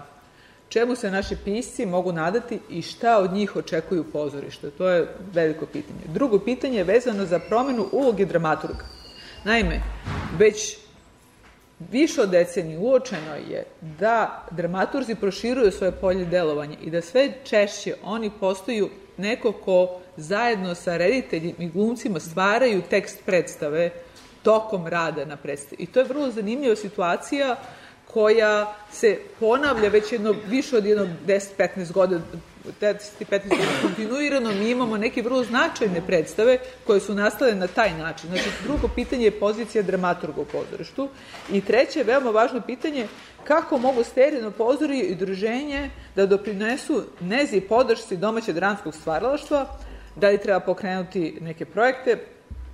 Čemu 0.70 0.96
se 0.96 1.12
naši 1.12 1.36
pisci 1.46 1.86
mogu 1.86 2.12
nadati 2.12 2.60
i 2.70 2.82
šta 2.82 3.18
od 3.18 3.34
njih 3.34 3.56
očekuju 3.56 4.04
pozorište? 4.04 4.70
To 4.72 4.90
je 4.90 5.08
veliko 5.34 5.66
pitanje. 5.66 6.00
Drugo 6.14 6.40
pitanje 6.40 6.78
je 6.78 6.84
vezano 6.84 7.26
za 7.26 7.40
promenu 7.40 7.88
uloge 7.92 8.26
dramaturga. 8.26 8.86
Naime, 9.44 9.82
već 10.38 10.78
više 11.80 12.22
od 12.22 12.30
decenije 12.30 12.78
uočeno 12.80 13.36
je 13.50 13.66
da 14.00 14.48
dramaturzi 14.52 15.16
proširuju 15.16 15.72
svoje 15.72 15.92
polje 15.92 16.26
delovanja 16.26 16.78
i 16.84 16.90
da 16.90 17.02
sve 17.02 17.34
češće 17.44 17.96
oni 18.04 18.32
postaju 18.40 18.90
neko 19.18 19.52
ko 19.52 20.00
zajedno 20.18 20.76
sa 20.76 20.98
rediteljima 20.98 21.56
i 21.60 21.70
glumcima 21.70 22.20
stvaraju 22.20 22.82
tekst 22.90 23.20
predstave 23.26 23.92
tokom 24.44 24.88
rada 24.88 25.26
na 25.26 25.38
predstavi. 25.38 25.84
I 25.84 25.86
to 25.86 26.00
je 26.00 26.06
vrlo 26.06 26.32
zanimljiva 26.32 26.76
situacija 26.76 27.56
koja 28.14 28.76
se 28.92 29.20
ponavlja 29.40 29.90
već 29.90 30.12
jedno, 30.12 30.36
više 30.48 30.78
od 30.78 30.86
jedno 30.86 31.08
10-15 31.28 31.92
godina, 31.92 32.22
10-15 32.82 33.50
godina 33.50 33.72
kontinuirano, 33.82 34.52
mi 34.52 34.70
imamo 34.70 34.98
neke 34.98 35.22
vrlo 35.22 35.44
značajne 35.44 36.02
predstave 36.08 36.58
koje 36.88 37.00
su 37.00 37.14
nastale 37.14 37.56
na 37.56 37.68
taj 37.68 37.98
način. 37.98 38.30
Znači, 38.30 38.50
drugo 38.64 38.88
pitanje 38.96 39.26
je 39.26 39.40
pozicija 39.40 39.84
dramaturga 39.84 40.42
u 40.42 40.46
pozorištu. 40.46 41.10
I 41.52 41.62
treće, 41.62 42.04
veoma 42.04 42.30
važno 42.30 42.62
pitanje, 42.62 43.08
kako 43.44 43.78
mogu 43.78 44.04
sterilno 44.04 44.52
pozorije 44.52 45.04
i 45.04 45.16
druženje 45.16 45.90
da 46.16 46.26
doprinesu 46.26 47.04
nezi 47.20 47.62
podršci 47.62 48.18
domaće 48.18 48.54
dramskog 48.54 48.96
stvaralaštva, 48.96 49.66
da 50.16 50.30
li 50.30 50.42
treba 50.42 50.60
pokrenuti 50.60 51.38
neke 51.42 51.66
projekte, 51.66 52.18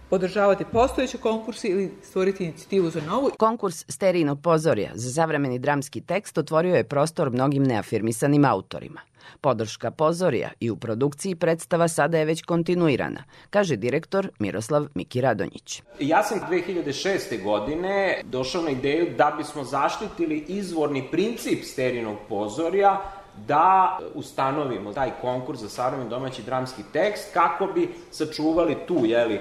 podržavati 0.09 0.65
postojeće 0.71 1.17
konkurse 1.17 1.67
ili 1.67 1.91
stvoriti 2.03 2.43
inicijativu 2.43 2.89
za 2.89 3.01
novu. 3.01 3.31
Konkurs 3.37 3.85
Sterinog 3.87 4.41
pozorja 4.41 4.91
za 4.93 5.11
savremeni 5.13 5.59
dramski 5.59 6.01
tekst 6.01 6.37
otvorio 6.37 6.75
je 6.75 6.83
prostor 6.83 7.29
mnogim 7.29 7.63
neafirmisanim 7.63 8.45
autorima. 8.45 9.01
Podrška 9.41 9.91
pozorja 9.91 10.49
i 10.59 10.69
u 10.69 10.75
produkciji 10.75 11.35
predstava 11.35 11.87
sada 11.87 12.17
je 12.17 12.25
već 12.25 12.41
kontinuirana, 12.41 13.23
kaže 13.49 13.75
direktor 13.75 14.29
Miroslav 14.39 14.87
Miki 14.95 15.21
Radonjić. 15.21 15.81
Ja 15.99 16.23
sam 16.23 16.39
2006. 16.49 17.43
godine 17.43 18.21
došao 18.23 18.61
na 18.61 18.69
ideju 18.69 19.13
da 19.17 19.33
bismo 19.37 19.63
zaštitili 19.63 20.45
izvorni 20.47 21.07
princip 21.11 21.63
sterinog 21.63 22.17
pozorja 22.29 23.01
da 23.47 23.99
ustanovimo 24.13 24.93
taj 24.93 25.11
konkurs 25.21 25.59
za 25.59 25.69
savremeni 25.69 26.09
domaći 26.09 26.43
dramski 26.43 26.81
tekst 26.93 27.33
kako 27.33 27.67
bi 27.67 27.89
sačuvali 28.11 28.75
tu, 28.87 29.05
jeli, 29.05 29.39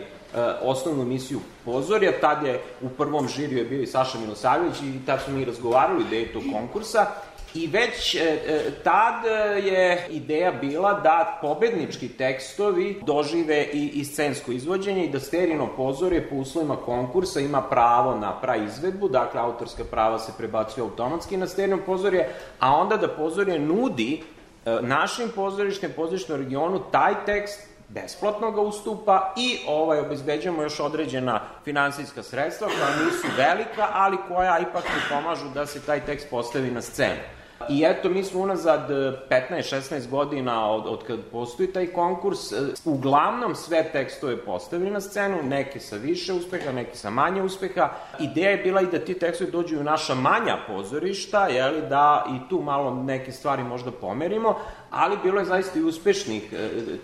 osnovnu 0.63 1.05
misiju 1.05 1.41
pozorja. 1.65 2.21
Tad 2.21 2.47
je 2.47 2.61
u 2.83 2.89
prvom 2.89 3.29
žiriju 3.29 3.59
je 3.59 3.65
bio 3.65 3.83
i 3.83 3.87
Saša 3.87 4.19
Milosavljević 4.19 4.81
i 4.81 5.07
tad 5.07 5.21
smo 5.25 5.37
mi 5.37 5.45
razgovarali 5.45 6.05
ideju 6.05 6.33
tog 6.33 6.43
konkursa. 6.53 7.07
I 7.55 7.67
već 7.67 8.15
e, 8.15 8.39
tad 8.85 9.25
je 9.65 10.07
ideja 10.11 10.53
bila 10.53 10.93
da 10.93 11.39
pobednički 11.43 12.09
tekstovi 12.09 13.01
dožive 13.07 13.65
i, 13.73 13.91
i 13.95 14.05
scensko 14.05 14.53
izvođenje 14.53 15.05
i 15.05 15.11
da 15.11 15.21
sterino 15.21 15.69
pozorje 15.77 16.29
po 16.29 16.37
uslovima 16.37 16.77
konkursa 16.77 17.41
ima 17.41 17.63
pravo 17.63 18.15
na 18.15 18.41
praizvedbu, 18.41 19.09
dakle 19.09 19.41
autorska 19.41 19.85
prava 19.91 20.19
se 20.19 20.33
prebacuju 20.39 20.85
automatski 20.85 21.37
na 21.37 21.47
sterino 21.47 21.79
pozorje, 21.87 22.29
a 22.61 22.77
onda 22.77 22.97
da 22.97 23.09
pozorje 23.09 23.59
nudi 23.59 24.23
e, 24.65 24.79
našim 24.83 25.29
pozorištem, 25.35 25.93
pozorišnom 25.97 26.39
regionu 26.39 26.81
taj 26.91 27.15
tekst 27.27 27.71
besplatno 27.89 28.51
ga 28.51 28.61
ustupa 28.61 29.35
i 29.37 29.59
ovaj 29.67 29.99
obezbeđujemo 29.99 30.63
još 30.63 30.81
određena 30.81 31.41
finansijska 31.65 32.23
sredstva 32.23 32.69
koja 32.69 33.05
nisu 33.05 33.27
velika, 33.37 33.89
ali 33.93 34.17
koja 34.29 34.59
ipak 34.59 34.85
pomažu 35.11 35.49
da 35.55 35.67
se 35.67 35.81
taj 35.81 36.05
tekst 36.07 36.31
postavi 36.31 36.71
na 36.71 36.83
scenu. 36.83 37.40
I 37.69 37.85
eto, 37.85 38.09
mi 38.09 38.25
smo 38.25 38.41
unazad 38.41 38.91
15-16 39.31 40.09
godina 40.09 40.71
od, 40.71 40.87
od 40.87 41.05
kad 41.07 41.19
postoji 41.33 41.73
taj 41.73 41.87
konkurs, 41.87 42.39
uglavnom 42.85 43.55
sve 43.55 43.93
tekstove 43.93 44.37
postavili 44.45 44.91
na 44.91 45.01
scenu, 45.01 45.43
neke 45.43 45.81
sa 45.81 45.97
više 45.97 46.33
uspeha, 46.33 46.73
neke 46.73 46.97
sa 46.97 47.11
manje 47.11 47.43
uspeha. 47.43 47.91
Ideja 48.21 48.51
je 48.51 48.57
bila 48.57 48.81
i 48.81 48.87
da 48.87 48.99
ti 48.99 49.15
tekstovi 49.15 49.51
dođu 49.51 49.81
u 49.81 49.83
naša 49.83 50.15
manja 50.15 50.57
pozorišta, 50.67 51.47
jeli, 51.47 51.89
da 51.89 52.25
i 52.37 52.49
tu 52.49 52.63
malo 52.63 52.95
neke 52.95 53.33
stvari 53.33 53.65
možda 53.65 53.91
pomerimo, 53.91 54.57
ali 54.91 55.19
bilo 55.23 55.39
je 55.39 55.45
zaista 55.45 55.79
i 55.79 55.83
uspešnih 55.83 56.55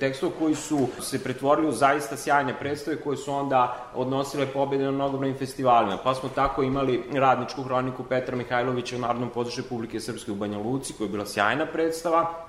tekstova 0.01 0.33
koji 0.39 0.55
su 0.55 0.89
se 1.01 1.25
pretvorili 1.25 1.69
u 1.69 1.73
zaista 1.73 2.17
sjajne 2.17 2.55
predstave 2.59 2.97
koje 2.97 3.17
su 3.17 3.33
onda 3.33 3.91
odnosile 3.95 4.47
pobede 4.47 4.85
na 4.85 4.91
mnogobrojnim 4.91 5.39
festivalima. 5.39 5.99
Pa 6.05 6.15
smo 6.15 6.29
tako 6.29 6.63
imali 6.63 7.03
radničku 7.13 7.63
hroniku 7.63 8.05
Petra 8.05 8.37
Mihajlovića 8.37 8.97
u 8.97 8.99
Narodnom 8.99 9.31
pozorištu 9.31 9.63
Republike 9.63 10.01
Srpske 10.01 10.33
u 10.33 10.35
Banja 10.35 10.59
Luci, 10.59 10.93
koja 10.93 11.07
je 11.07 11.11
bila 11.11 11.27
sjajna 11.27 11.67
predstava. 11.67 12.47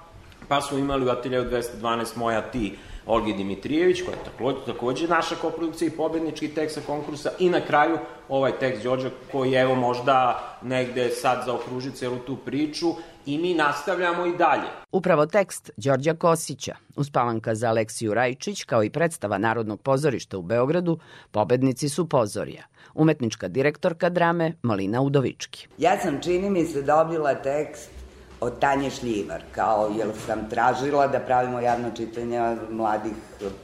Pa 0.47 0.61
smo 0.61 0.77
imali 0.77 1.05
u 1.05 1.09
Ateljevu 1.09 1.45
212 1.45 2.17
Moja 2.17 2.41
ti 2.41 2.77
Olgi 3.05 3.33
Dimitrijević, 3.33 4.01
koja 4.01 4.15
je 4.15 4.23
takođe, 4.23 4.65
takođe 4.65 5.07
naša 5.07 5.35
koprodukcija 5.35 5.87
i 5.87 5.97
pobednički 5.97 6.47
tekst 6.47 6.75
sa 6.75 6.81
konkursa 6.87 7.31
i 7.39 7.49
na 7.49 7.61
kraju 7.61 7.97
ovaj 8.29 8.51
tekst 8.59 8.83
Đorđa 8.83 9.09
koji 9.31 9.53
evo 9.53 9.75
možda 9.75 10.43
negde 10.61 11.09
sad 11.09 11.43
zaokruži 11.45 11.91
celu 11.91 12.17
tu 12.17 12.35
priču 12.35 12.87
i 13.27 13.37
mi 13.37 13.53
nastavljamo 13.53 14.25
i 14.25 14.37
dalje. 14.37 14.67
Upravo 14.91 15.25
tekst 15.25 15.71
Đorđa 15.77 16.13
Kosića, 16.13 16.75
uspavanka 16.95 17.55
za 17.55 17.69
Aleksiju 17.69 18.13
Rajčić, 18.13 18.63
kao 18.63 18.83
i 18.83 18.89
predstava 18.89 19.37
Narodnog 19.37 19.81
pozorišta 19.81 20.37
u 20.37 20.41
Beogradu, 20.41 20.99
pobednici 21.31 21.89
su 21.89 22.09
pozorija. 22.09 22.63
Umetnička 22.93 23.47
direktorka 23.47 24.09
drame 24.09 24.53
Malina 24.61 25.01
Udovički. 25.01 25.67
Ja 25.77 25.99
sam, 25.99 26.21
čini 26.21 26.49
mi 26.49 26.65
se, 26.65 26.81
dobila 26.81 27.35
tekst 27.35 27.89
od 28.39 28.59
Tanje 28.59 28.89
Šljivar, 28.89 29.41
kao 29.51 29.91
jer 29.97 30.07
sam 30.25 30.49
tražila 30.49 31.07
da 31.07 31.19
pravimo 31.19 31.59
javno 31.59 31.91
čitanje 31.95 32.55
mladih, 32.69 33.13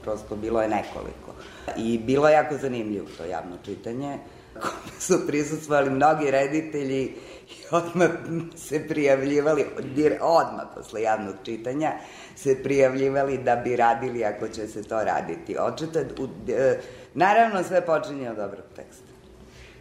prosto 0.03 0.35
bilo 0.35 0.61
je 0.61 0.69
nekoliko. 0.69 1.33
I 1.77 1.97
bilo 1.97 2.27
je 2.27 2.33
jako 2.33 2.57
zanimljivo 2.57 3.07
to 3.17 3.25
javno 3.25 3.57
čitanje, 3.65 4.17
kome 4.61 4.99
su 4.99 5.27
prisutstvali 5.27 5.89
mnogi 5.89 6.31
reditelji 6.31 7.03
i 7.49 7.63
odmah 7.71 8.09
se 8.55 8.87
prijavljivali, 8.87 9.65
odmah 10.21 10.65
posle 10.75 11.01
javnog 11.01 11.35
čitanja, 11.43 11.91
se 12.35 12.63
prijavljivali 12.63 13.37
da 13.37 13.55
bi 13.55 13.75
radili 13.75 14.25
ako 14.25 14.47
će 14.47 14.67
se 14.67 14.83
to 14.83 15.03
raditi. 15.03 15.57
Očito, 15.59 15.99
naravno 17.13 17.63
sve 17.63 17.85
počinje 17.85 18.29
od 18.29 18.35
dobrog 18.35 18.65
teksta. 18.75 19.12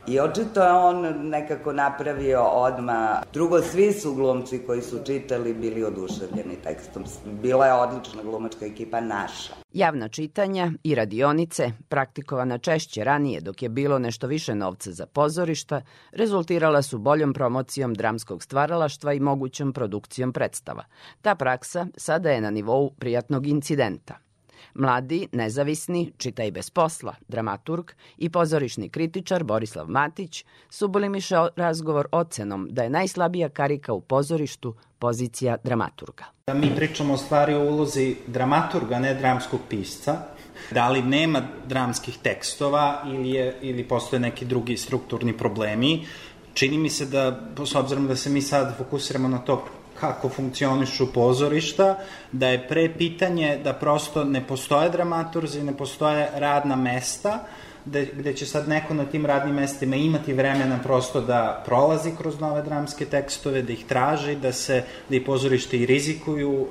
I 0.07 0.21
očito 0.21 0.63
je 0.63 0.73
on 0.73 1.29
nekako 1.29 1.73
napravio 1.73 2.43
odma. 2.43 3.23
Drugo, 3.33 3.63
svi 3.63 3.93
su 3.93 4.15
glumci 4.15 4.59
koji 4.59 4.83
su 4.83 4.99
čitali 5.07 5.55
bili 5.55 5.85
oduševljeni 5.85 6.57
tekstom. 6.65 7.05
Bila 7.43 7.67
je 7.67 7.73
odlična 7.73 8.23
glumačka 8.23 8.67
ekipa 8.67 9.01
naša. 9.01 9.55
Javna 9.73 10.09
čitanja 10.09 10.73
i 10.83 10.95
radionice, 10.95 11.73
praktikovana 11.89 12.59
češće 12.59 13.05
ranije 13.05 13.41
dok 13.41 13.63
je 13.63 13.69
bilo 13.69 13.99
nešto 13.99 14.27
više 14.27 14.55
novca 14.55 14.91
za 14.91 15.07
pozorišta, 15.07 15.83
rezultirala 16.13 16.83
su 16.83 16.99
boljom 16.99 17.33
promocijom 17.33 17.95
dramskog 17.95 18.43
stvaralaštva 18.43 19.13
i 19.13 19.21
mogućom 19.21 19.73
produkcijom 19.73 20.33
predstava. 20.33 20.85
Ta 21.21 21.35
praksa 21.35 21.87
sada 21.97 22.31
je 22.31 22.41
na 22.41 22.51
nivou 22.51 22.91
prijatnog 22.91 23.47
incidenta. 23.47 24.32
Mladi, 24.75 25.29
nezavisni, 25.33 26.13
čita 26.17 26.45
i 26.45 26.51
bez 26.51 26.71
posla, 26.71 27.15
dramaturg 27.29 27.91
i 28.19 28.29
pozorišni 28.29 28.89
kritičar 28.89 29.45
Borislav 29.45 29.87
Matić 29.89 30.45
subulimiše 30.71 31.37
razgovor 31.57 32.07
ocenom 32.13 32.69
da 32.71 32.83
je 32.83 32.91
najslabija 32.91 33.49
karika 33.49 33.93
u 33.93 34.01
pozorištu 34.01 34.75
pozicija 34.99 35.57
dramaturga. 35.65 36.25
Da 36.47 36.55
mi 36.55 36.77
pričamo 36.77 37.15
o 37.15 37.17
stvari 37.17 37.55
o 37.55 37.63
ulozi 37.63 38.17
dramaturga, 38.27 38.99
ne 38.99 39.15
dramskog 39.15 39.61
pisca, 39.69 40.17
da 40.71 40.89
li 40.89 41.03
nema 41.03 41.43
dramskih 41.67 42.19
tekstova 42.23 43.03
ili, 43.07 43.31
je, 43.31 43.59
ili 43.63 43.89
postoje 43.89 44.21
neki 44.21 44.45
drugi 44.45 44.77
strukturni 44.77 45.37
problemi. 45.39 46.07
Čini 46.55 46.79
mi 46.79 46.91
se 46.91 47.07
da, 47.07 47.41
s 47.65 47.75
obzirom 47.75 48.07
da 48.07 48.17
se 48.17 48.31
mi 48.31 48.43
sad 48.43 48.77
fokusiramo 48.77 49.29
na 49.29 49.39
to 49.39 49.65
kako 50.03 50.29
funkcionišu 50.29 51.13
pozorišta, 51.15 51.99
da 52.33 52.49
je 52.49 52.69
pre 52.69 52.89
pitanje 52.99 53.59
da 53.65 53.73
prosto 53.73 54.25
ne 54.25 54.43
postoje 54.47 54.91
dramaturzi, 54.91 55.63
ne 55.63 55.77
postoje 55.77 56.27
radna 56.35 56.77
mesta, 56.77 57.39
gde, 57.85 58.09
gde 58.15 58.35
će 58.35 58.47
sad 58.47 58.69
neko 58.69 58.95
na 58.95 59.05
tim 59.05 59.27
radnim 59.27 59.55
mestima 59.55 59.97
imati 59.97 60.33
vremena 60.33 60.79
prosto 60.83 61.21
da 61.21 61.63
prolazi 61.67 62.11
kroz 62.19 62.41
nove 62.41 62.63
dramske 62.63 63.07
tekstove, 63.07 63.63
da 63.63 63.73
ih 63.73 63.85
traži, 63.87 64.37
da 64.37 64.53
se, 64.53 64.83
da 65.09 65.17
i 65.17 65.25
pozorište 65.25 65.79
i 65.79 65.87
rizikuju 65.87 66.51
uh, 66.51 66.69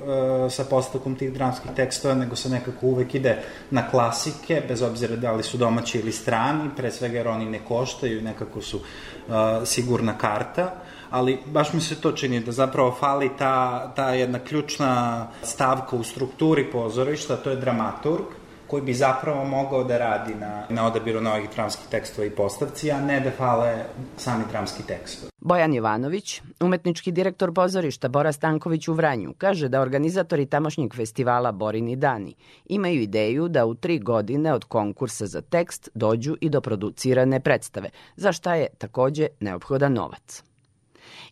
sa 0.51 0.63
postavkom 0.63 1.15
tih 1.15 1.33
dramskih 1.33 1.71
tekstova, 1.75 2.15
nego 2.15 2.35
se 2.35 2.49
nekako 2.49 2.85
uvek 2.85 3.15
ide 3.15 3.37
na 3.71 3.89
klasike, 3.89 4.61
bez 4.67 4.81
obzira 4.81 5.15
da 5.15 5.31
li 5.31 5.43
su 5.43 5.57
domaći 5.57 5.99
ili 5.99 6.11
strani, 6.11 6.69
pre 6.77 6.91
svega 6.91 7.17
jer 7.17 7.27
oni 7.27 7.45
ne 7.45 7.59
koštaju 7.67 8.19
i 8.19 8.23
nekako 8.23 8.61
su 8.61 8.77
uh, 8.77 9.33
sigurna 9.65 10.17
karta 10.17 10.71
ali 11.11 11.39
baš 11.45 11.73
mi 11.73 11.81
se 11.81 12.01
to 12.01 12.11
čini 12.11 12.39
da 12.39 12.51
zapravo 12.51 12.91
fali 12.99 13.29
ta, 13.37 13.87
ta 13.95 14.09
jedna 14.09 14.39
ključna 14.39 15.27
stavka 15.43 15.95
u 15.95 16.03
strukturi 16.03 16.71
pozorišta, 16.71 17.35
to 17.35 17.49
je 17.49 17.55
dramaturg, 17.55 18.25
koji 18.67 18.83
bi 18.83 18.93
zapravo 18.93 19.45
mogao 19.45 19.83
da 19.83 19.97
radi 19.97 20.35
na, 20.35 20.63
na 20.69 20.87
odabiru 20.87 21.21
novih 21.21 21.49
dramskih 21.55 21.85
tekstova 21.89 22.27
i 22.27 22.29
postavci, 22.29 22.91
a 22.91 23.01
ne 23.01 23.19
da 23.19 23.31
fale 23.31 23.85
sami 24.17 24.43
dramski 24.51 24.83
tekstovi. 24.87 25.31
Bojan 25.39 25.73
Jovanović, 25.73 26.41
umetnički 26.59 27.11
direktor 27.11 27.53
pozorišta 27.53 28.07
Bora 28.07 28.31
Stanković 28.31 28.87
u 28.87 28.93
Vranju, 28.93 29.33
kaže 29.37 29.69
da 29.69 29.81
organizatori 29.81 30.45
tamošnjeg 30.45 30.95
festivala 30.95 31.51
Borini 31.51 31.95
dani 31.95 32.35
imaju 32.65 33.01
ideju 33.01 33.47
da 33.47 33.65
u 33.65 33.73
tri 33.73 33.99
godine 33.99 34.53
od 34.53 34.63
konkursa 34.63 35.25
za 35.25 35.41
tekst 35.41 35.89
dođu 35.93 36.37
i 36.41 36.49
do 36.49 36.61
producirane 36.61 37.39
predstave, 37.39 37.89
za 38.15 38.31
šta 38.31 38.55
je 38.55 38.67
takođe 38.77 39.27
neophodan 39.39 39.93
novac. 39.93 40.50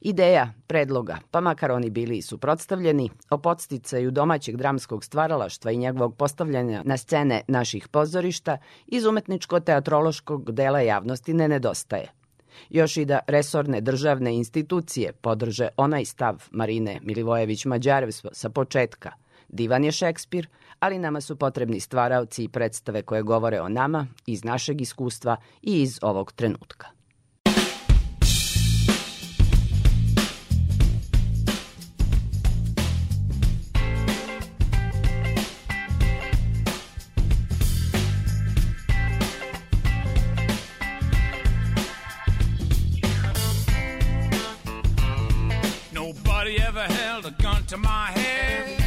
Ideja, 0.02 0.54
predloga, 0.68 1.18
pa 1.32 1.42
makar 1.42 1.72
oni 1.72 1.90
bili 1.90 2.18
i 2.18 2.22
suprotstavljeni, 2.22 3.10
o 3.30 3.38
podsticaju 3.38 4.12
domaćeg 4.12 4.56
dramskog 4.56 5.04
stvaralaštva 5.04 5.72
i 5.72 5.78
njegovog 5.78 6.16
postavljanja 6.16 6.82
na 6.86 6.98
scene 6.98 7.42
naših 7.48 7.88
pozorišta 7.88 8.58
iz 8.88 9.04
umetničko-teatrološkog 9.06 10.52
dela 10.52 10.80
javnosti 10.80 11.34
ne 11.34 11.48
nedostaje. 11.48 12.12
Još 12.70 12.98
i 12.98 13.06
da 13.06 13.20
resorne 13.28 13.82
državne 13.82 14.36
institucije 14.36 15.14
podrže 15.14 15.68
onaj 15.78 16.06
stav 16.06 16.48
Marine 16.52 17.00
Milivojević-Mađarev 17.04 18.30
sa 18.32 18.50
početka. 18.50 19.12
Divan 19.50 19.84
je 19.84 19.92
Šekspir, 19.92 20.48
ali 20.80 21.00
nama 21.00 21.22
su 21.22 21.36
potrebni 21.36 21.80
stvaraoci 21.80 22.44
i 22.44 22.50
predstave 22.50 23.02
koje 23.02 23.24
govore 23.24 23.62
o 23.62 23.70
nama 23.70 24.08
iz 24.26 24.44
našeg 24.44 24.82
iskustva 24.82 25.38
i 25.62 25.82
iz 25.82 26.00
ovog 26.02 26.32
trenutka. 26.32 26.99
Nobody 46.80 46.94
ever 46.94 47.04
held 47.04 47.26
a 47.26 47.32
gun 47.42 47.66
to 47.66 47.78
my 47.78 48.06
head 48.12 48.80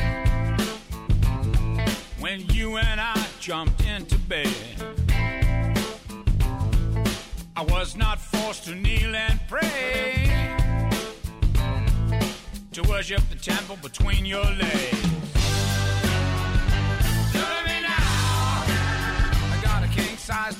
when 2.20 2.40
you 2.49 2.78
and 2.78 2.99
I 2.99 3.26
jumped 3.38 3.84
into 3.84 4.16
bed. 4.16 4.49
I 7.55 7.62
was 7.64 7.95
not 7.95 8.18
forced 8.18 8.64
to 8.64 8.74
kneel 8.74 9.14
and 9.14 9.38
pray 9.47 10.57
to 12.72 12.82
worship 12.88 13.20
the 13.28 13.36
temple 13.36 13.76
between 13.82 14.24
your 14.24 14.45
legs. 14.45 15.03
Look 17.34 17.45
at 17.45 17.66
me 17.66 17.82
now, 17.82 18.64
I 19.53 19.61
got 19.62 19.84
a 19.84 19.88
king 19.88 20.16
size 20.16 20.57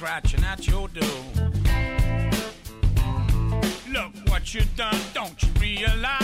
scratching 0.00 0.42
at 0.44 0.66
your 0.66 0.88
door. 0.88 1.50
Look 3.92 4.12
what 4.30 4.54
you 4.54 4.62
done, 4.74 4.98
don't 5.12 5.42
you 5.42 5.50
realize? 5.60 6.19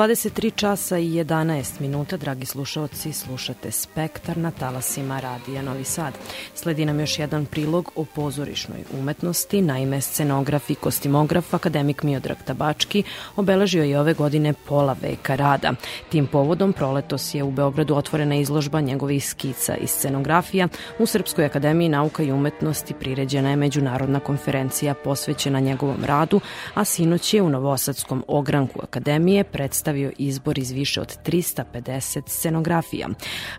23 0.00 0.54
časa 0.54 0.98
i 0.98 1.08
11 1.08 1.80
minuta, 1.80 2.16
dragi 2.16 2.46
slušalci, 2.46 3.12
slušate 3.12 3.70
Spektar 3.70 4.36
na 4.36 4.50
talasima 4.50 5.20
Radija 5.20 5.62
Novi 5.62 5.84
Sad. 5.84 6.14
Sledi 6.54 6.84
nam 6.84 7.00
još 7.00 7.18
jedan 7.18 7.46
prilog 7.46 7.92
o 7.96 8.04
pozorišnoj 8.04 8.78
umetnosti. 9.00 9.62
Naime, 9.62 10.00
scenograf 10.00 10.70
i 10.70 10.74
kostimograf 10.74 11.54
akademik 11.54 12.02
Miodrag 12.02 12.36
Tabački 12.44 13.02
obeležio 13.36 13.84
je 13.84 14.00
ove 14.00 14.14
godine 14.14 14.54
pola 14.68 14.96
veka 15.02 15.34
rada. 15.34 15.72
Tim 16.08 16.26
povodom 16.26 16.72
proletos 16.72 17.34
je 17.34 17.42
u 17.42 17.50
Beogradu 17.50 17.94
otvorena 17.94 18.34
izložba 18.34 18.80
njegovih 18.80 19.28
skica 19.28 19.76
i 19.76 19.86
scenografija. 19.86 20.68
U 20.98 21.06
Srpskoj 21.06 21.44
akademiji 21.44 21.88
nauka 21.88 22.22
i 22.22 22.32
umetnosti 22.32 22.94
priređena 22.94 23.50
je 23.50 23.56
međunarodna 23.56 24.20
konferencija 24.20 24.94
posvećena 24.94 25.60
njegovom 25.60 26.04
radu, 26.04 26.40
a 26.74 26.84
sinoć 26.84 27.34
je 27.34 27.42
u 27.42 27.50
Novosadskom 27.50 28.24
ogranku 28.28 28.80
akademije 28.82 29.44
predstavljena 29.44 29.89
predstavio 29.90 30.12
izbor 30.18 30.58
iz 30.58 30.70
više 30.70 31.00
od 31.00 31.18
350 31.24 32.22
scenografija. 32.26 33.08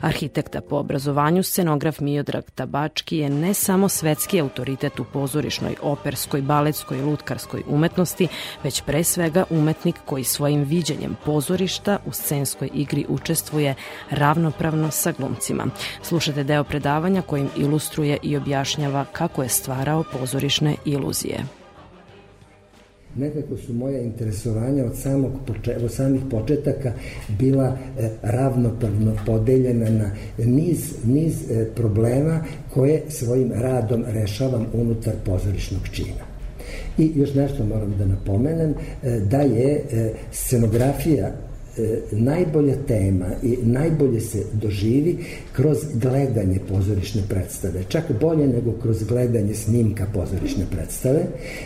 Arhitekta 0.02 0.62
po 0.62 0.76
obrazovanju 0.76 1.44
scenograf 1.44 2.00
Miodrag 2.00 2.52
Tabački 2.56 3.18
je 3.18 3.30
ne 3.30 3.54
samo 3.54 3.90
svetski 3.90 4.42
autoritet 4.42 5.00
u 5.00 5.06
pozorišnoj, 5.14 5.76
operskoj, 5.82 6.42
baletskoj 6.42 6.98
i 6.98 7.02
lutkarskoj 7.02 7.64
umetnosti, 7.68 8.28
već 8.64 8.82
pre 8.82 9.04
svega 9.04 9.44
umetnik 9.50 9.96
koji 10.06 10.24
svojim 10.24 10.64
viđenjem 10.64 11.18
pozorišta 11.26 12.00
u 12.06 12.12
scenskoj 12.12 12.70
igri 12.74 13.06
učestvuje 13.10 13.76
ravnopravno 14.10 14.92
sa 14.92 15.12
glumcima. 15.12 15.66
Slušate 16.02 16.44
deo 16.44 16.64
predavanja 16.64 17.22
kojim 17.22 17.50
ilustruje 17.58 18.18
i 18.24 18.38
objašnjava 18.38 19.06
kako 19.12 19.44
je 19.44 19.50
stvarao 19.50 20.04
pozorišne 20.04 20.76
iluzije 20.86 21.61
nekako 23.16 23.58
su 23.58 23.74
moja 23.74 24.02
interesovanja 24.02 24.86
od, 24.86 24.98
samog 24.98 25.32
poče, 25.48 25.76
od 25.84 25.92
samih 25.92 26.22
početaka 26.30 26.94
bila 27.40 27.78
e, 28.00 28.10
ravnopravno 28.22 29.16
podeljena 29.26 29.90
na 29.90 30.12
niz, 30.38 30.94
niz 31.06 31.52
e, 31.52 31.66
problema 31.76 32.44
koje 32.74 33.04
svojim 33.10 33.52
radom 33.52 34.04
rešavam 34.08 34.66
unutar 34.74 35.14
pozorišnog 35.26 35.82
čina. 35.92 36.32
I 36.98 37.12
još 37.16 37.34
nešto 37.34 37.66
moram 37.66 37.94
da 37.98 38.06
napomenem, 38.06 38.74
e, 39.04 39.20
da 39.20 39.42
je 39.42 39.84
e, 39.92 40.14
scenografija 40.32 41.32
najbolja 42.12 42.76
tema 42.88 43.26
i 43.44 43.58
najbolje 43.64 44.22
se 44.22 44.44
doživi 44.54 45.18
kroz 45.54 45.78
gledanje 45.94 46.60
pozorišne 46.70 47.22
predstave. 47.30 47.84
Čak 47.88 48.04
bolje 48.22 48.48
nego 48.48 48.72
kroz 48.72 49.04
gledanje 49.04 49.54
snimka 49.54 50.06
pozorišne 50.14 50.66
predstave. 50.72 51.26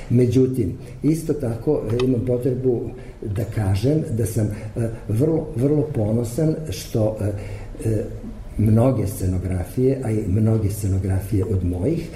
Međutim, 0.09 0.77
isto 1.03 1.33
tako 1.33 1.81
e, 1.91 2.05
imam 2.05 2.25
potrebu 2.25 2.89
da 3.21 3.43
kažem 3.43 4.03
da 4.17 4.25
sam 4.25 4.47
e, 4.47 4.89
vrlo, 5.07 5.47
vrlo 5.55 5.81
ponosan 5.93 6.55
što 6.69 7.17
mnoge 8.57 9.07
scenografije, 9.07 10.01
a 10.03 10.11
i 10.11 10.23
mnoge 10.27 10.69
scenografije 10.69 11.45
od 11.45 11.65
mojih, 11.65 12.07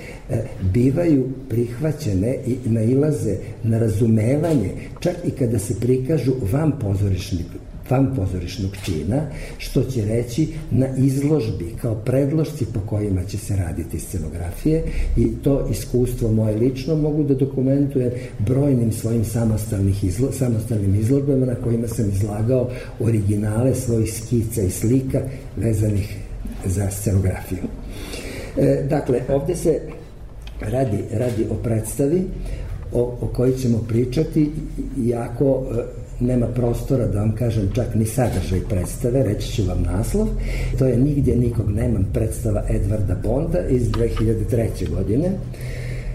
bivaju 0.74 1.28
prihvaćene 1.50 2.38
i 2.46 2.58
nailaze 2.66 3.36
na 3.64 3.80
razumevanje, 3.80 4.72
čak 5.00 5.16
i 5.26 5.32
kada 5.32 5.60
se 5.60 5.80
prikažu 5.80 6.34
van 6.52 6.72
pozorišnih 6.80 7.46
van 7.90 8.16
pozorišnog 8.16 8.72
čina, 8.86 9.22
što 9.58 9.84
će 9.84 10.06
reći 10.06 10.48
na 10.72 10.88
izložbi 10.98 11.76
kao 11.82 11.96
predložci 11.96 12.66
po 12.74 12.80
kojima 12.80 13.24
će 13.24 13.38
se 13.38 13.56
raditi 13.56 14.00
scenografije 14.00 14.84
i 15.18 15.28
to 15.44 15.68
iskustvo 15.72 16.32
moje 16.32 16.56
lično 16.56 16.96
mogu 16.96 17.24
da 17.24 17.34
dokumentujem 17.34 18.12
brojnim 18.40 18.92
svojim 18.92 19.26
samostalnih 19.26 20.04
izlo, 20.04 20.32
samostalnim 20.32 20.96
izložbama 20.96 21.46
na 21.46 21.56
kojima 21.56 21.88
sam 21.88 22.10
izlagao 22.10 22.70
originale 23.00 23.76
svojih 23.76 24.14
skica 24.14 24.62
i 24.62 24.70
slika 24.70 25.20
vezanih 25.58 26.18
za 26.66 26.92
scenografiju. 26.92 27.60
E, 28.58 28.86
dakle, 28.90 29.22
ovde 29.30 29.56
se 29.56 29.82
radi, 30.62 30.98
radi 31.12 31.46
o 31.50 31.54
predstavi 31.54 32.24
o, 32.94 33.18
o 33.22 33.28
kojoj 33.28 33.58
ćemo 33.58 33.78
pričati 33.88 34.52
jako 34.98 35.64
e, 35.72 36.00
nema 36.20 36.48
prostora 36.48 37.08
da 37.08 37.20
vam 37.20 37.36
kažem 37.36 37.70
čak 37.76 37.96
ni 37.96 38.06
sadržaj 38.06 38.60
predstave, 38.70 39.24
reći 39.24 39.52
ću 39.52 39.64
vam 39.64 39.84
naslov. 39.84 40.28
To 40.80 40.86
je 40.86 40.98
Nigdje 40.98 41.36
nikog 41.36 41.70
nemam 41.70 42.10
predstava 42.14 42.64
Edvarda 42.70 43.16
Bonda 43.24 43.60
iz 43.70 43.90
2003. 43.92 44.90
godine 44.90 45.32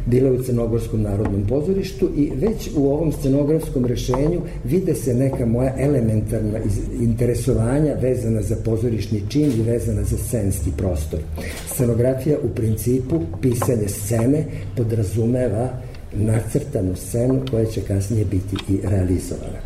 bila 0.07 0.33
u 0.33 0.43
Crnogorskom 0.43 1.03
narodnom 1.03 1.45
pozorištu 1.49 2.11
i 2.17 2.31
već 2.37 2.71
u 2.77 2.89
ovom 2.89 3.13
scenografskom 3.13 3.87
rešenju 3.87 4.41
vide 4.65 4.95
se 4.95 5.15
neka 5.15 5.47
moja 5.47 5.75
elementarna 5.79 6.59
interesovanja 7.01 7.95
vezana 7.95 8.43
za 8.43 8.57
pozorišni 8.65 9.23
čin 9.29 9.53
i 9.59 9.63
vezana 9.63 10.03
za 10.03 10.17
scenski 10.17 10.71
prostor. 10.77 11.21
Scenografija 11.67 12.39
u 12.43 12.49
principu, 12.49 13.21
pisanje 13.43 13.89
scene 13.89 14.45
podrazumeva 14.77 15.69
nacrtanu 16.17 16.97
scenu 16.97 17.41
koja 17.51 17.65
će 17.65 17.81
kasnije 17.81 18.25
biti 18.25 18.57
i 18.69 18.79
realizovana. 18.83 19.59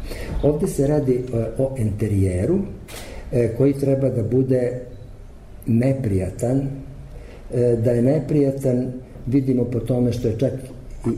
Ovde 0.43 0.67
se 0.67 0.87
radi 0.87 1.15
e, 1.15 1.21
o 1.59 1.75
enterijeru 1.79 2.59
e, 3.33 3.55
koji 3.57 3.73
treba 3.73 4.09
da 4.09 4.23
bude 4.23 4.81
neprijatan, 5.67 6.61
e, 7.55 7.77
da 7.85 7.91
je 7.91 8.03
neprijatan 8.03 8.93
vidimo 9.27 9.65
po 9.65 9.81
tome 9.81 10.13
što 10.13 10.29
je 10.29 10.39
čak 10.39 10.53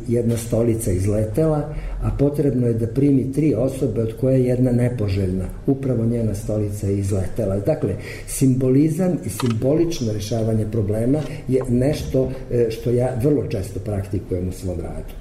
jedna 0.09 0.37
stolica 0.37 0.93
izletela, 0.93 1.75
a 2.03 2.11
potrebno 2.19 2.67
je 2.67 2.75
da 2.75 2.87
primi 2.87 3.33
tri 3.33 3.55
osobe 3.55 4.03
od 4.03 4.13
koje 4.21 4.39
je 4.39 4.47
jedna 4.47 4.73
nepoželjna. 4.73 5.45
Upravo 5.67 6.05
njena 6.05 6.35
stolica 6.35 6.87
je 6.87 6.99
izletela. 6.99 7.57
Dakle, 7.57 7.95
simbolizam 8.27 9.19
i 9.25 9.29
simbolično 9.29 10.13
rešavanje 10.13 10.67
problema 10.73 11.19
je 11.49 11.63
nešto 11.69 12.31
što 12.71 12.91
ja 12.91 13.15
vrlo 13.23 13.47
često 13.47 13.81
praktikujem 13.81 14.49
u 14.49 14.53
svom 14.53 14.81
radu. 14.81 15.20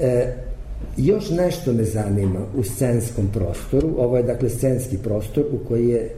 E, 0.00 0.32
još 0.96 1.30
nešto 1.30 1.72
me 1.72 1.84
zanima 1.84 2.40
u 2.56 2.62
scenskom 2.62 3.28
prostoru, 3.32 3.94
ovo 3.98 4.16
je 4.16 4.22
dakle 4.22 4.50
scenski 4.50 4.98
prostor 4.98 5.44
u 5.52 5.68
koji 5.68 5.88
je 5.88 6.10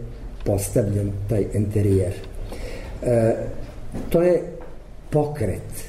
postavljen 0.44 1.12
taj 1.28 1.44
interijer. 1.54 2.12
E, 3.02 3.34
to 4.08 4.22
je 4.22 4.42
pokret. 5.10 5.84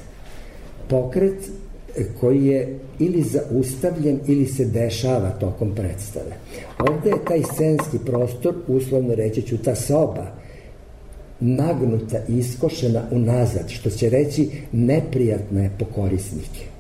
Pokret 0.90 1.50
koji 2.20 2.46
je 2.46 2.80
ili 3.00 3.24
zaustavljen 3.24 4.20
ili 4.28 4.46
se 4.46 4.66
dešava 4.66 5.30
tokom 5.30 5.76
predstave. 5.76 6.32
Ovde 6.80 7.10
je 7.10 7.26
taj 7.28 7.42
scenski 7.54 8.00
prostor, 8.06 8.56
uslovno 8.68 9.16
reći 9.16 9.42
ću, 9.42 9.58
ta 9.58 9.76
soba, 9.76 10.32
nagnuta 11.40 12.18
i 12.28 12.38
iskošena 12.38 13.04
unazad, 13.12 13.70
što 13.70 13.90
će 13.90 14.10
reći 14.10 14.50
neprijatna 14.72 15.62
je 15.62 15.72
po 15.80 15.86
korisnike 15.86 16.77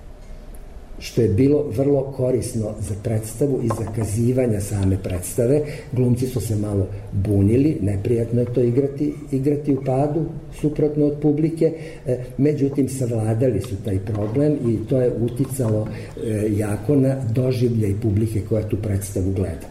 što 1.00 1.22
je 1.22 1.28
bilo 1.28 1.64
vrlo 1.78 2.02
korisno 2.02 2.74
za 2.80 2.95
predstavu 3.04 3.60
i 3.64 3.68
za 3.68 3.91
kazivanja 3.95 4.62
same 4.62 4.98
predstave. 5.04 5.62
Glumci 5.91 6.28
su 6.28 6.41
se 6.41 6.56
malo 6.56 6.88
bunili, 7.12 7.78
neprijatno 7.82 8.39
je 8.39 8.54
to 8.54 8.62
igrati, 8.62 9.14
igrati 9.32 9.74
u 9.74 9.84
padu, 9.86 10.26
suprotno 10.62 11.06
od 11.06 11.18
publike, 11.22 11.74
e, 12.06 12.18
međutim 12.38 12.89
savladali 12.89 13.62
su 13.62 13.76
taj 13.86 14.00
problem 14.00 14.54
i 14.68 14.88
to 14.89 15.02
je 15.02 15.12
uticalo 15.22 15.88
e, 16.24 16.50
jako 16.58 16.95
na 16.95 17.16
doživljaj 17.34 17.93
publike 18.02 18.41
koja 18.50 18.70
tu 18.70 18.78
predstavu 18.78 19.32
gleda. 19.32 19.68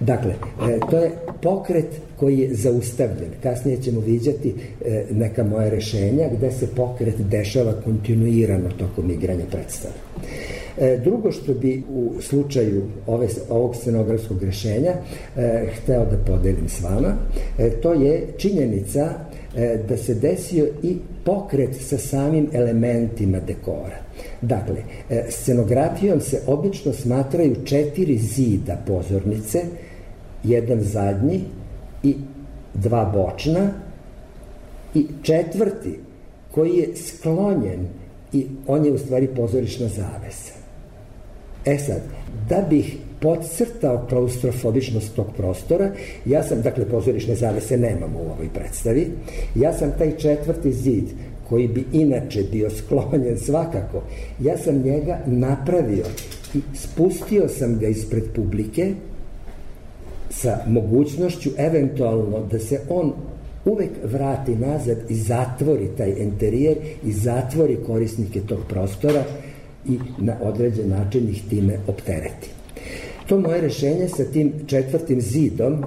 Dakle, 0.00 0.34
e, 0.68 0.78
to 0.90 0.98
je 0.98 1.10
pokret 1.42 2.00
koji 2.22 2.38
je 2.38 2.54
zaustavljen. 2.54 3.30
Kasnije 3.42 3.82
ćemo 3.82 4.00
viđati 4.00 4.54
e, 4.84 5.04
neka 5.10 5.44
moja 5.44 5.68
rešenja 5.68 6.28
gde 6.36 6.52
se 6.52 6.66
pokret 6.66 7.14
dešava 7.30 7.72
kontinuirano 7.84 8.68
tokom 8.78 9.10
igranja 9.10 9.44
predstave. 9.50 9.94
E, 10.78 10.98
drugo 11.04 11.32
što 11.32 11.54
bi 11.54 11.82
u 11.90 12.12
slučaju 12.20 12.82
ove, 13.06 13.28
ovog 13.48 13.76
scenografskog 13.76 14.42
rešenja 14.42 14.92
e, 15.36 15.66
hteo 15.76 16.04
da 16.04 16.16
podelim 16.26 16.68
s 16.68 16.80
vama, 16.80 17.16
to 17.82 17.92
je 17.92 18.26
činjenica 18.36 19.12
da 19.88 19.96
se 19.96 20.14
desio 20.14 20.66
i 20.82 20.96
pokret 21.24 21.76
sa 21.80 21.98
samim 21.98 22.48
elementima 22.52 23.40
dekora. 23.40 23.98
Dakle, 24.42 24.76
scenografijom 25.28 26.20
se 26.20 26.40
obično 26.46 26.92
smatraju 26.92 27.56
četiri 27.64 28.18
zida 28.18 28.76
pozornice, 28.86 29.62
jedan 30.44 30.80
zadnji 30.80 31.40
i 32.02 32.14
dva 32.74 33.04
bočna 33.04 33.70
i 34.94 35.06
četvrti 35.22 35.98
koji 36.50 36.76
je 36.76 36.96
sklonjen 36.96 37.86
i 38.32 38.46
on 38.66 38.84
je 38.84 38.92
u 38.92 38.98
stvari 38.98 39.28
pozorišna 39.36 39.88
zavesa. 39.88 40.52
E 41.64 41.78
sad, 41.78 42.00
da 42.48 42.66
bih 42.70 42.96
podcrtao 43.20 44.06
klaustrofobičnost 44.08 45.14
tog 45.14 45.26
prostora, 45.36 45.90
ja 46.24 46.42
sam, 46.42 46.62
dakle, 46.62 46.88
pozorišne 46.88 47.34
zavese 47.34 47.76
nemamo 47.76 48.18
u 48.18 48.30
ovoj 48.30 48.48
predstavi, 48.54 49.08
ja 49.54 49.72
sam 49.72 49.92
taj 49.98 50.16
četvrti 50.16 50.72
zid 50.72 51.04
koji 51.48 51.68
bi 51.68 51.84
inače 51.92 52.42
bio 52.52 52.70
sklonjen 52.70 53.38
svakako, 53.38 54.02
ja 54.40 54.58
sam 54.58 54.82
njega 54.82 55.18
napravio 55.26 56.04
i 56.54 56.60
spustio 56.74 57.48
sam 57.48 57.78
ga 57.78 57.88
ispred 57.88 58.24
publike 58.34 58.94
sa 60.34 60.58
mogućnošću 60.66 61.50
eventualno 61.56 62.46
da 62.50 62.58
se 62.58 62.80
on 62.88 63.12
uvek 63.64 63.90
vrati 64.04 64.56
nazad 64.56 64.96
i 65.08 65.14
zatvori 65.14 65.88
taj 65.96 66.14
interijer 66.18 66.76
i 67.04 67.12
zatvori 67.12 67.78
korisnike 67.86 68.40
tog 68.40 68.58
prostora 68.68 69.24
i 69.88 69.98
na 70.18 70.36
određen 70.42 70.88
način 70.88 71.28
ih 71.28 71.42
time 71.50 71.78
optereti. 71.86 72.50
To 73.28 73.40
moje 73.40 73.60
rešenje 73.60 74.08
sa 74.08 74.24
tim 74.24 74.52
četvrtim 74.66 75.20
zidom 75.20 75.84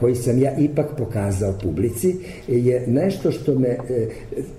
koji 0.00 0.14
sam 0.14 0.38
ja 0.38 0.56
ipak 0.58 0.86
pokazao 0.98 1.54
publici 1.62 2.16
je 2.48 2.84
nešto 2.86 3.30
što 3.30 3.54
me 3.54 3.68
e, 3.68 3.78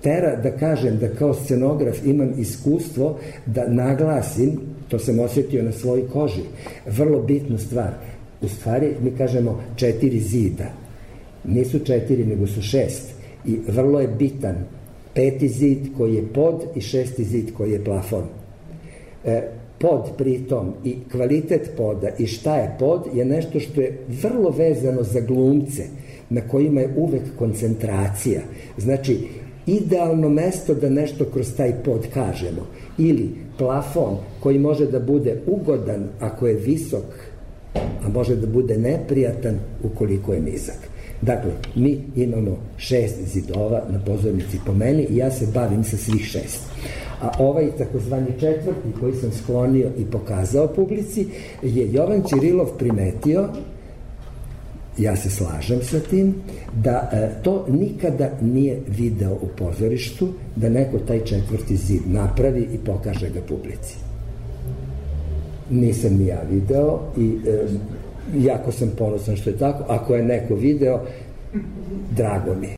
tera 0.02 0.36
da 0.36 0.52
kažem 0.52 0.98
da 0.98 1.08
kao 1.08 1.34
scenograf 1.34 2.06
imam 2.06 2.34
iskustvo 2.38 3.20
da 3.46 3.68
naglasim, 3.68 4.60
to 4.88 5.00
sam 5.00 5.20
osjetio 5.20 5.64
na 5.64 5.72
svojoj 5.72 6.08
koži, 6.08 6.42
vrlo 6.86 7.22
bitnu 7.22 7.58
stvar. 7.58 7.94
U 8.44 8.48
stvari 8.48 8.88
mi 9.02 9.12
kažemo 9.12 9.62
četiri 9.76 10.20
zida. 10.20 10.66
Nisu 11.44 11.80
četiri, 11.80 12.26
nego 12.26 12.48
su 12.48 12.62
šest. 12.62 13.14
I 13.46 13.60
vrlo 13.68 14.00
je 14.00 14.08
bitan 14.08 14.56
peti 15.14 15.48
zid 15.48 15.78
koji 15.98 16.16
je 16.16 16.34
pod 16.34 16.64
i 16.76 16.82
šesti 16.82 17.24
zid 17.24 17.54
koji 17.58 17.72
je 17.72 17.84
plafon. 17.84 18.24
E, 19.26 19.42
pod 19.80 20.10
pritom 20.18 20.74
i 20.84 20.96
kvalitet 21.12 21.72
poda 21.78 22.10
i 22.20 22.28
šta 22.28 22.56
je 22.56 22.76
pod 22.80 23.08
je 23.14 23.26
nešto 23.26 23.60
što 23.60 23.82
je 23.82 23.98
vrlo 24.22 24.50
vezano 24.50 25.04
za 25.04 25.20
glumce 25.20 25.84
na 26.30 26.42
kojima 26.42 26.82
je 26.82 26.94
uvek 26.98 27.24
koncentracija. 27.38 28.42
Znači, 28.78 29.18
idealno 29.66 30.30
mesto 30.30 30.74
da 30.74 30.90
nešto 30.90 31.26
kroz 31.26 31.56
taj 31.58 31.74
pod 31.86 32.08
kažemo. 32.14 32.68
Ili 32.98 33.30
plafon 33.58 34.18
koji 34.40 34.60
može 34.60 34.86
da 34.86 35.00
bude 35.00 35.42
ugodan 35.48 36.08
ako 36.20 36.48
je 36.48 36.54
visok, 36.54 37.04
a 37.76 38.10
može 38.14 38.36
da 38.36 38.48
bude 38.48 38.78
neprijatan 38.78 39.60
ukoliko 39.84 40.34
je 40.34 40.42
nizak. 40.42 40.78
Dakle, 41.22 41.52
mi 41.76 42.00
imamo 42.16 42.58
šest 42.78 43.16
zidova 43.34 43.82
na 43.90 44.00
pozornici 44.06 44.60
po 44.66 44.74
meni 44.74 45.04
i 45.04 45.18
ja 45.18 45.32
se 45.32 45.48
bavim 45.54 45.84
sa 45.84 45.98
svih 45.98 46.26
šest. 46.26 46.62
A 47.22 47.32
ovaj 47.40 47.72
takozvani 47.78 48.32
četvrti 48.40 49.00
koji 49.00 49.14
sam 49.14 49.32
sklonio 49.32 49.90
i 49.98 50.06
pokazao 50.06 50.68
publici 50.68 51.28
je 51.62 51.94
Jovan 51.94 52.24
Čirilov 52.30 52.68
primetio 52.78 53.50
ja 54.98 55.16
se 55.16 55.30
slažem 55.30 55.82
sa 55.82 56.00
tim, 56.00 56.36
da 56.76 57.10
e, 57.12 57.44
to 57.44 57.66
nikada 57.70 58.30
nije 58.42 58.82
video 58.88 59.34
u 59.34 59.48
pozorištu, 59.58 60.28
da 60.56 60.70
neko 60.70 61.00
taj 61.00 61.26
četvrti 61.26 61.76
zid 61.78 62.02
napravi 62.06 62.68
i 62.74 62.78
pokaže 62.78 63.30
ga 63.30 63.42
publici. 63.42 63.96
Nisam 65.70 66.18
ni 66.18 66.26
ja 66.28 66.42
video 66.52 67.00
i 67.18 67.38
e, 67.48 67.68
jako 68.36 68.72
sam 68.72 68.92
ponosan 68.98 69.36
što 69.36 69.50
je 69.50 69.58
tako. 69.58 69.84
Ako 69.88 70.16
je 70.16 70.24
neko 70.24 70.56
video, 70.56 71.00
drago 72.12 72.56
mi 72.56 72.68
je. 72.68 72.76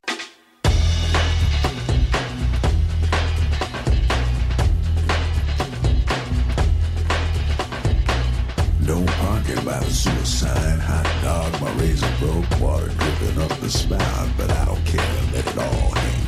Don't 8.87 9.07
pocket 9.07 9.65
by 9.65 9.79
the 9.79 9.93
suicide. 9.93 10.79
Hot 10.87 11.07
dog, 11.23 11.61
my 11.61 11.81
razor 11.81 12.07
broke, 12.19 12.61
water 12.61 12.91
dripping 12.99 13.41
up 13.43 13.59
the 13.61 13.69
spout, 13.69 14.27
but 14.37 14.49
I 14.51 14.65
don't 14.65 14.85
care. 14.85 15.21
Let 15.33 15.47
it 15.47 15.57
all 15.57 15.91
hang 15.95 16.24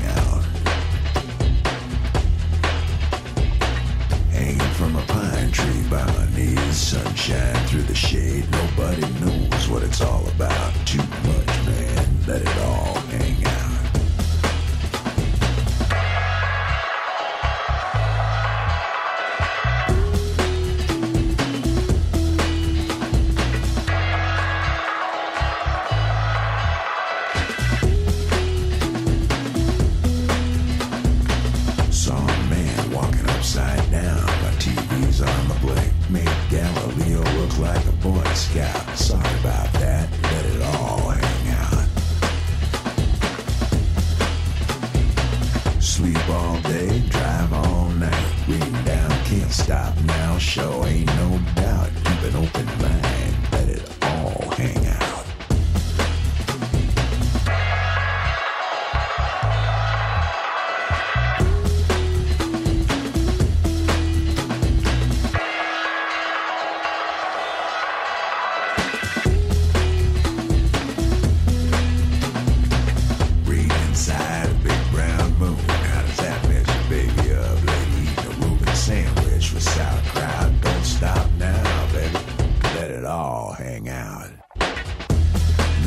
from 4.78 4.96
a 4.96 5.02
pine 5.08 5.52
tree 5.52 5.82
by 5.90 6.06
my 6.06 6.28
knees, 6.36 6.78
sunshine 6.78 7.56
through 7.66 7.82
the 7.82 7.96
shade. 7.96 8.46
Nobody 8.52 9.02
knows 9.20 9.68
what 9.68 9.82
it's 9.82 10.02
all 10.02 10.28
about. 10.28 10.72
Too 10.86 11.00
much, 11.00 11.66
man. 11.66 12.08
Let 12.28 12.44
it 12.44 12.58
all 12.60 12.94
hang 13.10 13.44
out. 13.48 13.57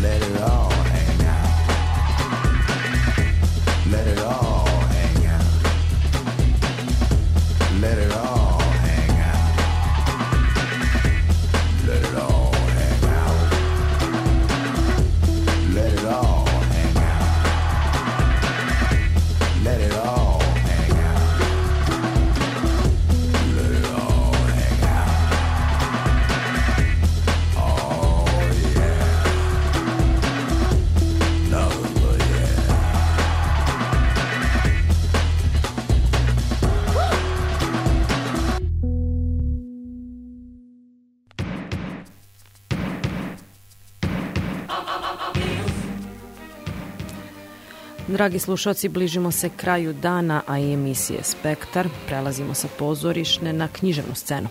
Let 0.02 0.22
it 0.22 0.40
all 0.40 0.49
Dragi 48.20 48.38
slušalci, 48.38 48.88
bližimo 48.88 49.30
se 49.30 49.50
kraju 49.56 49.92
dana, 49.92 50.42
a 50.46 50.58
i 50.58 50.72
emisije 50.72 51.22
Spektar. 51.22 51.88
Prelazimo 52.06 52.54
sa 52.54 52.68
pozorišne 52.78 53.52
na 53.52 53.68
književnu 53.68 54.14
scenu. 54.14 54.48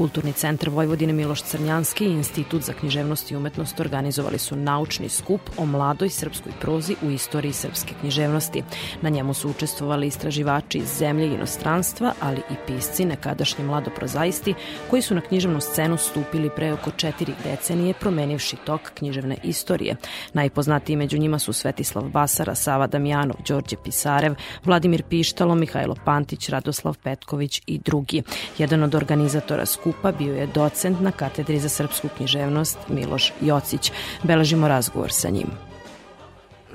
Kulturni 0.00 0.32
centar 0.32 0.70
Vojvodine 0.70 1.12
Miloš 1.12 1.42
Crnjanski 1.42 2.04
i 2.04 2.12
Institut 2.12 2.62
za 2.62 2.72
književnost 2.72 3.30
i 3.30 3.36
umetnost 3.36 3.80
organizovali 3.80 4.38
su 4.38 4.56
naučni 4.56 5.08
skup 5.08 5.40
o 5.56 5.66
mladoj 5.66 6.08
srpskoj 6.08 6.52
prozi 6.60 6.96
u 7.02 7.10
istoriji 7.10 7.52
srpske 7.52 7.94
književnosti. 8.00 8.62
Na 9.02 9.08
njemu 9.08 9.34
su 9.34 9.50
učestvovali 9.50 10.06
istraživači 10.06 10.78
iz 10.78 10.88
zemlje 10.98 11.26
i 11.26 11.34
inostranstva, 11.34 12.12
ali 12.20 12.40
i 12.50 12.54
pisci, 12.66 13.04
nekadašnji 13.04 13.64
mladoprozaisti, 13.64 14.54
koji 14.90 15.02
su 15.02 15.14
na 15.14 15.20
književnu 15.20 15.60
scenu 15.60 15.96
stupili 15.96 16.50
pre 16.56 16.72
oko 16.72 16.90
četiri 16.90 17.32
decenije, 17.44 17.94
promenivši 17.94 18.56
tok 18.64 18.80
književne 18.94 19.36
istorije. 19.44 19.96
Najpoznatiji 20.32 20.96
među 20.96 21.18
njima 21.18 21.38
su 21.38 21.52
Svetislav 21.52 22.04
Basara, 22.04 22.54
Sava 22.54 22.86
Damjanov, 22.86 23.36
Đorđe 23.48 23.76
Pisarev, 23.84 24.34
Vladimir 24.64 25.02
Pištalo, 25.02 25.54
Mihajlo 25.54 25.96
Pantić, 26.04 26.48
Radoslav 26.48 26.96
Petković 27.02 27.62
i 27.66 27.78
drugi. 27.78 28.22
Jedan 28.58 28.82
od 28.82 28.94
organizatora 28.94 29.66
skupa 29.66 29.89
bio 30.18 30.34
je 30.34 30.46
docent 30.46 31.00
na 31.00 31.12
katedri 31.12 31.58
za 31.58 31.68
srpsku 31.68 32.08
književnost 32.16 32.78
Miloš 32.88 33.32
Jocić. 33.40 33.92
Beležimo 34.22 34.68
razgovor 34.68 35.12
sa 35.12 35.28
njim. 35.28 35.69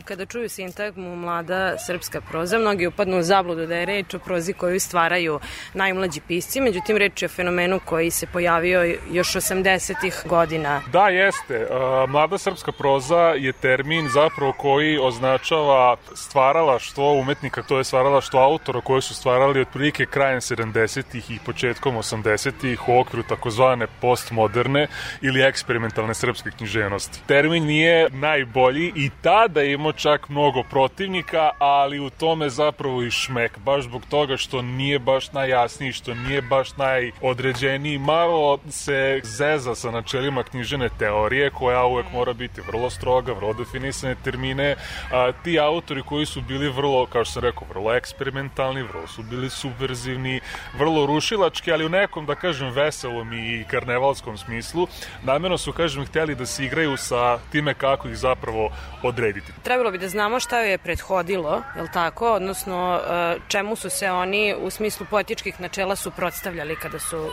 Kada 0.06 0.26
čuju 0.26 0.50
sintagmu 0.50 1.16
mlada 1.16 1.78
srpska 1.78 2.22
proza, 2.22 2.60
mnogi 2.60 2.88
upadnu 2.88 3.20
u 3.20 3.24
zabludu 3.24 3.66
da 3.66 3.76
je 3.76 3.86
reč 3.86 4.14
o 4.14 4.20
prozi 4.20 4.54
koju 4.54 4.80
stvaraju 4.80 5.40
najmlađi 5.74 6.22
pisci, 6.28 6.62
međutim 6.62 6.98
reč 6.98 7.22
je 7.22 7.26
o 7.26 7.30
fenomenu 7.30 7.80
koji 7.86 8.12
se 8.12 8.28
pojavio 8.28 8.96
još 9.12 9.28
80-ih 9.28 10.22
godina. 10.26 10.82
Da, 10.92 11.10
jeste. 11.10 11.68
Mlada 12.08 12.38
srpska 12.38 12.72
proza 12.72 13.20
je 13.20 13.54
termin 13.54 14.10
zapravo 14.10 14.54
koji 14.54 15.00
označava 15.02 15.96
stvaralaštvo 16.16 17.14
umetnika, 17.14 17.64
to 17.64 17.78
je 17.78 17.84
stvaralaštvo 17.84 18.40
autora 18.40 18.82
koje 18.82 19.02
su 19.02 19.16
stvarali 19.16 19.62
otprilike 19.62 20.06
krajem 20.06 20.40
70-ih 20.40 21.32
i 21.32 21.40
početkom 21.46 21.96
80-ih 21.96 22.90
u 22.90 23.00
okviru 23.00 23.24
takozvane 23.24 23.88
postmoderne 24.02 24.88
ili 25.22 25.42
eksperimentalne 25.42 26.14
srpske 26.14 26.52
književnosti. 26.58 27.20
Termin 27.28 27.66
nije 27.66 28.10
najbolji 28.10 28.92
i 28.96 29.10
tada 29.22 29.62
je 29.62 29.74
imao 29.74 29.95
čak 29.96 30.30
mnogo 30.30 30.64
protivnika, 30.64 31.50
ali 31.60 32.00
u 32.00 32.10
tome 32.10 32.50
zapravo 32.50 33.04
i 33.04 33.12
šmek, 33.12 33.60
baš 33.60 33.84
zbog 33.84 34.02
toga 34.10 34.38
što 34.38 34.62
nije 34.62 35.00
baš 35.00 35.32
najjasniji, 35.32 35.92
što 35.92 36.14
nije 36.14 36.42
baš 36.42 36.78
najodređeniji, 36.78 37.98
malo 37.98 38.60
se 38.70 39.22
zeza 39.24 39.76
sa 39.76 39.92
načelima 39.92 40.44
knjižene 40.44 40.90
teorije, 41.00 41.50
koja 41.50 41.86
uvek 41.86 42.06
mora 42.14 42.34
biti 42.34 42.62
vrlo 42.62 42.90
stroga, 42.90 43.34
vrlo 43.34 43.54
definisane 43.54 44.16
termine. 44.24 44.76
A, 45.12 45.32
ti 45.44 45.60
autori 45.60 46.04
koji 46.04 46.26
su 46.26 46.42
bili 46.42 46.70
vrlo, 46.70 47.06
kao 47.06 47.26
što 47.26 47.34
sam 47.34 47.44
rekao, 47.44 47.68
vrlo 47.70 47.94
eksperimentalni, 47.94 48.84
vrlo 48.84 49.08
su 49.08 49.24
bili 49.24 49.50
subverzivni, 49.50 50.40
vrlo 50.78 51.06
rušilački, 51.06 51.72
ali 51.72 51.86
u 51.86 51.90
nekom, 51.90 52.26
da 52.26 52.36
kažem, 52.36 52.70
veselom 52.70 53.34
i 53.34 53.66
karnevalskom 53.68 54.38
smislu, 54.38 54.88
namjerno 55.24 55.58
su, 55.58 55.72
kažem, 55.72 56.06
hteli 56.06 56.36
da 56.36 56.46
se 56.46 56.66
igraju 56.66 56.98
sa 56.98 57.40
time 57.52 57.74
kako 57.74 58.08
ih 58.08 58.18
zapravo 58.18 58.72
odrediti. 59.04 59.52
Trebalo 59.64 59.85
bi 59.92 59.98
da 59.98 60.10
znamo 60.10 60.40
šta 60.40 60.60
joj 60.60 60.72
je 60.72 60.78
prethodilo, 60.78 61.64
je 61.76 61.82
li 61.82 61.90
tako? 61.94 62.34
Odnosno, 62.34 63.00
e, 63.00 63.38
čemu 63.48 63.76
su 63.76 63.90
se 63.90 64.12
oni 64.12 64.56
u 64.62 64.70
smislu 64.70 65.06
poetičkih 65.10 65.62
načela 65.62 65.96
suprotstavljali 65.96 66.76
kada 66.76 67.00
su 67.00 67.30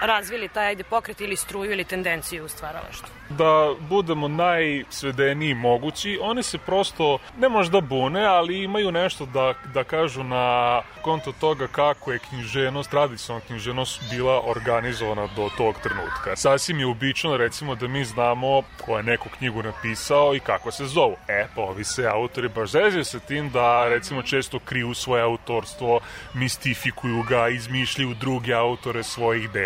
razvili 0.00 0.48
taj 0.48 0.66
ajde 0.66 0.84
pokret 0.84 1.20
ili 1.20 1.36
struju 1.36 1.72
ili 1.72 1.84
tendenciju 1.84 2.44
u 2.44 2.48
stvaralaštvu. 2.48 3.08
da 3.28 3.74
budemo 3.80 4.28
najsvedeniji 4.28 5.54
mogući, 5.54 6.18
oni 6.22 6.42
se 6.42 6.58
prosto 6.58 7.18
ne 7.38 7.48
možda 7.48 7.80
bune, 7.80 8.24
ali 8.24 8.62
imaju 8.62 8.92
nešto 8.92 9.26
da, 9.26 9.54
da 9.74 9.84
kažu 9.84 10.22
na 10.22 10.82
konto 11.02 11.32
toga 11.32 11.66
kako 11.66 12.12
je 12.12 12.18
knjiženost, 12.18 12.90
tradicionalna 12.90 13.46
knjiženost 13.46 14.02
bila 14.10 14.42
organizovana 14.46 15.28
do 15.36 15.48
tog 15.56 15.74
trenutka. 15.82 16.36
Sasvim 16.36 16.80
je 16.80 16.86
uobičajeno 16.86 17.36
recimo 17.36 17.74
da 17.74 17.88
mi 17.88 18.04
znamo 18.04 18.62
ko 18.84 18.96
je 18.96 19.02
neku 19.02 19.28
knjigu 19.38 19.62
napisao 19.62 20.34
i 20.34 20.40
kako 20.40 20.70
se 20.70 20.86
zovu. 20.86 21.16
E, 21.28 21.46
pa 21.54 21.62
ovi 21.62 21.84
se 21.84 22.06
autori 22.06 22.48
baš 22.48 22.70
zezaju 22.70 23.04
sa 23.04 23.18
tim 23.18 23.50
da 23.50 23.88
recimo 23.88 24.22
često 24.22 24.58
kriju 24.58 24.94
svoje 24.94 25.22
autorstvo, 25.22 26.00
mistifikuju 26.34 27.22
ga, 27.28 27.48
izmišljaju 27.48 28.14
druge 28.14 28.52
autore 28.52 29.02
svojih 29.02 29.50
dela. 29.50 29.63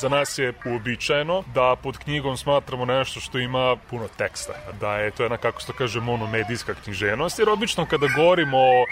Za 0.00 0.08
nas 0.08 0.38
je 0.38 0.52
uobičajeno 0.66 1.44
da 1.54 1.76
pod 1.82 1.98
knjigom 1.98 2.36
smatramo 2.36 2.84
nešto 2.84 3.20
što 3.20 3.38
ima 3.38 3.76
puno 3.90 4.08
teksta, 4.08 4.52
da 4.80 4.96
je 4.96 5.10
to 5.10 5.22
jedna, 5.22 5.36
kako 5.36 5.60
se 5.60 5.66
to 5.66 5.72
kaže, 5.72 6.00
monomedijska 6.00 6.74
književnost, 6.74 7.38
jer 7.38 7.48
obično 7.48 7.86
kada 7.86 8.06
govorimo 8.16 8.58
o 8.58 8.84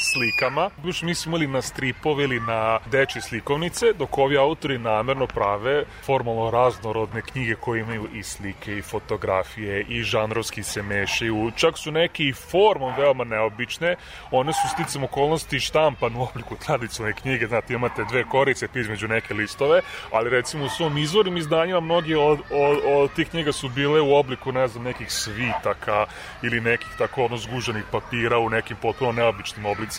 slikama, 0.00 0.70
još 0.84 1.02
mi 1.02 1.14
smo 1.14 1.30
imali 1.30 1.46
na 1.46 1.62
stripove 1.62 2.24
ili 2.24 2.40
na 2.40 2.78
dečje 2.90 3.22
slikovnice, 3.22 3.92
dok 3.92 4.18
ovi 4.18 4.38
autori 4.38 4.78
namerno 4.78 5.26
prave 5.26 5.84
formalno 6.06 6.50
raznorodne 6.50 7.22
knjige 7.22 7.54
koje 7.54 7.80
imaju 7.80 8.08
i 8.14 8.22
slike 8.22 8.78
i 8.78 8.82
fotografije 8.82 9.82
i 9.88 10.02
žanrovski 10.02 10.62
se 10.62 10.82
mešaju, 10.82 11.50
čak 11.56 11.78
su 11.78 11.90
neke 11.90 12.24
i 12.24 12.32
formom 12.32 12.92
veoma 12.98 13.24
neobične, 13.24 13.96
one 14.30 14.52
su 14.52 14.68
sticam 14.72 15.04
okolnosti 15.04 15.60
štampan 15.60 16.16
u 16.16 16.22
obliku 16.22 16.56
tradicionalne 16.66 17.16
knjige, 17.16 17.46
znate 17.46 17.74
imate 17.74 18.04
dve 18.04 18.24
korice 18.24 18.68
pa 18.68 18.78
između 18.78 19.08
neke 19.08 19.34
listove, 19.34 19.80
ali 20.12 20.30
recimo 20.30 20.64
u 20.64 20.68
svom 20.68 20.98
izvornim 20.98 21.36
izdanjima 21.36 21.80
mnogi 21.80 22.14
od, 22.14 22.38
od, 22.50 22.78
od 22.84 23.12
tih 23.12 23.28
knjiga 23.28 23.52
su 23.52 23.68
bile 23.68 24.00
u 24.00 24.14
obliku, 24.14 24.52
ne 24.52 24.68
znam, 24.68 24.84
nekih 24.84 25.12
svitaka 25.12 26.06
ili 26.42 26.60
nekih 26.60 26.88
tako 26.98 27.24
ono 27.24 27.36
zguženih 27.36 27.84
papira 27.90 28.38
u 28.38 28.50
nekim 28.50 28.76
potpuno 28.82 29.12
neobičnim 29.12 29.66
oblicima. 29.66 29.89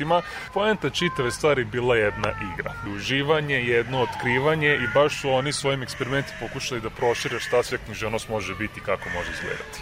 Poenta 0.53 0.89
čitave 0.89 1.31
stvari 1.31 1.65
bila 1.65 1.95
jedna 1.95 2.29
igra. 2.53 2.73
Uživanje, 2.95 3.55
jedno 3.55 4.01
otkrivanje 4.01 4.75
i 4.75 4.87
baš 4.93 5.21
su 5.21 5.29
oni 5.29 5.53
svojim 5.53 5.83
eksperimentima 5.83 6.39
pokušali 6.39 6.81
da 6.81 6.89
prošire 6.89 7.39
šta 7.39 7.63
sve 7.63 7.77
književnost 7.85 8.29
može 8.29 8.55
biti 8.55 8.79
i 8.79 8.83
kako 8.83 9.09
može 9.09 9.31
izgledati. 9.31 9.79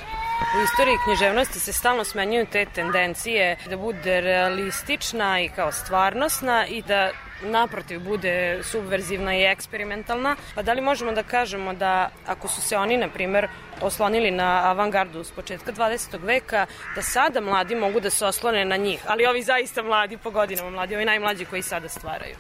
U 0.58 0.64
istoriji 0.64 0.98
književnosti 1.04 1.60
se 1.60 1.74
stalno 1.74 2.04
smenjuju 2.04 2.46
te 2.52 2.66
tendencije 2.66 3.58
da 3.70 3.78
bude 3.78 4.22
realistična 4.22 5.42
i 5.42 5.50
kao 5.50 5.72
stvarnosna 5.72 6.68
i 6.68 6.82
da 6.82 7.12
naprotiv 7.42 8.00
bude 8.00 8.60
subverzivna 8.64 9.36
i 9.36 9.44
eksperimentalna. 9.44 10.36
Pa 10.56 10.62
da 10.62 10.74
li 10.74 10.82
možemo 10.82 11.12
da 11.12 11.24
kažemo 11.24 11.74
da 11.74 12.10
ako 12.26 12.48
su 12.48 12.62
se 12.62 12.78
oni, 12.78 12.98
na 12.98 13.10
primer, 13.10 13.48
oslonili 13.82 14.32
na 14.32 14.62
avangardu 14.64 15.24
s 15.24 15.32
početka 15.32 15.72
20. 15.72 16.24
veka, 16.24 16.66
da 16.96 17.02
sada 17.02 17.42
mladi 17.42 17.76
mogu 17.76 18.00
da 18.00 18.10
se 18.10 18.26
oslone 18.26 18.66
na 18.66 18.78
njih, 18.78 19.04
ali 19.08 19.26
ovi 19.26 19.44
zaista 19.44 19.84
mladi 19.84 20.18
po 20.18 20.32
godinama, 20.32 20.70
mladi, 20.70 20.96
ovi 20.96 21.06
najmlađi 21.06 21.46
koji 21.46 21.62
sada 21.62 21.90
stvaraju. 21.90 22.36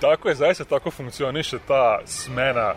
Tako 0.00 0.28
je, 0.28 0.34
zaista 0.34 0.64
tako 0.64 0.90
funkcioniše 0.90 1.58
ta 1.68 1.98
smena 2.04 2.74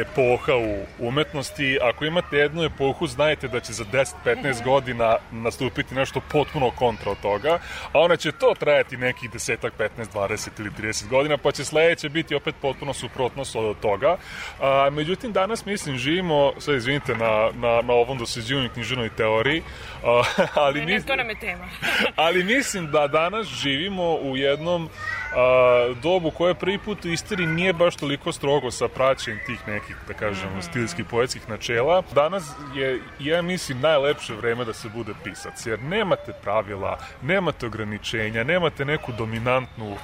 epoha 0.00 0.56
u 0.56 1.06
umetnosti. 1.06 1.78
Ako 1.82 2.04
imate 2.04 2.36
jednu 2.36 2.64
epohu, 2.64 3.06
znajte 3.06 3.48
da 3.48 3.60
će 3.60 3.72
za 3.72 3.84
10-15 4.24 4.64
godina 4.64 5.16
nastupiti 5.30 5.94
nešto 5.94 6.20
potpuno 6.32 6.70
kontra 6.70 7.10
od 7.10 7.20
toga, 7.22 7.58
a 7.92 7.98
ona 7.98 8.16
će 8.16 8.32
to 8.32 8.54
trajati 8.58 8.96
nekih 8.96 9.30
10, 9.30 9.70
15, 9.78 9.88
20 10.14 10.48
ili 10.58 10.70
30 10.70 11.08
godina, 11.08 11.36
pa 11.36 11.52
će 11.52 11.64
sledeće 11.64 12.08
biti 12.08 12.34
opet 12.34 12.54
potpuno 12.62 12.92
suprotnost 12.92 13.56
od 13.56 13.80
toga. 13.80 14.16
A, 14.60 14.88
međutim, 14.92 15.32
danas, 15.32 15.64
mislim, 15.66 15.96
živimo, 15.96 16.52
sve 16.58 16.76
izvinite 16.76 17.14
na, 17.14 17.49
na, 17.54 17.82
na 17.82 17.92
ovom 17.92 18.18
dosađivanju 18.18 18.68
književnoj 18.74 19.08
teoriji, 19.08 19.62
ali, 20.54 20.80
Ne, 20.80 20.86
ne, 20.86 21.02
to 21.02 21.16
nam 21.16 21.28
je 21.28 21.40
tema. 21.40 21.68
ali 22.16 22.44
mislim 22.44 22.90
da 22.90 23.06
danas 23.06 23.46
živimo 23.46 24.14
u 24.14 24.36
jednom 24.36 24.88
a, 25.36 25.94
dobu 26.02 26.30
koje 26.30 26.54
prvi 26.54 26.78
put 26.78 27.04
u 27.04 27.08
istoriji 27.08 27.46
nije 27.46 27.72
baš 27.72 27.96
toliko 27.96 28.32
strogo 28.32 28.70
sa 28.70 28.88
praćenjem 28.88 29.40
tih 29.46 29.68
nekih, 29.68 29.96
da 30.08 30.14
kažem, 30.14 30.62
stilskih 30.62 31.04
poetskih 31.04 31.48
načela. 31.48 32.02
Danas 32.14 32.50
je, 32.74 33.00
ja 33.18 33.42
mislim, 33.42 33.80
najlepše 33.80 34.34
vreme 34.34 34.64
da 34.64 34.72
se 34.72 34.88
bude 34.88 35.12
pisac, 35.24 35.66
jer 35.66 35.82
nemate 35.82 36.32
pravila, 36.42 36.98
nemate 37.22 37.66
ograničenja, 37.66 38.44
nemate 38.44 38.84
neku 38.84 39.12
dominantnu 39.12 39.96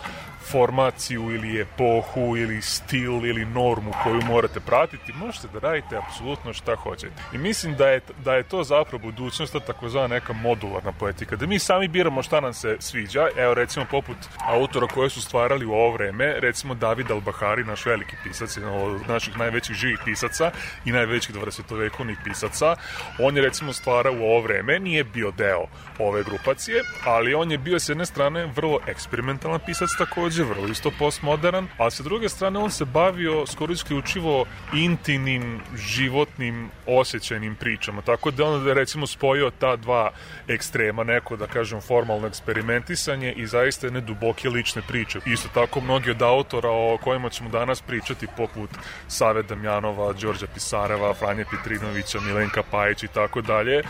formaciju 0.51 1.31
ili 1.35 1.60
epohu 1.60 2.36
ili 2.36 2.62
stil 2.62 3.27
ili 3.27 3.44
normu 3.44 3.93
koju 4.02 4.23
morate 4.23 4.60
pratiti, 4.60 5.12
možete 5.12 5.48
da 5.52 5.59
radite 5.59 5.97
apsolutno 5.97 6.52
šta 6.52 6.77
hoćete. 6.77 7.14
I 7.32 7.39
mislim 7.39 7.74
da 7.77 7.89
je, 7.89 8.01
da 8.24 8.35
je 8.35 8.43
to 8.43 8.64
zapravo 8.64 9.02
budućnost, 9.02 9.52
ta 9.52 9.60
takozvana 9.60 10.06
neka 10.06 10.32
modularna 10.32 10.93
poetika, 10.93 11.36
da 11.36 11.47
mi 11.47 11.59
sami 11.59 11.89
biramo 11.89 12.23
šta 12.23 12.40
nam 12.40 12.55
se 12.55 12.77
sviđa, 12.81 13.28
evo 13.36 13.55
recimo 13.55 13.86
poput 13.90 14.16
autora 14.47 14.86
koje 14.86 15.10
su 15.10 15.23
stvarali 15.23 15.66
u 15.66 15.73
ovo 15.73 15.93
vreme, 15.93 16.40
recimo 16.40 16.74
David 16.74 17.06
Al-Bahari, 17.06 17.66
naš 17.66 17.86
veliki 17.86 18.16
pisac, 18.24 18.56
jedan 18.56 18.74
od 18.74 19.09
naših 19.09 19.39
najvećih 19.39 19.77
živih 19.77 19.98
pisaca 20.05 20.51
i 20.85 20.93
najvećih 20.93 21.35
20-vekovnih 21.35 22.16
pisaca, 22.24 22.77
on 23.18 23.36
je 23.36 23.43
recimo 23.43 23.73
stvarao 23.73 24.12
u 24.12 24.24
ovo 24.24 24.40
vreme, 24.40 24.78
nije 24.78 25.05
bio 25.05 25.31
deo 25.31 25.66
ove 25.98 26.23
grupacije, 26.23 26.82
ali 27.05 27.35
on 27.35 27.52
je 27.52 27.59
bio 27.59 27.78
s 27.78 27.89
jedne 27.89 28.06
strane 28.06 28.47
vrlo 28.56 28.81
eksperimentalan 28.86 29.60
pisac 29.66 29.90
takođe, 29.98 30.36
vrlo 30.45 30.69
isto 30.69 30.91
postmodern, 30.99 31.67
a 31.79 31.91
sa 31.91 32.03
druge 32.03 32.29
strane 32.29 32.59
on 32.59 32.71
se 32.71 32.85
bavio 32.85 33.47
skoro 33.47 33.73
isključivo 33.73 34.47
intimnim, 34.75 35.61
životnim, 35.77 36.71
osjećajnim 36.87 37.55
pričama, 37.55 38.03
tako 38.03 38.31
da 38.31 38.45
on 38.45 38.67
recimo 38.67 39.07
spojio 39.07 39.51
ta 39.51 39.77
dva 39.77 40.11
ekstrema, 40.49 41.05
neko 41.05 41.37
da 41.37 41.47
kažem 41.47 41.81
formalno 41.81 42.27
eksperimentisanje 42.27 43.33
i 43.33 43.47
zaista 43.47 43.87
jedne 43.87 44.01
duboke 44.01 44.49
lične 44.49 44.83
priče. 44.89 45.21
Isto 45.27 45.49
tako 45.55 45.81
mnogi 45.81 46.11
od 46.11 46.23
autora 46.23 46.71
o 46.71 46.99
kojima 47.05 47.29
ćemo 47.29 47.51
danas 47.51 47.83
pričati 47.83 48.27
poput 48.37 48.71
Save 49.09 49.43
Damjanova, 49.43 50.13
Đorđa 50.13 50.47
Pisareva, 50.55 51.15
Franje 51.15 51.45
Petrinovića, 51.51 52.21
Milenka 52.21 52.63
Pajić 52.71 53.03
i 53.03 53.09
tako 53.09 53.41
dalje. 53.41 53.83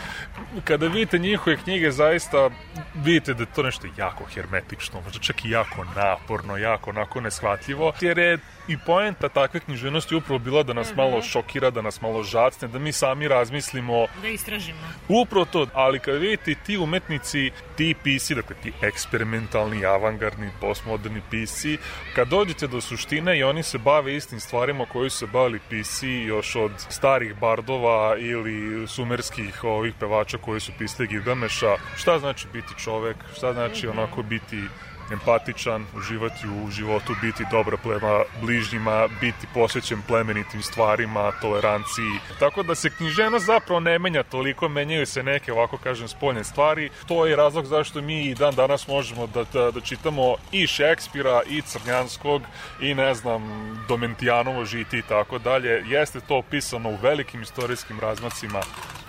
Kada 0.63 0.87
vidite 0.87 1.17
njihove 1.17 1.57
knjige 1.57 1.91
zaista 1.91 2.49
vidite 2.95 3.33
da 3.33 3.43
je 3.43 3.53
to 3.55 3.63
nešto 3.63 3.87
jako 3.97 4.23
hermetično, 4.33 5.01
možda 5.01 5.19
čak 5.19 5.45
i 5.45 5.49
jako 5.49 5.85
naporno 5.95 6.36
sumorno, 6.37 6.57
jako 6.57 6.89
onako 6.89 7.21
neshvatljivo, 7.21 7.93
jer 8.01 8.17
je 8.17 8.37
i 8.67 8.77
poenta 8.85 9.29
takve 9.29 9.59
književnosti 9.59 10.15
upravo 10.15 10.39
bila 10.39 10.63
da 10.63 10.73
nas 10.73 10.95
malo 10.95 11.21
šokira, 11.21 11.69
da 11.69 11.81
nas 11.81 12.01
malo 12.01 12.23
žacne, 12.23 12.67
da 12.67 12.79
mi 12.79 12.91
sami 12.91 13.27
razmislimo 13.27 14.07
Da 14.21 14.27
istražimo. 14.27 14.79
Upravo 15.07 15.45
to, 15.45 15.67
ali 15.73 15.99
kad 15.99 16.15
vidite 16.15 16.55
ti 16.65 16.77
umetnici, 16.77 17.51
ti 17.75 17.95
pisci, 18.03 18.35
dakle 18.35 18.55
ti 18.63 18.73
eksperimentalni, 18.81 19.85
avangardni, 19.85 20.49
postmoderni 20.61 21.21
pisci, 21.29 21.77
kad 22.15 22.27
dođete 22.27 22.67
do 22.67 22.81
suštine 22.81 23.37
i 23.37 23.43
oni 23.43 23.63
se 23.63 23.77
bave 23.77 24.15
istim 24.15 24.39
stvarima 24.39 24.85
koji 24.85 25.09
su 25.09 25.17
se 25.17 25.27
bavili 25.27 25.59
pisci 25.69 26.09
još 26.09 26.55
od 26.55 26.71
starih 26.89 27.35
bardova 27.39 28.17
ili 28.17 28.87
sumerskih 28.87 29.63
ovih 29.63 29.93
pevača 29.99 30.37
koji 30.37 30.59
su 30.59 30.71
pisali 30.77 31.07
Gilgameša, 31.07 31.75
šta 31.97 32.19
znači 32.19 32.47
biti 32.53 32.73
čovek, 32.83 33.17
šta 33.37 33.53
znači 33.53 33.87
onako 33.87 34.23
biti 34.23 34.63
empatičan, 35.11 35.85
uživati 35.95 36.47
u 36.47 36.71
životu, 36.71 37.13
biti 37.21 37.43
dobar 37.51 37.77
prema 37.83 38.23
bližnjima, 38.41 39.07
biti 39.21 39.47
posvećen 39.53 40.01
plemenitim 40.07 40.61
stvarima, 40.61 41.31
toleranciji. 41.41 42.19
Tako 42.39 42.63
da 42.63 42.75
se 42.75 42.89
književnost 42.89 43.45
zapravo 43.45 43.79
ne 43.79 43.99
menja 43.99 44.23
toliko, 44.23 44.69
menjaju 44.69 45.05
se 45.05 45.23
neke, 45.23 45.53
ovako 45.53 45.77
kažem, 45.77 46.07
spoljne 46.07 46.43
stvari. 46.43 46.89
To 47.07 47.25
je 47.25 47.35
razlog 47.35 47.65
zašto 47.65 48.01
mi 48.01 48.25
i 48.25 48.35
dan 48.35 48.55
danas 48.55 48.87
možemo 48.87 49.27
da, 49.27 49.43
da, 49.53 49.71
da 49.71 49.81
čitamo 49.81 50.35
i 50.51 50.67
Šekspira, 50.67 51.41
i 51.49 51.61
Crnjanskog, 51.61 52.41
i 52.81 52.93
ne 52.93 53.13
znam, 53.13 53.41
Domentijanovo 53.87 54.65
žiti 54.65 54.97
i 54.97 55.01
tako 55.01 55.39
dalje. 55.39 55.83
Jeste 55.87 56.19
to 56.19 56.37
opisano 56.37 56.89
u 56.89 56.97
velikim 57.01 57.41
istorijskim 57.41 57.99
razmacima, 57.99 58.61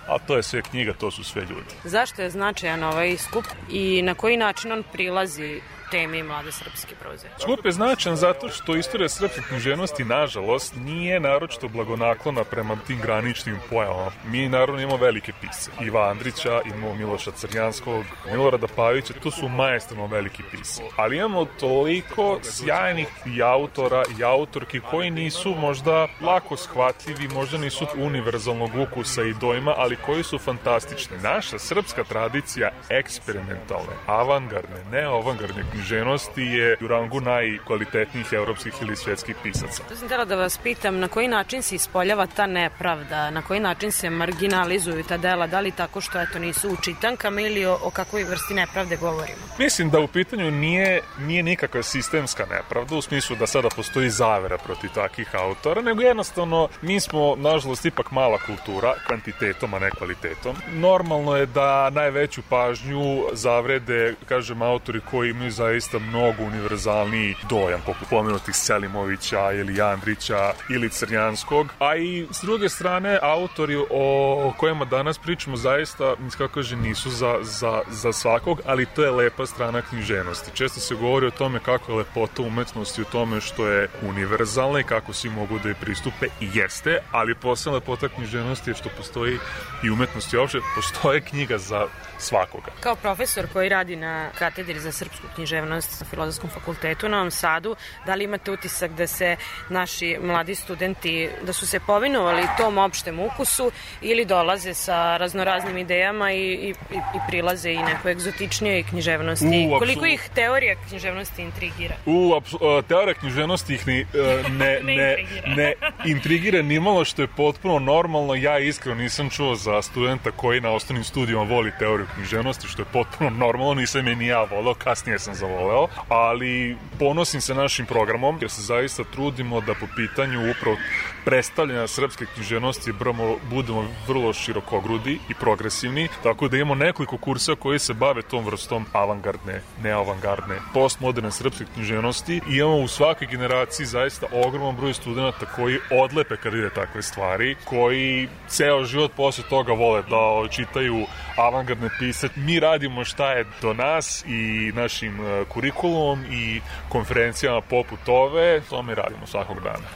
a 0.08 0.18
to 0.18 0.36
je 0.36 0.42
sve 0.42 0.62
knjiga, 0.62 0.92
to 0.92 1.10
su 1.10 1.24
sve 1.24 1.42
ljudi. 1.42 1.74
Zašto 1.84 2.22
je 2.22 2.30
značajan 2.30 2.82
ovaj 2.82 3.16
skup 3.16 3.44
i 3.70 4.02
na 4.02 4.14
koji 4.14 4.36
način 4.36 4.72
on 4.72 4.82
prilazi 4.92 5.60
temi 5.90 6.22
mlade 6.22 6.52
srpske 6.52 6.94
proze? 6.94 7.28
Skup 7.38 7.64
je 7.64 7.72
značan 7.72 8.16
zato 8.16 8.48
što 8.48 8.76
istorija 8.76 9.08
srpske 9.08 9.40
književnosti, 9.48 10.04
nažalost, 10.04 10.74
nije 10.76 11.20
naročito 11.20 11.68
blagonaklona 11.68 12.44
prema 12.44 12.76
tim 12.86 13.00
graničnim 13.00 13.58
pojavama. 13.70 14.10
Mi, 14.26 14.48
naravno, 14.48 14.80
imamo 14.80 14.96
velike 14.96 15.32
pise. 15.40 15.70
Iva 15.80 16.08
Andrića, 16.10 16.60
imamo 16.66 16.94
Miloša 16.94 17.30
Crnjanskog, 17.30 18.04
Milorada 18.30 18.66
Pavića, 18.76 19.14
to 19.22 19.30
su 19.30 19.48
majestrano 19.48 20.06
veliki 20.06 20.42
pisi. 20.50 20.82
Ali 20.96 21.16
imamo 21.16 21.44
toliko 21.44 22.38
sjajnih 22.42 23.08
i 23.26 23.42
autora 23.42 24.02
i 24.18 24.24
autorki 24.24 24.80
koji 24.80 25.10
nisu 25.10 25.54
možda 25.54 26.08
lako 26.20 26.56
shvatljivi, 26.56 27.28
možda 27.28 27.58
nisu 27.58 27.86
univerzalnog 27.96 28.70
ukusa 28.74 29.22
i 29.22 29.34
dojma, 29.34 29.74
ali 29.76 29.96
koji 30.06 30.22
su 30.22 30.38
fantastični. 30.38 31.18
Naša 31.22 31.58
srpska 31.58 32.04
tradicija 32.04 32.70
eksperimentalne, 32.88 33.92
avangardne, 34.06 34.84
neavangardne 34.90 35.64
književnosti 35.78 36.42
je 36.42 36.76
u 36.80 36.88
rangu 36.88 37.20
najkvalitetnijih 37.20 38.32
evropskih 38.32 38.74
ili 38.82 38.96
svetskih 38.96 39.36
pisaca. 39.42 39.82
To 39.88 39.96
sam 39.96 40.08
htjela 40.08 40.24
da 40.24 40.36
vas 40.36 40.58
pitam, 40.58 40.98
na 40.98 41.08
koji 41.08 41.28
način 41.28 41.62
se 41.62 41.74
ispoljava 41.74 42.26
ta 42.26 42.46
nepravda, 42.46 43.30
na 43.30 43.42
koji 43.42 43.60
način 43.60 43.92
se 43.92 44.10
marginalizuju 44.10 45.04
ta 45.04 45.16
dela, 45.16 45.46
da 45.46 45.60
li 45.60 45.70
tako 45.70 46.00
što 46.00 46.20
eto 46.20 46.38
nisu 46.38 46.70
u 46.70 46.76
čitankama 46.76 47.40
ili 47.40 47.66
o, 47.66 47.78
o 47.82 47.90
kakvoj 47.90 48.24
vrsti 48.24 48.54
nepravde 48.54 48.96
govorimo? 48.96 49.38
Mislim 49.58 49.90
da 49.90 50.00
u 50.00 50.08
pitanju 50.08 50.50
nije, 50.50 51.00
nije 51.18 51.42
nikakva 51.42 51.82
sistemska 51.82 52.46
nepravda, 52.50 52.96
u 52.96 53.02
smislu 53.02 53.36
da 53.36 53.46
sada 53.46 53.68
postoji 53.76 54.10
zavera 54.10 54.58
protiv 54.58 54.90
takih 54.94 55.34
autora, 55.34 55.82
nego 55.82 56.02
jednostavno 56.02 56.68
mi 56.82 57.00
smo, 57.00 57.36
nažalost, 57.36 57.84
ipak 57.84 58.10
mala 58.10 58.38
kultura, 58.38 58.94
kvantitetom, 59.06 59.74
a 59.74 59.78
ne 59.78 59.90
kvalitetom. 59.90 60.56
Normalno 60.72 61.36
je 61.36 61.46
da 61.46 61.90
najveću 61.90 62.42
pažnju 62.48 63.24
zavrede, 63.32 64.14
kažem, 64.28 64.62
autori 64.62 65.00
koji 65.10 65.30
imaju 65.30 65.50
zaista 65.68 65.98
mnogo 65.98 66.42
univerzalniji 66.42 67.34
dojam, 67.48 67.80
poput 67.86 68.08
pomenutih 68.10 68.56
Selimovića 68.56 69.52
ili 69.52 69.80
Andrića 69.80 70.52
ili 70.70 70.90
Crnjanskog, 70.90 71.68
a 71.78 71.96
i 71.96 72.26
s 72.30 72.42
druge 72.42 72.68
strane 72.68 73.18
autori 73.22 73.76
o 73.90 74.52
kojima 74.56 74.84
danas 74.84 75.18
pričamo 75.18 75.56
zaista, 75.56 76.14
kako 76.38 76.54
kaže, 76.54 76.76
nisu 76.76 77.10
za, 77.10 77.38
za, 77.42 77.82
za 77.90 78.12
svakog, 78.12 78.60
ali 78.66 78.86
to 78.86 79.04
je 79.04 79.10
lepa 79.10 79.46
strana 79.46 79.82
književnosti. 79.82 80.50
Često 80.54 80.80
se 80.80 80.94
govori 80.94 81.26
o 81.26 81.30
tome 81.30 81.60
kako 81.60 81.92
je 81.92 81.98
lepota 81.98 82.42
umetnosti 82.42 83.02
u 83.02 83.04
tome 83.04 83.40
što 83.40 83.66
je 83.66 83.88
univerzalna 84.02 84.80
i 84.80 84.84
kako 84.84 85.12
svi 85.12 85.30
mogu 85.30 85.58
da 85.58 85.68
je 85.68 85.74
pristupe. 85.74 86.26
I 86.40 86.48
jeste, 86.54 86.98
ali 87.12 87.34
posebna 87.34 87.78
lepota 87.78 88.08
književnosti 88.08 88.70
je 88.70 88.74
što 88.74 88.88
postoji 88.96 89.38
i 89.84 89.90
umetnosti 89.90 90.36
uopšte, 90.36 90.58
postoje 90.76 91.20
knjiga 91.20 91.58
za 91.58 91.86
svakoga. 92.18 92.70
Kao 92.80 92.96
profesor 92.96 93.46
koji 93.52 93.68
radi 93.68 93.96
na 93.96 94.30
katedri 94.38 94.80
za 94.80 94.92
srpsku 94.92 95.26
književnost 95.34 96.00
na 96.00 96.06
Filozofskom 96.10 96.50
fakultetu 96.50 97.06
u 97.06 97.08
Novom 97.08 97.30
Sadu, 97.30 97.76
da 98.06 98.14
li 98.14 98.24
imate 98.24 98.50
utisak 98.50 98.90
da 98.90 99.06
se 99.06 99.36
naši 99.68 100.18
mladi 100.22 100.54
studenti, 100.54 101.28
da 101.42 101.52
su 101.52 101.66
se 101.66 101.80
povinovali 101.80 102.42
tom 102.56 102.78
opštem 102.78 103.20
ukusu 103.20 103.70
ili 104.00 104.24
dolaze 104.24 104.74
sa 104.74 105.16
raznoraznim 105.16 105.78
idejama 105.78 106.32
i, 106.32 106.38
i, 106.52 106.70
i 106.90 107.18
prilaze 107.28 107.72
i 107.72 107.78
neko 107.82 108.08
egzotičnijoj 108.08 108.82
književnosti? 108.82 109.68
U. 109.74 109.78
Koliko 109.78 110.06
ih 110.06 110.30
teorija 110.34 110.74
književnosti 110.88 111.42
intrigira? 111.42 111.94
U, 112.06 112.34
apsu- 112.34 112.78
a, 112.78 112.82
teorija 112.82 113.14
književnosti 113.14 113.74
ih 113.74 113.86
ni, 113.86 114.00
e, 114.00 114.06
ne, 114.58 114.80
Ne 114.82 114.94
ne, 114.96 115.16
intrigira. 115.20 115.54
ne 115.54 115.74
intrigira 116.04 116.62
nimalo 116.62 117.04
što 117.04 117.22
je 117.22 117.28
potpuno 117.36 117.78
normalno. 117.78 118.34
Ja 118.34 118.58
iskreno 118.58 119.00
nisam 119.00 119.30
čuo 119.30 119.54
za 119.54 119.82
studenta 119.82 120.30
koji 120.30 120.60
na 120.60 120.70
osnovnim 120.70 121.04
studijama 121.04 121.42
voli 121.44 121.72
teoriju 121.78 122.06
književnosti, 122.14 122.68
što 122.68 122.82
je 122.82 122.86
potpuno 122.92 123.30
normalno, 123.30 123.74
nisam 123.74 124.06
je 124.06 124.16
ni 124.16 124.26
ja 124.26 124.42
voleo, 124.42 124.74
kasnije 124.74 125.18
sam 125.18 125.34
zavoleo, 125.34 125.88
ali 126.08 126.76
ponosim 126.98 127.40
se 127.40 127.54
našim 127.54 127.86
programom, 127.86 128.38
jer 128.40 128.50
se 128.50 128.62
zaista 128.62 129.04
trudimo 129.04 129.60
da 129.60 129.74
po 129.74 129.86
pitanju 129.96 130.50
upravo 130.50 130.76
predstavljanja 131.24 131.86
srpske 131.86 132.26
književnosti 132.34 132.92
bramo, 132.92 133.36
budemo 133.50 133.84
vrlo 134.06 134.32
širokogrudi 134.32 135.18
i 135.28 135.34
progresivni, 135.34 136.08
tako 136.22 136.48
da 136.48 136.56
imamo 136.56 136.74
nekoliko 136.74 137.16
kursa 137.16 137.54
koji 137.54 137.78
se 137.78 137.94
bave 137.94 138.22
tom 138.22 138.44
vrstom 138.44 138.86
avangardne, 138.92 139.60
neavangardne, 139.82 140.56
postmoderne 140.74 141.30
srpske 141.30 141.64
književnosti. 141.74 142.40
I 142.48 142.56
imamo 142.56 142.76
u 142.76 142.88
svakoj 142.88 143.26
generaciji 143.26 143.86
zaista 143.86 144.26
ogroman 144.32 144.76
broj 144.76 144.94
studenta 144.94 145.46
koji 145.46 145.78
odlepe 145.90 146.36
kad 146.36 146.54
ide 146.54 146.70
takve 146.70 147.02
stvari, 147.02 147.56
koji 147.64 148.28
ceo 148.48 148.84
život 148.84 149.12
posle 149.16 149.44
toga 149.50 149.72
vole 149.72 150.02
da 150.02 150.48
čitaju 150.50 151.06
avangardne 151.36 151.88
pise. 151.98 152.28
Mi 152.36 152.60
radimo 152.60 153.04
šta 153.04 153.32
je 153.32 153.46
do 153.62 153.74
nas 153.74 154.24
i 154.26 154.72
našim 154.74 155.20
e, 155.20 155.44
kurikulumom 155.44 156.24
i 156.30 156.60
konferencijama 156.88 157.60
poput 157.60 157.98
ove, 158.06 158.60
to 158.70 158.82
mi 158.82 158.94
radimo 158.94 159.26
svakog 159.26 159.60
dana. 159.60 159.88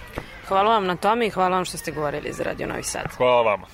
Hvala 0.48 0.74
vam 0.74 0.86
na 0.86 0.96
tome 0.96 1.26
i 1.26 1.30
hvala 1.30 1.56
vam 1.56 1.64
što 1.64 1.78
ste 1.78 1.92
govorili 1.92 2.32
za 2.32 2.44
Radio 2.44 2.66
Novi 2.66 2.82
Sad. 2.82 3.06
Hvala 3.16 3.42
vama. 3.42 3.66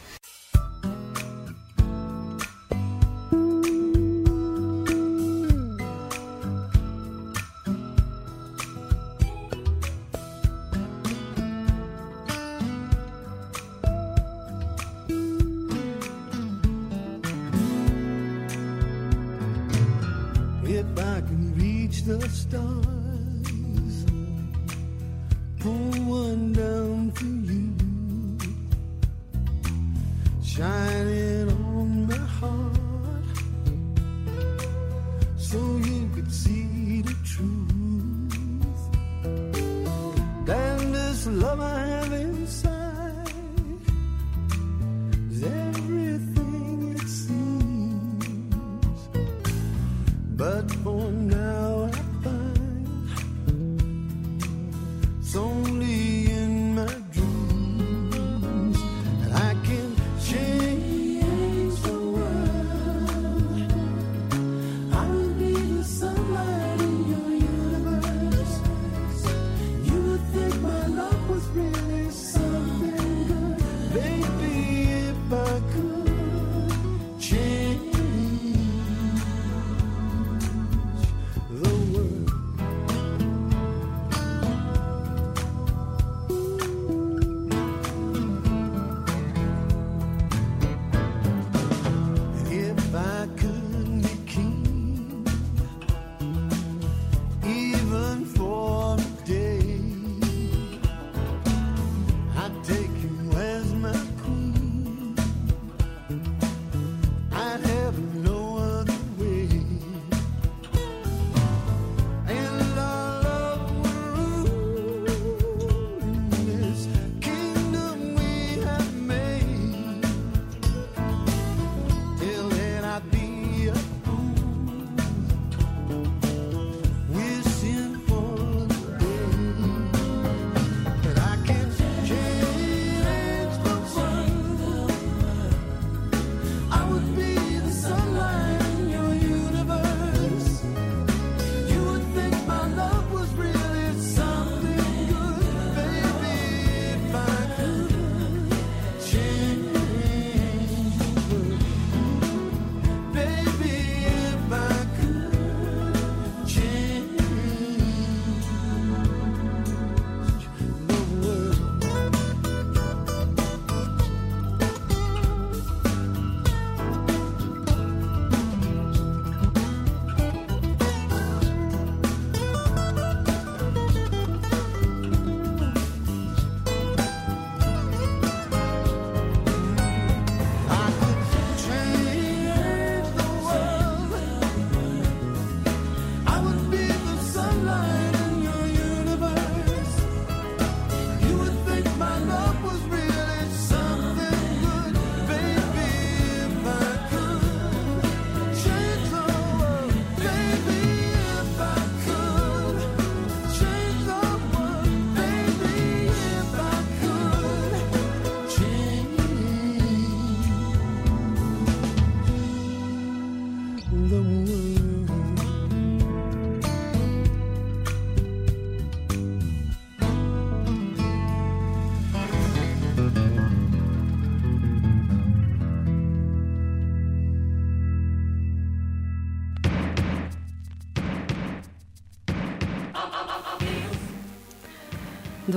The 22.08 22.26
stars, 22.30 22.67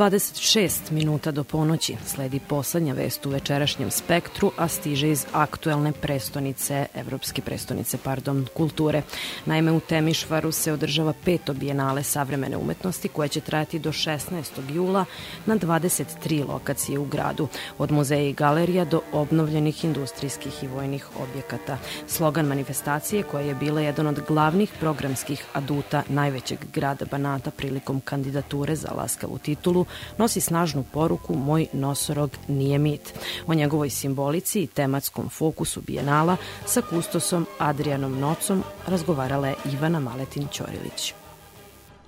26 0.01 0.91
minuta 0.91 1.31
do 1.31 1.43
ponoći 1.43 1.95
sledi 2.05 2.39
poslednja 2.39 2.93
vest 2.93 3.25
u 3.25 3.29
večerašnjem 3.29 3.91
spektru, 3.91 4.51
a 4.57 4.67
stiže 4.67 5.09
iz 5.11 5.25
aktuelne 5.33 5.91
prestonice, 5.91 6.85
evropske 6.95 7.41
prestonice, 7.41 7.97
pardon, 8.03 8.47
kulture. 8.53 9.01
Naime, 9.45 9.71
u 9.71 9.79
Temišvaru 9.79 10.51
se 10.51 10.73
održava 10.73 11.13
peto 11.25 11.53
bijenale 11.53 12.03
savremene 12.03 12.57
umetnosti 12.57 13.07
koje 13.07 13.29
će 13.29 13.41
trajati 13.41 13.79
do 13.79 13.91
16. 13.91 14.73
jula 14.73 15.05
na 15.45 15.57
23 15.57 16.47
lokacije 16.47 16.99
u 16.99 17.05
gradu, 17.05 17.47
od 17.77 17.91
muzeja 17.91 18.29
i 18.29 18.33
galerija 18.33 18.85
do 18.85 19.01
obnovljenih 19.11 19.85
industrijskih 19.85 20.63
i 20.63 20.67
vojnih 20.67 21.07
objekata. 21.19 21.77
Slogan 22.07 22.45
manifestacije 22.45 23.23
koja 23.23 23.45
je 23.45 23.55
bila 23.55 23.81
jedan 23.81 24.07
od 24.07 24.21
glavnih 24.27 24.71
programskih 24.79 25.45
aduta 25.53 26.03
najvećeg 26.09 26.59
grada 26.73 27.05
Banata 27.05 27.51
prilikom 27.51 28.01
kandidature 28.01 28.75
za 28.75 28.89
laskavu 28.95 29.37
titulu 29.37 29.85
nosi 30.17 30.41
snažnu 30.41 30.83
poruku 30.93 31.35
Moj 31.35 31.67
nosorog 31.73 32.31
nije 32.47 32.77
mit. 32.77 33.13
O 33.47 33.53
njegovoj 33.53 33.89
simbolici 33.89 34.63
i 34.63 34.67
tematskom 34.67 35.29
fokusu 35.29 35.81
bijenala 35.81 36.37
sa 36.65 36.81
kustosom 36.81 37.45
Adrianom 37.59 38.19
Nocom 38.19 38.63
razgovarala 38.87 39.47
je 39.47 39.55
Ivana 39.73 39.99
Maletin 39.99 40.47
Ćorilić. 40.51 41.13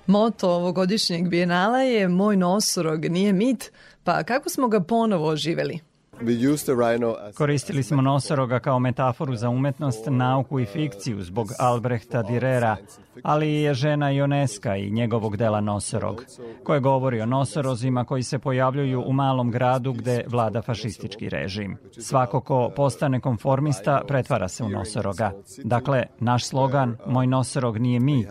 Moto 0.06 0.50
ovogodišnjeg 0.50 1.28
bijenala 1.28 1.78
je 1.78 2.08
Moj 2.08 2.36
nosorog 2.36 3.04
nije 3.04 3.32
mit, 3.32 3.72
pa 4.04 4.22
kako 4.22 4.48
smo 4.48 4.68
ga 4.68 4.80
ponovo 4.80 5.28
oživeli? 5.28 5.80
Koristili 7.34 7.82
smo 7.82 8.02
nosoroga 8.02 8.60
kao 8.60 8.78
metaforu 8.78 9.36
za 9.36 9.48
umetnost, 9.48 10.06
nauku 10.06 10.60
i 10.60 10.66
fikciju 10.66 11.22
zbog 11.22 11.52
Albrehta 11.58 12.22
Direra, 12.22 12.76
ali 13.22 13.52
je 13.52 13.74
žena 13.74 14.10
Ioneska 14.10 14.76
i 14.76 14.90
njegovog 14.90 15.36
dela 15.36 15.60
Nosorog, 15.60 16.24
koje 16.64 16.80
govori 16.80 17.20
o 17.20 17.26
nosorozima 17.26 18.04
koji 18.04 18.22
se 18.22 18.38
pojavljuju 18.38 19.02
u 19.06 19.12
malom 19.12 19.50
gradu 19.50 19.92
gde 19.92 20.24
vlada 20.28 20.62
fašistički 20.62 21.28
režim. 21.28 21.76
Svako 22.00 22.40
ko 22.40 22.70
postane 22.76 23.20
konformista 23.20 24.02
pretvara 24.08 24.48
se 24.48 24.64
u 24.64 24.68
nosoroga. 24.68 25.32
Dakle, 25.64 26.06
naš 26.20 26.44
slogan 26.44 26.96
Moj 27.06 27.26
nosorog 27.26 27.78
nije 27.78 28.00
mit 28.00 28.28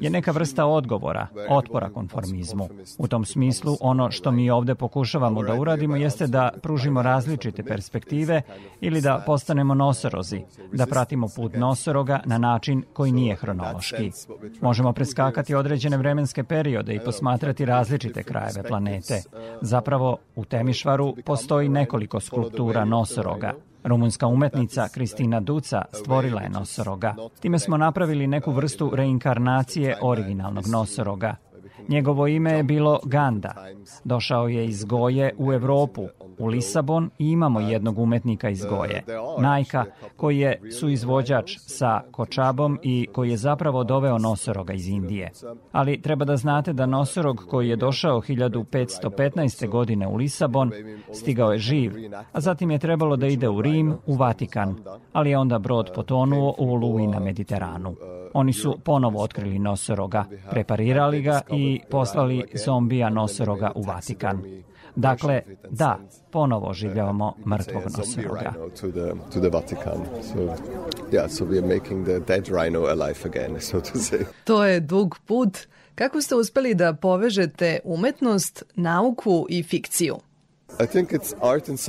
je 0.00 0.10
neka 0.10 0.30
vrsta 0.30 0.66
odgovora, 0.66 1.26
otpora 1.48 1.90
konformizmu. 1.90 2.68
U 2.98 3.08
tom 3.08 3.24
smislu, 3.24 3.76
ono 3.80 4.10
što 4.10 4.30
mi 4.30 4.50
ovde 4.50 4.74
pokušavamo 4.74 5.42
da 5.42 5.54
uradimo 5.54 5.96
jeste 5.96 6.26
da 6.26 6.50
pružimo 6.62 7.02
različite 7.02 7.62
perspektive 7.62 8.42
ili 8.80 9.00
da 9.00 9.22
postanemo 9.26 9.74
nosorozi, 9.74 10.40
da 10.72 10.86
pratimo 10.86 11.28
put 11.36 11.54
nosoroga 11.54 12.20
na 12.24 12.38
način 12.38 12.84
koji 12.92 13.12
nije 13.12 13.36
hronološki. 13.36 14.10
Možemo 14.60 14.92
preskakati 14.92 15.54
određene 15.54 15.96
vremenske 15.96 16.44
periode 16.44 16.94
i 16.94 17.00
posmatrati 17.00 17.64
različite 17.64 18.22
krajeve 18.22 18.62
planete. 18.62 19.22
Zapravo, 19.60 20.16
u 20.36 20.44
Temišvaru 20.44 21.14
postoji 21.24 21.68
nekoliko 21.68 22.20
skulptura 22.20 22.84
nosoroga. 22.84 23.54
Rumunska 23.84 24.26
umetnica 24.26 24.88
Kristina 24.88 25.40
Duca 25.40 25.82
stvorila 25.92 26.40
je 26.40 26.48
nosoroga. 26.50 27.14
Time 27.40 27.58
smo 27.58 27.76
napravili 27.76 28.26
neku 28.26 28.52
vrstu 28.52 28.90
reinkarnacije 28.94 29.96
originalnog 30.02 30.64
nosoroga. 30.66 31.36
Njegovo 31.88 32.26
ime 32.26 32.52
je 32.52 32.62
bilo 32.62 33.00
Ganda. 33.04 33.54
Došao 34.04 34.48
je 34.48 34.66
iz 34.66 34.84
Goje 34.84 35.34
u 35.38 35.52
Evropu, 35.52 36.02
u 36.38 36.46
Lisabon 36.46 37.10
i 37.18 37.30
imamo 37.30 37.60
jednog 37.60 37.98
umetnika 37.98 38.48
iz 38.48 38.64
Goje, 38.64 39.04
Najka, 39.38 39.84
koji 40.16 40.38
je 40.38 40.60
suizvođač 40.80 41.56
sa 41.58 42.00
Kočabom 42.10 42.78
i 42.82 43.06
koji 43.12 43.30
je 43.30 43.36
zapravo 43.36 43.84
doveo 43.84 44.18
nosoroga 44.18 44.72
iz 44.72 44.88
Indije. 44.88 45.30
Ali 45.72 46.02
treba 46.02 46.24
da 46.24 46.36
znate 46.36 46.72
da 46.72 46.86
nosorog 46.86 47.44
koji 47.50 47.68
je 47.68 47.76
došao 47.76 48.20
1515. 48.20 49.68
godine 49.68 50.08
u 50.08 50.16
Lisabon 50.16 50.72
stigao 51.12 51.52
je 51.52 51.58
živ, 51.58 51.92
a 52.32 52.40
zatim 52.40 52.70
je 52.70 52.78
trebalo 52.78 53.16
da 53.16 53.26
ide 53.26 53.48
u 53.48 53.62
Rim, 53.62 53.94
u 54.06 54.14
Vatikan, 54.14 54.76
ali 55.12 55.30
je 55.30 55.38
onda 55.38 55.58
brod 55.58 55.90
potonuo 55.94 56.54
u 56.58 56.72
Oluji 56.72 57.06
na 57.06 57.20
Mediteranu. 57.20 57.94
Oni 58.36 58.52
su 58.52 58.78
ponovo 58.84 59.22
otkrili 59.22 59.58
nosoroga, 59.58 60.24
preparirali 60.50 61.22
ga 61.22 61.40
i 61.50 61.80
poslali 61.90 62.44
zombija 62.54 63.10
nosoroga 63.10 63.72
u 63.74 63.82
Vatikan. 63.82 64.42
Dakle, 64.96 65.42
da, 65.70 65.98
ponovo 66.30 66.68
oživljavamo 66.68 67.34
mrtvog 67.46 67.82
nosoroga. 67.98 68.54
To 74.44 74.64
je 74.64 74.80
dug 74.80 75.18
put. 75.26 75.58
Kako 75.94 76.20
ste 76.20 76.34
uspeli 76.34 76.74
da 76.74 76.94
povežete 76.94 77.78
umetnost, 77.84 78.62
nauku 78.74 79.46
i 79.48 79.62
fikciju? 79.62 80.16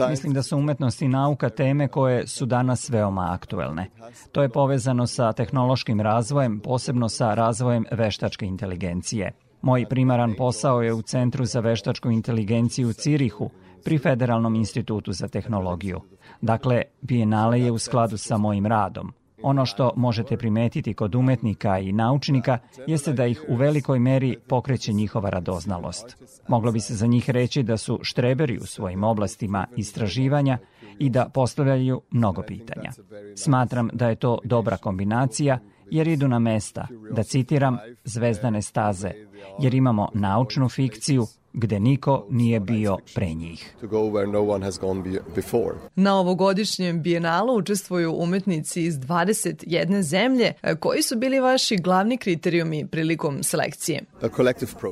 Mislim 0.09 0.33
da 0.33 0.43
su 0.43 0.57
umetnost 0.57 1.01
i 1.01 1.07
nauka 1.07 1.49
teme 1.49 1.87
koje 1.87 2.27
su 2.27 2.45
danas 2.45 2.89
veoma 2.89 3.27
aktuelne. 3.31 3.89
To 4.31 4.41
je 4.41 4.49
povezano 4.49 5.07
sa 5.07 5.33
tehnološkim 5.33 6.01
razvojem, 6.01 6.59
posebno 6.59 7.09
sa 7.09 7.33
razvojem 7.33 7.85
veštačke 7.91 8.45
inteligencije. 8.45 9.31
Moj 9.61 9.85
primaran 9.89 10.33
posao 10.37 10.81
je 10.81 10.93
u 10.93 11.01
Centru 11.01 11.45
za 11.45 11.59
veštačku 11.59 12.09
inteligenciju 12.09 12.89
u 12.89 12.93
Cirihu, 12.93 13.49
pri 13.83 13.97
Federalnom 13.97 14.55
institutu 14.55 15.11
za 15.11 15.27
tehnologiju. 15.27 16.01
Dakle, 16.41 16.81
Bienale 17.01 17.61
je 17.61 17.71
u 17.71 17.77
skladu 17.77 18.17
sa 18.17 18.37
mojim 18.37 18.65
radom. 18.65 19.13
Ono 19.43 19.65
što 19.65 19.91
možete 19.95 20.37
primetiti 20.37 20.93
kod 20.93 21.15
umetnika 21.15 21.79
i 21.79 21.91
naučnika 21.91 22.57
jeste 22.87 23.13
da 23.13 23.25
ih 23.25 23.43
u 23.47 23.55
velikoj 23.55 23.99
meri 23.99 24.37
pokreće 24.47 24.93
njihova 24.93 25.29
radoznalost. 25.29 26.17
Moglo 26.47 26.71
bi 26.71 26.79
se 26.79 26.95
za 26.95 27.07
njih 27.07 27.29
reći 27.29 27.63
da 27.63 27.77
su 27.77 27.99
štreberi 28.01 28.57
u 28.57 28.65
svojim 28.65 29.03
oblastima 29.03 29.67
istraživanja 29.75 30.57
i 30.99 31.09
da 31.09 31.29
postavljaju 31.33 32.01
mnogo 32.11 32.41
pitanja. 32.41 32.91
Smatram 33.35 33.89
da 33.93 34.09
je 34.09 34.15
to 34.15 34.39
dobra 34.43 34.77
kombinacija 34.77 35.59
jer 35.91 36.07
idu 36.07 36.27
na 36.27 36.39
mesta, 36.39 36.87
da 37.11 37.23
citiram, 37.23 37.77
zvezdane 38.03 38.61
staze, 38.61 39.11
jer 39.59 39.73
imamo 39.73 40.09
naučnu 40.13 40.69
fikciju 40.69 41.25
gde 41.53 41.79
niko 41.79 42.25
nije 42.29 42.59
bio 42.59 42.97
pre 43.15 43.33
njih. 43.33 43.75
To 43.81 43.87
go 43.87 43.97
where 43.97 44.31
no 44.31 44.41
one 44.43 44.65
has 44.65 44.79
gone 44.79 45.01
be- 45.01 45.19
before. 45.35 45.75
Na 45.95 46.19
ovogodišnjem 46.19 47.01
bijenalu 47.01 47.57
učestvuju 47.57 48.13
umetnici 48.17 48.83
iz 48.83 48.95
21 48.99 50.01
zemlje. 50.01 50.53
Koji 50.79 51.01
su 51.01 51.17
bili 51.17 51.39
vaši 51.39 51.77
glavni 51.77 52.17
kriterijumi 52.17 52.87
prilikom 52.87 53.43
selekcije? 53.43 54.03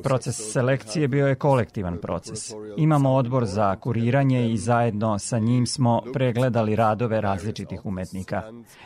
Proces 0.03 0.51
selekcije 0.53 1.07
bio 1.07 1.27
je 1.27 1.35
kolektivan 1.35 1.97
proces. 2.01 2.51
Imamo 2.77 3.13
odbor 3.13 3.45
za 3.45 3.75
kuriranje 3.75 4.49
i 4.51 4.57
zajedno 4.57 5.19
sa 5.19 5.39
njim 5.39 5.65
smo 5.65 6.01
pregledali 6.13 6.75
radove 6.75 7.21
različitih 7.21 7.85
umetnika. 7.85 8.43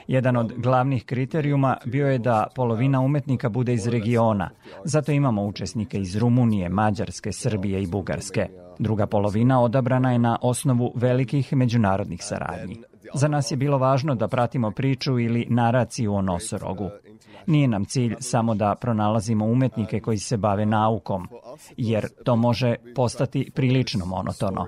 Jedan 0.07 0.37
od 0.37 0.53
glavnih 0.57 1.05
kriterijuma 1.05 1.77
bio 1.85 2.07
je 2.07 2.17
da 2.17 2.47
polovina 2.55 2.99
umetnika 3.01 3.49
bude 3.49 3.73
iz 3.73 3.87
regiona. 3.87 4.49
Zato 4.83 5.11
imamo 5.11 5.45
učesnike 5.45 5.99
iz 5.99 6.15
Rumunije, 6.15 6.69
Mađarske, 6.69 7.31
Srbije 7.31 7.58
i 7.65 7.87
Bugarske. 7.87 8.47
Druga 8.79 9.07
polovina 9.07 9.61
odabrana 9.61 10.11
je 10.11 10.19
na 10.19 10.37
osnovu 10.41 10.91
velikih 10.95 11.53
međunarodnih 11.53 12.23
saradnji. 12.23 12.77
Za 13.13 13.27
nas 13.27 13.51
je 13.51 13.57
bilo 13.57 13.77
važno 13.77 14.15
da 14.15 14.27
pratimo 14.27 14.71
priču 14.71 15.19
ili 15.19 15.47
naraciju 15.49 16.13
o 16.13 16.21
nosorogu. 16.21 16.89
Nije 17.47 17.67
nam 17.67 17.85
cilj 17.85 18.15
samo 18.19 18.55
da 18.55 18.75
pronalazimo 18.75 19.45
umetnike 19.45 19.99
koji 19.99 20.17
se 20.17 20.37
bave 20.37 20.65
naukom, 20.65 21.27
jer 21.77 22.07
to 22.25 22.35
može 22.35 22.75
postati 22.95 23.51
prilično 23.55 24.05
monotono. 24.05 24.65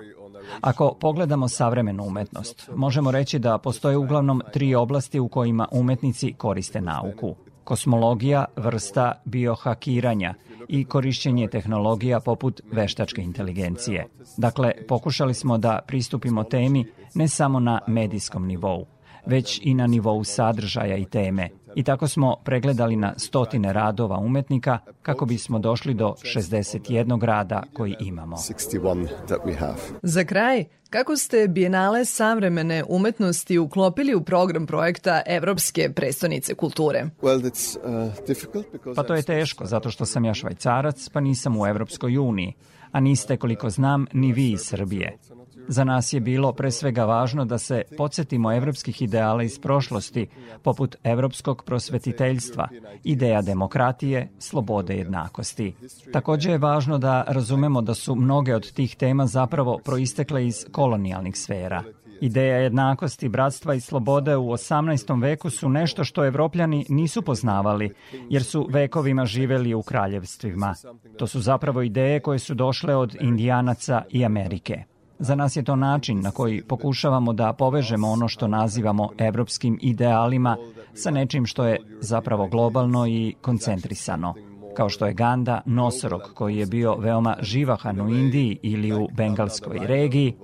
Ako 0.60 0.96
pogledamo 1.00 1.48
savremenu 1.48 2.04
umetnost, 2.04 2.70
možemo 2.74 3.10
reći 3.10 3.38
da 3.38 3.58
postoje 3.58 3.96
uglavnom 3.96 4.42
tri 4.52 4.74
oblasti 4.74 5.20
u 5.20 5.28
kojima 5.28 5.68
umetnici 5.70 6.32
koriste 6.32 6.80
nauku. 6.80 7.34
Kosmologija, 7.64 8.44
vrsta 8.56 9.12
biohakiranja 9.24 10.34
i 10.68 10.84
korišćenje 10.84 11.48
tehnologija 11.48 12.20
poput 12.20 12.60
veštačke 12.72 13.22
inteligencije. 13.22 14.06
Dakle, 14.36 14.72
pokušali 14.88 15.34
smo 15.34 15.58
da 15.58 15.80
pristupimo 15.86 16.44
temi 16.44 16.86
ne 17.14 17.28
samo 17.28 17.60
na 17.60 17.80
medijskom 17.86 18.46
nivou, 18.46 18.86
već 19.26 19.60
i 19.62 19.74
na 19.74 19.86
nivou 19.86 20.24
sadržaja 20.24 20.96
i 20.96 21.04
teme. 21.04 21.48
I 21.74 21.82
tako 21.82 22.08
smo 22.08 22.36
pregledali 22.44 22.96
na 22.96 23.14
stotine 23.16 23.72
radova 23.72 24.18
umetnika 24.18 24.78
kako 25.02 25.26
bismo 25.26 25.58
došli 25.58 25.94
do 25.94 26.14
61 26.22 27.24
rada 27.24 27.62
koji 27.72 27.96
imamo. 28.00 28.36
61 28.36 29.08
that 29.26 29.40
we 29.46 29.58
have. 29.58 29.74
Za 30.02 30.24
kraj, 30.24 30.64
kako 30.90 31.16
ste 31.16 31.48
Bienale 31.48 32.04
savremene 32.04 32.84
umetnosti 32.88 33.58
uklopili 33.58 34.14
u 34.14 34.22
program 34.22 34.66
projekta 34.66 35.22
Evropske 35.26 35.92
prestonice 35.92 36.54
kulture? 36.54 37.04
Uh, 37.22 38.94
Pa 38.96 39.02
to 39.02 39.14
je 39.14 39.22
teško, 39.22 39.66
zato 39.66 39.90
što 39.90 40.06
sam 40.06 40.24
ja 40.24 40.34
švajcarac, 40.34 41.08
pa 41.08 41.20
nisam 41.20 41.60
u 41.60 41.66
Evropskoj 41.66 42.18
uniji, 42.18 42.54
a 42.92 43.00
niste, 43.00 43.36
koliko 43.36 43.70
znam, 43.70 44.06
ni 44.12 44.32
vi 44.32 44.50
iz 44.50 44.60
Srbije. 44.60 45.18
Za 45.68 45.84
nas 45.84 46.12
je 46.12 46.20
bilo 46.20 46.52
pre 46.52 46.70
svega 46.70 47.04
važno 47.04 47.44
da 47.44 47.58
se 47.58 47.82
podsjetimo 47.96 48.52
evropskih 48.52 49.02
ideala 49.02 49.42
iz 49.42 49.58
prošlosti, 49.58 50.26
poput 50.62 50.96
evropskog 51.04 51.62
prosvetiteljstva, 51.64 52.68
ideja 53.04 53.42
demokratije, 53.42 54.28
slobode 54.38 54.94
i 54.94 54.98
jednakosti. 54.98 55.74
Takođe 56.12 56.50
je 56.50 56.58
važno 56.58 56.98
da 56.98 57.24
razumemo 57.28 57.82
da 57.82 57.94
su 57.94 58.14
mnoge 58.14 58.54
od 58.54 58.72
tih 58.72 58.96
tema 58.96 59.26
zapravo 59.26 59.78
proistekle 59.84 60.46
iz 60.46 60.66
kolonijalnih 60.72 61.36
sfera. 61.36 61.82
Ideja 62.20 62.56
jednakosti, 62.56 63.28
bratstva 63.28 63.74
i 63.74 63.80
slobode 63.80 64.36
u 64.36 64.46
18. 64.46 65.22
veku 65.22 65.50
su 65.50 65.68
nešto 65.68 66.04
što 66.04 66.26
evropljani 66.26 66.86
nisu 66.88 67.22
poznavali, 67.22 67.94
jer 68.30 68.44
su 68.44 68.66
vekovima 68.70 69.26
živeli 69.26 69.74
u 69.74 69.82
kraljevstvima. 69.82 70.74
To 71.18 71.26
su 71.26 71.40
zapravo 71.40 71.82
ideje 71.82 72.20
koje 72.20 72.38
su 72.38 72.54
došle 72.54 72.96
od 72.96 73.16
indijanaca 73.20 74.02
i 74.10 74.24
Amerike. 74.24 74.84
Za 75.22 75.34
nas 75.34 75.56
je 75.56 75.62
to 75.62 75.76
način 75.76 76.20
na 76.20 76.30
koji 76.30 76.62
pokušavamo 76.62 77.32
da 77.32 77.52
povežemo 77.52 78.08
ono 78.08 78.28
što 78.28 78.48
nazivamo 78.48 79.10
evropskim 79.18 79.78
idealima 79.82 80.56
sa 80.94 81.10
nečim 81.10 81.46
što 81.46 81.64
je 81.66 81.80
zapravo 82.00 82.46
globalno 82.46 83.06
i 83.06 83.34
koncentrisano 83.40 84.34
kao 84.76 84.88
što 84.88 85.06
je 85.06 85.14
Ganda, 85.14 85.60
nosorog 85.66 86.22
koji 86.34 86.56
je 86.56 86.66
bio 86.66 86.96
veoma 86.96 87.36
živahan 87.40 88.00
u 88.00 88.08
Indiji 88.08 88.58
ili 88.62 88.92
u 88.92 89.08
Bengalskoj 89.12 89.78
regiji, 89.86 90.34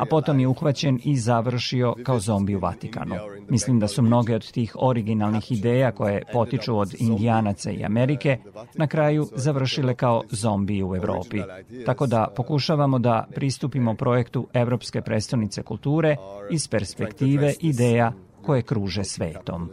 a 0.00 0.04
potom 0.04 0.40
je 0.40 0.46
uhvaćen 0.46 1.00
i 1.04 1.16
završio 1.16 1.94
kao 2.04 2.20
zombi 2.20 2.56
u 2.56 2.58
Vatikanu. 2.58 3.14
Mislim 3.48 3.78
da 3.78 3.88
su 3.88 4.02
mnoge 4.02 4.34
od 4.34 4.52
tih 4.52 4.76
originalnih 4.78 5.52
ideja 5.52 5.92
koje 5.92 6.22
potiču 6.32 6.78
od 6.78 6.94
Indijanaca 6.98 7.70
i 7.70 7.84
Amerike 7.84 8.38
na 8.74 8.86
kraju 8.86 9.26
završile 9.34 9.94
kao 9.94 10.22
zombi 10.30 10.82
u 10.82 10.96
Evropi. 10.96 11.42
Tako 11.86 12.06
da 12.06 12.28
pokušavamo 12.36 12.98
da 12.98 13.26
pristupimo 13.34 13.94
projektu 13.94 14.46
Evropske 14.52 15.00
prestonice 15.00 15.62
kulture 15.62 16.16
iz 16.50 16.68
perspektive 16.68 17.54
ideja 17.60 18.12
koje 18.48 18.62
kruže 18.62 19.04
svetom. 19.04 19.70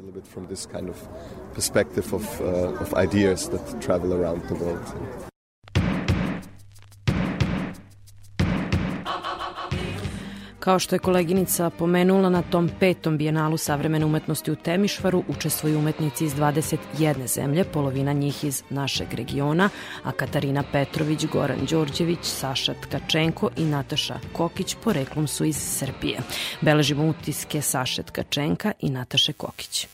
Kao 10.65 10.79
što 10.79 10.95
je 10.95 10.99
koleginica 10.99 11.69
pomenula, 11.69 12.29
na 12.29 12.41
tom 12.41 12.69
petom 12.79 13.17
bijenalu 13.17 13.57
savremene 13.57 14.05
umetnosti 14.05 14.51
u 14.51 14.55
Temišvaru 14.55 15.23
učestvuju 15.27 15.79
umetnici 15.79 16.25
iz 16.25 16.33
21 16.33 17.27
zemlje, 17.27 17.63
polovina 17.63 18.13
njih 18.13 18.43
iz 18.43 18.63
našeg 18.69 19.13
regiona, 19.13 19.69
a 20.03 20.11
Katarina 20.11 20.63
Petrović, 20.71 21.25
Goran 21.25 21.65
Đorđević, 21.69 22.19
Saša 22.21 22.73
Tkačenko 22.81 23.49
i 23.57 23.65
Nataša 23.65 24.19
Kokić 24.33 24.75
poreklom 24.83 25.27
su 25.27 25.45
iz 25.45 25.57
Srbije. 25.57 26.19
Beležimo 26.61 27.09
utiske 27.09 27.61
Saše 27.61 28.03
Tkačenka 28.03 28.71
i 28.79 28.89
Nataše 28.89 29.33
Kokić. 29.33 29.87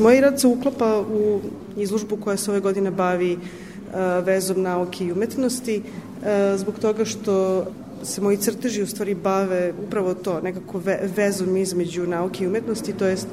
Moj 0.00 0.20
rad 0.20 0.40
se 0.40 0.46
uklapa 0.46 1.00
u 1.00 1.40
izložbu 1.76 2.16
koja 2.16 2.36
se 2.36 2.50
ove 2.50 2.60
godine 2.60 2.90
bavi 2.90 3.32
e, 3.32 3.38
vezom 4.20 4.62
nauke 4.62 5.04
i 5.04 5.12
umetnosti, 5.12 5.82
e, 6.24 6.56
zbog 6.56 6.78
toga 6.78 7.04
što 7.04 7.64
se 8.02 8.20
moji 8.20 8.36
crteži 8.36 8.82
u 8.82 8.86
stvari 8.86 9.14
bave 9.14 9.72
upravo 9.86 10.14
to, 10.14 10.40
nekako 10.40 10.80
vezom 11.16 11.56
između 11.56 12.06
nauke 12.06 12.44
i 12.44 12.46
umetnosti, 12.46 12.92
to 12.92 13.06
jest 13.06 13.28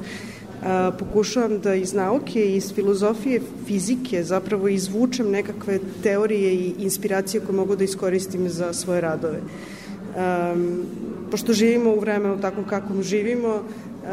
pokušavam 0.98 1.58
da 1.58 1.74
iz 1.74 1.92
nauke 1.92 2.56
iz 2.56 2.72
filozofije 2.74 3.40
fizike 3.66 4.24
zapravo 4.24 4.68
izvučem 4.68 5.30
nekakve 5.30 5.78
teorije 6.02 6.54
i 6.54 6.74
inspiracije 6.78 7.40
koje 7.40 7.56
mogu 7.56 7.76
da 7.76 7.84
iskoristim 7.84 8.48
za 8.48 8.72
svoje 8.72 9.00
radove. 9.00 9.40
Um, 9.40 10.82
pošto 11.30 11.52
živimo 11.52 11.90
u 11.90 12.00
vremenu 12.00 12.40
takvom 12.40 12.64
kakvom 12.64 13.02
živimo, 13.02 13.62
Uh, 14.04 14.10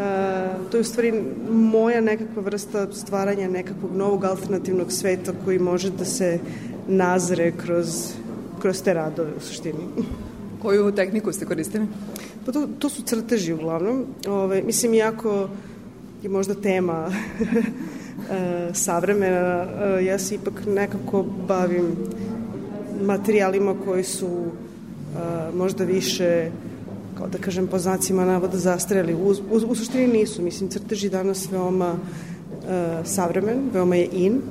to 0.71 0.77
je 0.77 0.81
u 0.81 0.83
stvari 0.83 1.23
moja 1.49 2.01
nekakva 2.01 2.41
vrsta 2.41 2.87
stvaranja 2.93 3.49
nekakvog 3.49 3.95
novog 3.95 4.25
alternativnog 4.25 4.91
sveta 4.91 5.33
koji 5.45 5.59
može 5.59 5.89
da 5.89 6.05
se 6.05 6.39
nazre 6.87 7.51
kroz, 7.51 8.13
kroz 8.61 8.81
te 8.81 8.93
radove 8.93 9.31
u 9.37 9.39
suštini. 9.39 9.83
Koju 10.61 10.91
tehniku 10.91 11.33
ste 11.33 11.45
koristili? 11.45 11.87
Pa 12.45 12.51
to, 12.51 12.67
to 12.79 12.89
su 12.89 13.01
crteži 13.01 13.53
uglavnom. 13.53 14.05
Ove, 14.27 14.61
mislim, 14.61 14.93
jako 14.93 15.49
je 16.23 16.29
možda 16.29 16.55
tema 16.55 17.09
e, 17.11 18.69
savremena, 18.73 19.67
e, 19.99 20.05
ja 20.05 20.19
se 20.19 20.35
ipak 20.35 20.53
nekako 20.67 21.25
bavim 21.47 21.95
materijalima 23.01 23.75
koji 23.85 24.03
su 24.03 24.27
e, 24.27 24.47
možda 25.57 25.83
više 25.83 26.51
kao 27.17 27.27
da 27.27 27.37
kažem 27.37 27.67
po 27.67 27.79
znacima 27.79 28.25
navoda 28.25 28.57
zastreli. 28.57 29.13
U, 29.13 29.29
u, 29.29 29.57
u 29.67 29.75
suštini 29.75 30.07
nisu. 30.07 30.41
Mislim, 30.41 30.69
crteži 30.69 31.09
danas 31.09 31.51
veoma 31.51 31.95
savremen, 33.03 33.69
veoma 33.73 33.95
je 33.95 34.09
in, 34.11 34.41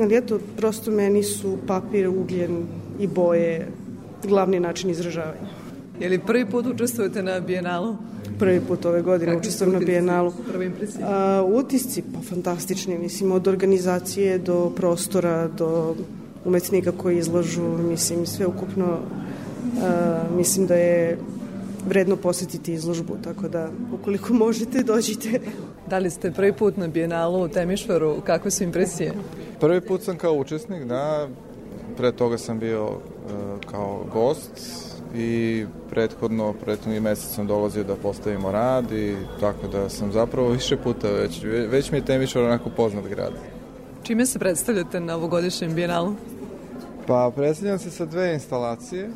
ali 0.00 0.16
eto, 0.16 0.38
prosto 0.56 0.90
meni 0.90 1.22
su 1.22 1.58
papir, 1.66 2.08
ugljen 2.08 2.66
i 3.00 3.06
boje 3.06 3.68
glavni 4.24 4.60
način 4.60 4.90
izražavanja. 4.90 5.55
Je 6.00 6.08
li 6.08 6.18
prvi 6.18 6.46
put 6.46 6.66
učestvujete 6.66 7.22
na 7.22 7.40
Bijenalu? 7.40 7.96
Prvi 8.38 8.60
put 8.60 8.84
ove 8.84 9.02
godine 9.02 9.32
Kakvi 9.32 9.40
učestvujem 9.40 9.72
na 9.72 9.78
Bijenalu. 9.78 10.32
Prve 10.52 10.66
impresije? 10.66 11.04
A, 11.04 11.44
utisci, 11.46 12.02
pa 12.14 12.20
fantastični, 12.20 12.98
mislim, 12.98 13.32
od 13.32 13.48
organizacije 13.48 14.38
do 14.38 14.72
prostora, 14.76 15.48
do 15.48 15.94
umetnika 16.44 16.92
koji 16.92 17.18
izlažu, 17.18 17.62
mislim, 17.62 18.26
sve 18.26 18.46
ukupno, 18.46 18.98
a, 19.82 20.22
mislim 20.36 20.66
da 20.66 20.74
je 20.74 21.18
vredno 21.88 22.16
posetiti 22.16 22.72
izložbu, 22.72 23.16
tako 23.24 23.48
da 23.48 23.70
ukoliko 23.92 24.34
možete, 24.44 24.82
dođite. 24.82 25.40
Da 25.90 25.98
li 25.98 26.10
ste 26.10 26.30
prvi 26.30 26.52
put 26.52 26.76
na 26.76 26.88
Bijenalu 26.88 27.42
u 27.42 27.48
Temišvaru? 27.48 28.20
Kakve 28.24 28.50
su 28.50 28.64
impresije? 28.64 29.12
Prvi 29.60 29.80
put 29.80 30.02
sam 30.02 30.16
kao 30.16 30.32
učesnik, 30.32 30.84
da. 30.84 31.28
Pre 31.96 32.12
toga 32.12 32.38
sam 32.38 32.58
bio 32.58 32.84
uh, 32.86 32.92
kao 33.70 34.04
gost 34.12 34.85
i 35.14 35.64
prethodno, 35.90 36.52
prethodni 36.52 37.00
mesec 37.00 37.34
sam 37.34 37.46
dolazio 37.46 37.84
da 37.84 37.96
postavimo 37.96 38.52
rad 38.52 38.92
i 38.92 39.16
tako 39.40 39.68
da 39.68 39.88
sam 39.88 40.12
zapravo 40.12 40.48
više 40.48 40.76
puta 40.76 41.08
već, 41.08 41.44
već 41.44 41.90
mi 41.90 41.98
je 41.98 42.04
Temišvar 42.04 42.44
onako 42.44 42.70
poznat 42.70 43.04
grad. 43.08 43.32
Čime 44.02 44.26
se 44.26 44.38
predstavljate 44.38 45.00
na 45.00 45.16
ovogodišnjem 45.16 45.74
bijenalu? 45.74 46.14
Pa 47.06 47.32
predstavljam 47.36 47.78
se 47.78 47.90
sa 47.90 48.04
dve 48.04 48.34
instalacije 48.34 49.04
e, 49.04 49.10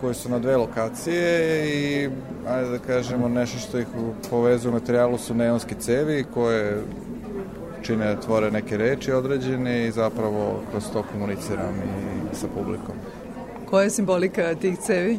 koje 0.00 0.14
su 0.14 0.28
na 0.28 0.38
dve 0.38 0.56
lokacije 0.56 1.66
i 1.68 2.08
ajde 2.48 2.70
da 2.70 2.78
kažemo 2.78 3.28
nešto 3.28 3.58
što 3.58 3.78
ih 3.78 3.86
povezuje 4.30 4.70
u 4.70 4.74
materijalu 4.74 5.18
su 5.18 5.34
neonske 5.34 5.74
cevi 5.74 6.24
koje 6.34 6.82
čine 7.82 8.16
tvore 8.24 8.50
neke 8.50 8.76
reči 8.76 9.12
određene 9.12 9.86
i 9.86 9.90
zapravo 9.90 10.60
kroz 10.70 10.84
to 10.92 11.02
komuniciram 11.12 11.74
i 11.74 12.36
sa 12.36 12.46
publikom. 12.54 12.94
Koja 13.70 13.84
je 13.84 13.90
simbolika 13.90 14.54
tih 14.54 14.78
cevi? 14.78 15.18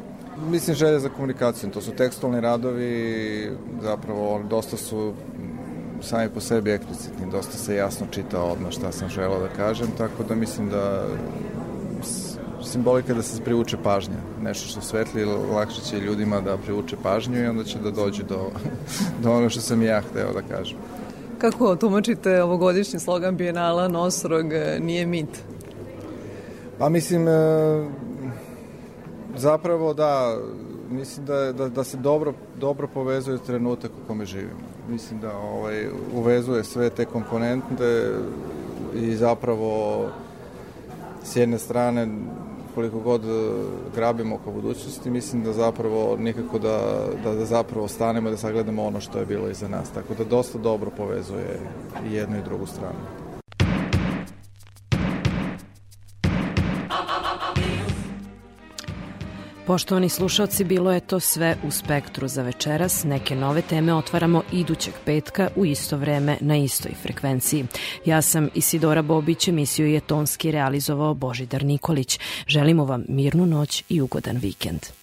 Mislim 0.49 0.75
želje 0.75 0.99
za 0.99 1.09
komunikaciju, 1.09 1.69
to 1.69 1.81
su 1.81 1.91
tekstualni 1.91 2.41
radovi, 2.41 3.51
zapravo 3.81 4.43
dosta 4.49 4.77
su 4.77 5.13
sami 6.01 6.29
po 6.29 6.39
sebi 6.39 6.71
eksplicitni, 6.71 7.31
dosta 7.31 7.57
se 7.57 7.75
jasno 7.75 8.07
čita 8.11 8.41
odmah 8.41 8.71
šta 8.71 8.91
sam 8.91 9.09
želeo 9.09 9.39
da 9.39 9.47
kažem, 9.47 9.87
tako 9.97 10.23
da 10.23 10.35
mislim 10.35 10.69
da 10.69 11.05
simbolika 12.63 13.11
je 13.11 13.15
da 13.15 13.21
se 13.21 13.43
privuče 13.43 13.77
pažnja. 13.83 14.17
Nešto 14.41 14.67
što 14.67 14.81
svetli 14.81 15.25
lakše 15.25 15.81
će 15.81 15.99
ljudima 15.99 16.41
da 16.41 16.57
privuče 16.57 16.95
pažnju 17.03 17.43
i 17.43 17.47
onda 17.47 17.63
će 17.63 17.79
da 17.79 17.91
dođu 17.91 18.23
do, 18.23 18.51
do 19.23 19.31
ono 19.31 19.49
što 19.49 19.61
sam 19.61 19.81
ja 19.81 20.01
hteo 20.01 20.33
da 20.33 20.41
kažem. 20.55 20.77
Kako 21.37 21.75
tumačite 21.75 22.43
ovogodišnji 22.43 22.99
slogan 22.99 23.37
Bijenala 23.37 23.87
Nosorog 23.87 24.45
nije 24.79 25.05
mit? 25.05 25.29
Pa 26.77 26.89
mislim, 26.89 27.27
zapravo 29.35 29.93
da, 29.93 30.37
mislim 30.89 31.25
da, 31.25 31.51
da, 31.53 31.69
da 31.69 31.83
se 31.83 31.97
dobro, 31.97 32.33
dobro 32.59 32.87
povezuje 32.87 33.37
trenutak 33.37 33.91
u 33.91 34.07
kome 34.07 34.25
živimo. 34.25 34.59
Mislim 34.89 35.19
da 35.19 35.37
ovaj, 35.37 35.87
uvezuje 36.13 36.63
sve 36.63 36.89
te 36.89 37.05
komponente 37.05 38.11
i 38.95 39.15
zapravo 39.15 40.05
s 41.23 41.35
jedne 41.35 41.59
strane 41.59 42.07
koliko 42.75 42.99
god 42.99 43.21
grabimo 43.95 44.35
oko 44.35 44.51
budućnosti, 44.51 45.09
mislim 45.09 45.43
da 45.43 45.53
zapravo 45.53 46.17
nikako 46.19 46.59
da, 46.59 46.79
da, 47.23 47.35
da 47.35 47.45
zapravo 47.45 47.87
stanemo 47.87 48.29
da 48.29 48.37
sagledamo 48.37 48.83
ono 48.83 49.01
što 49.01 49.19
je 49.19 49.25
bilo 49.25 49.49
iza 49.49 49.67
nas. 49.67 49.89
Tako 49.89 50.13
da 50.13 50.23
dosta 50.23 50.57
dobro 50.57 50.91
povezuje 50.97 51.59
i 52.09 52.13
jednu 52.13 52.37
i 52.37 52.43
drugu 52.43 52.65
stranu. 52.65 53.28
Poštovani 59.69 60.09
slušalci, 60.09 60.63
bilo 60.63 60.91
je 60.91 60.99
to 60.99 61.19
sve 61.19 61.57
u 61.67 61.71
Spektru 61.71 62.27
za 62.27 62.41
večeras. 62.41 63.03
Neke 63.03 63.35
nove 63.35 63.61
teme 63.61 63.93
otvaramo 63.93 64.43
idućeg 64.51 64.93
petka 65.05 65.49
u 65.55 65.65
isto 65.65 65.97
vreme 65.97 66.37
na 66.41 66.57
istoj 66.57 66.91
frekvenciji. 67.01 67.65
Ja 68.05 68.21
sam 68.21 68.49
Isidora 68.55 69.01
Bobić, 69.01 69.47
emisiju 69.47 69.87
je 69.87 69.99
tonski 69.99 70.51
realizovao 70.51 71.13
Božidar 71.13 71.63
Nikolić. 71.63 72.19
Želimo 72.47 72.85
vam 72.85 73.03
mirnu 73.07 73.45
noć 73.45 73.83
i 73.89 74.01
ugodan 74.01 74.37
vikend. 74.37 74.98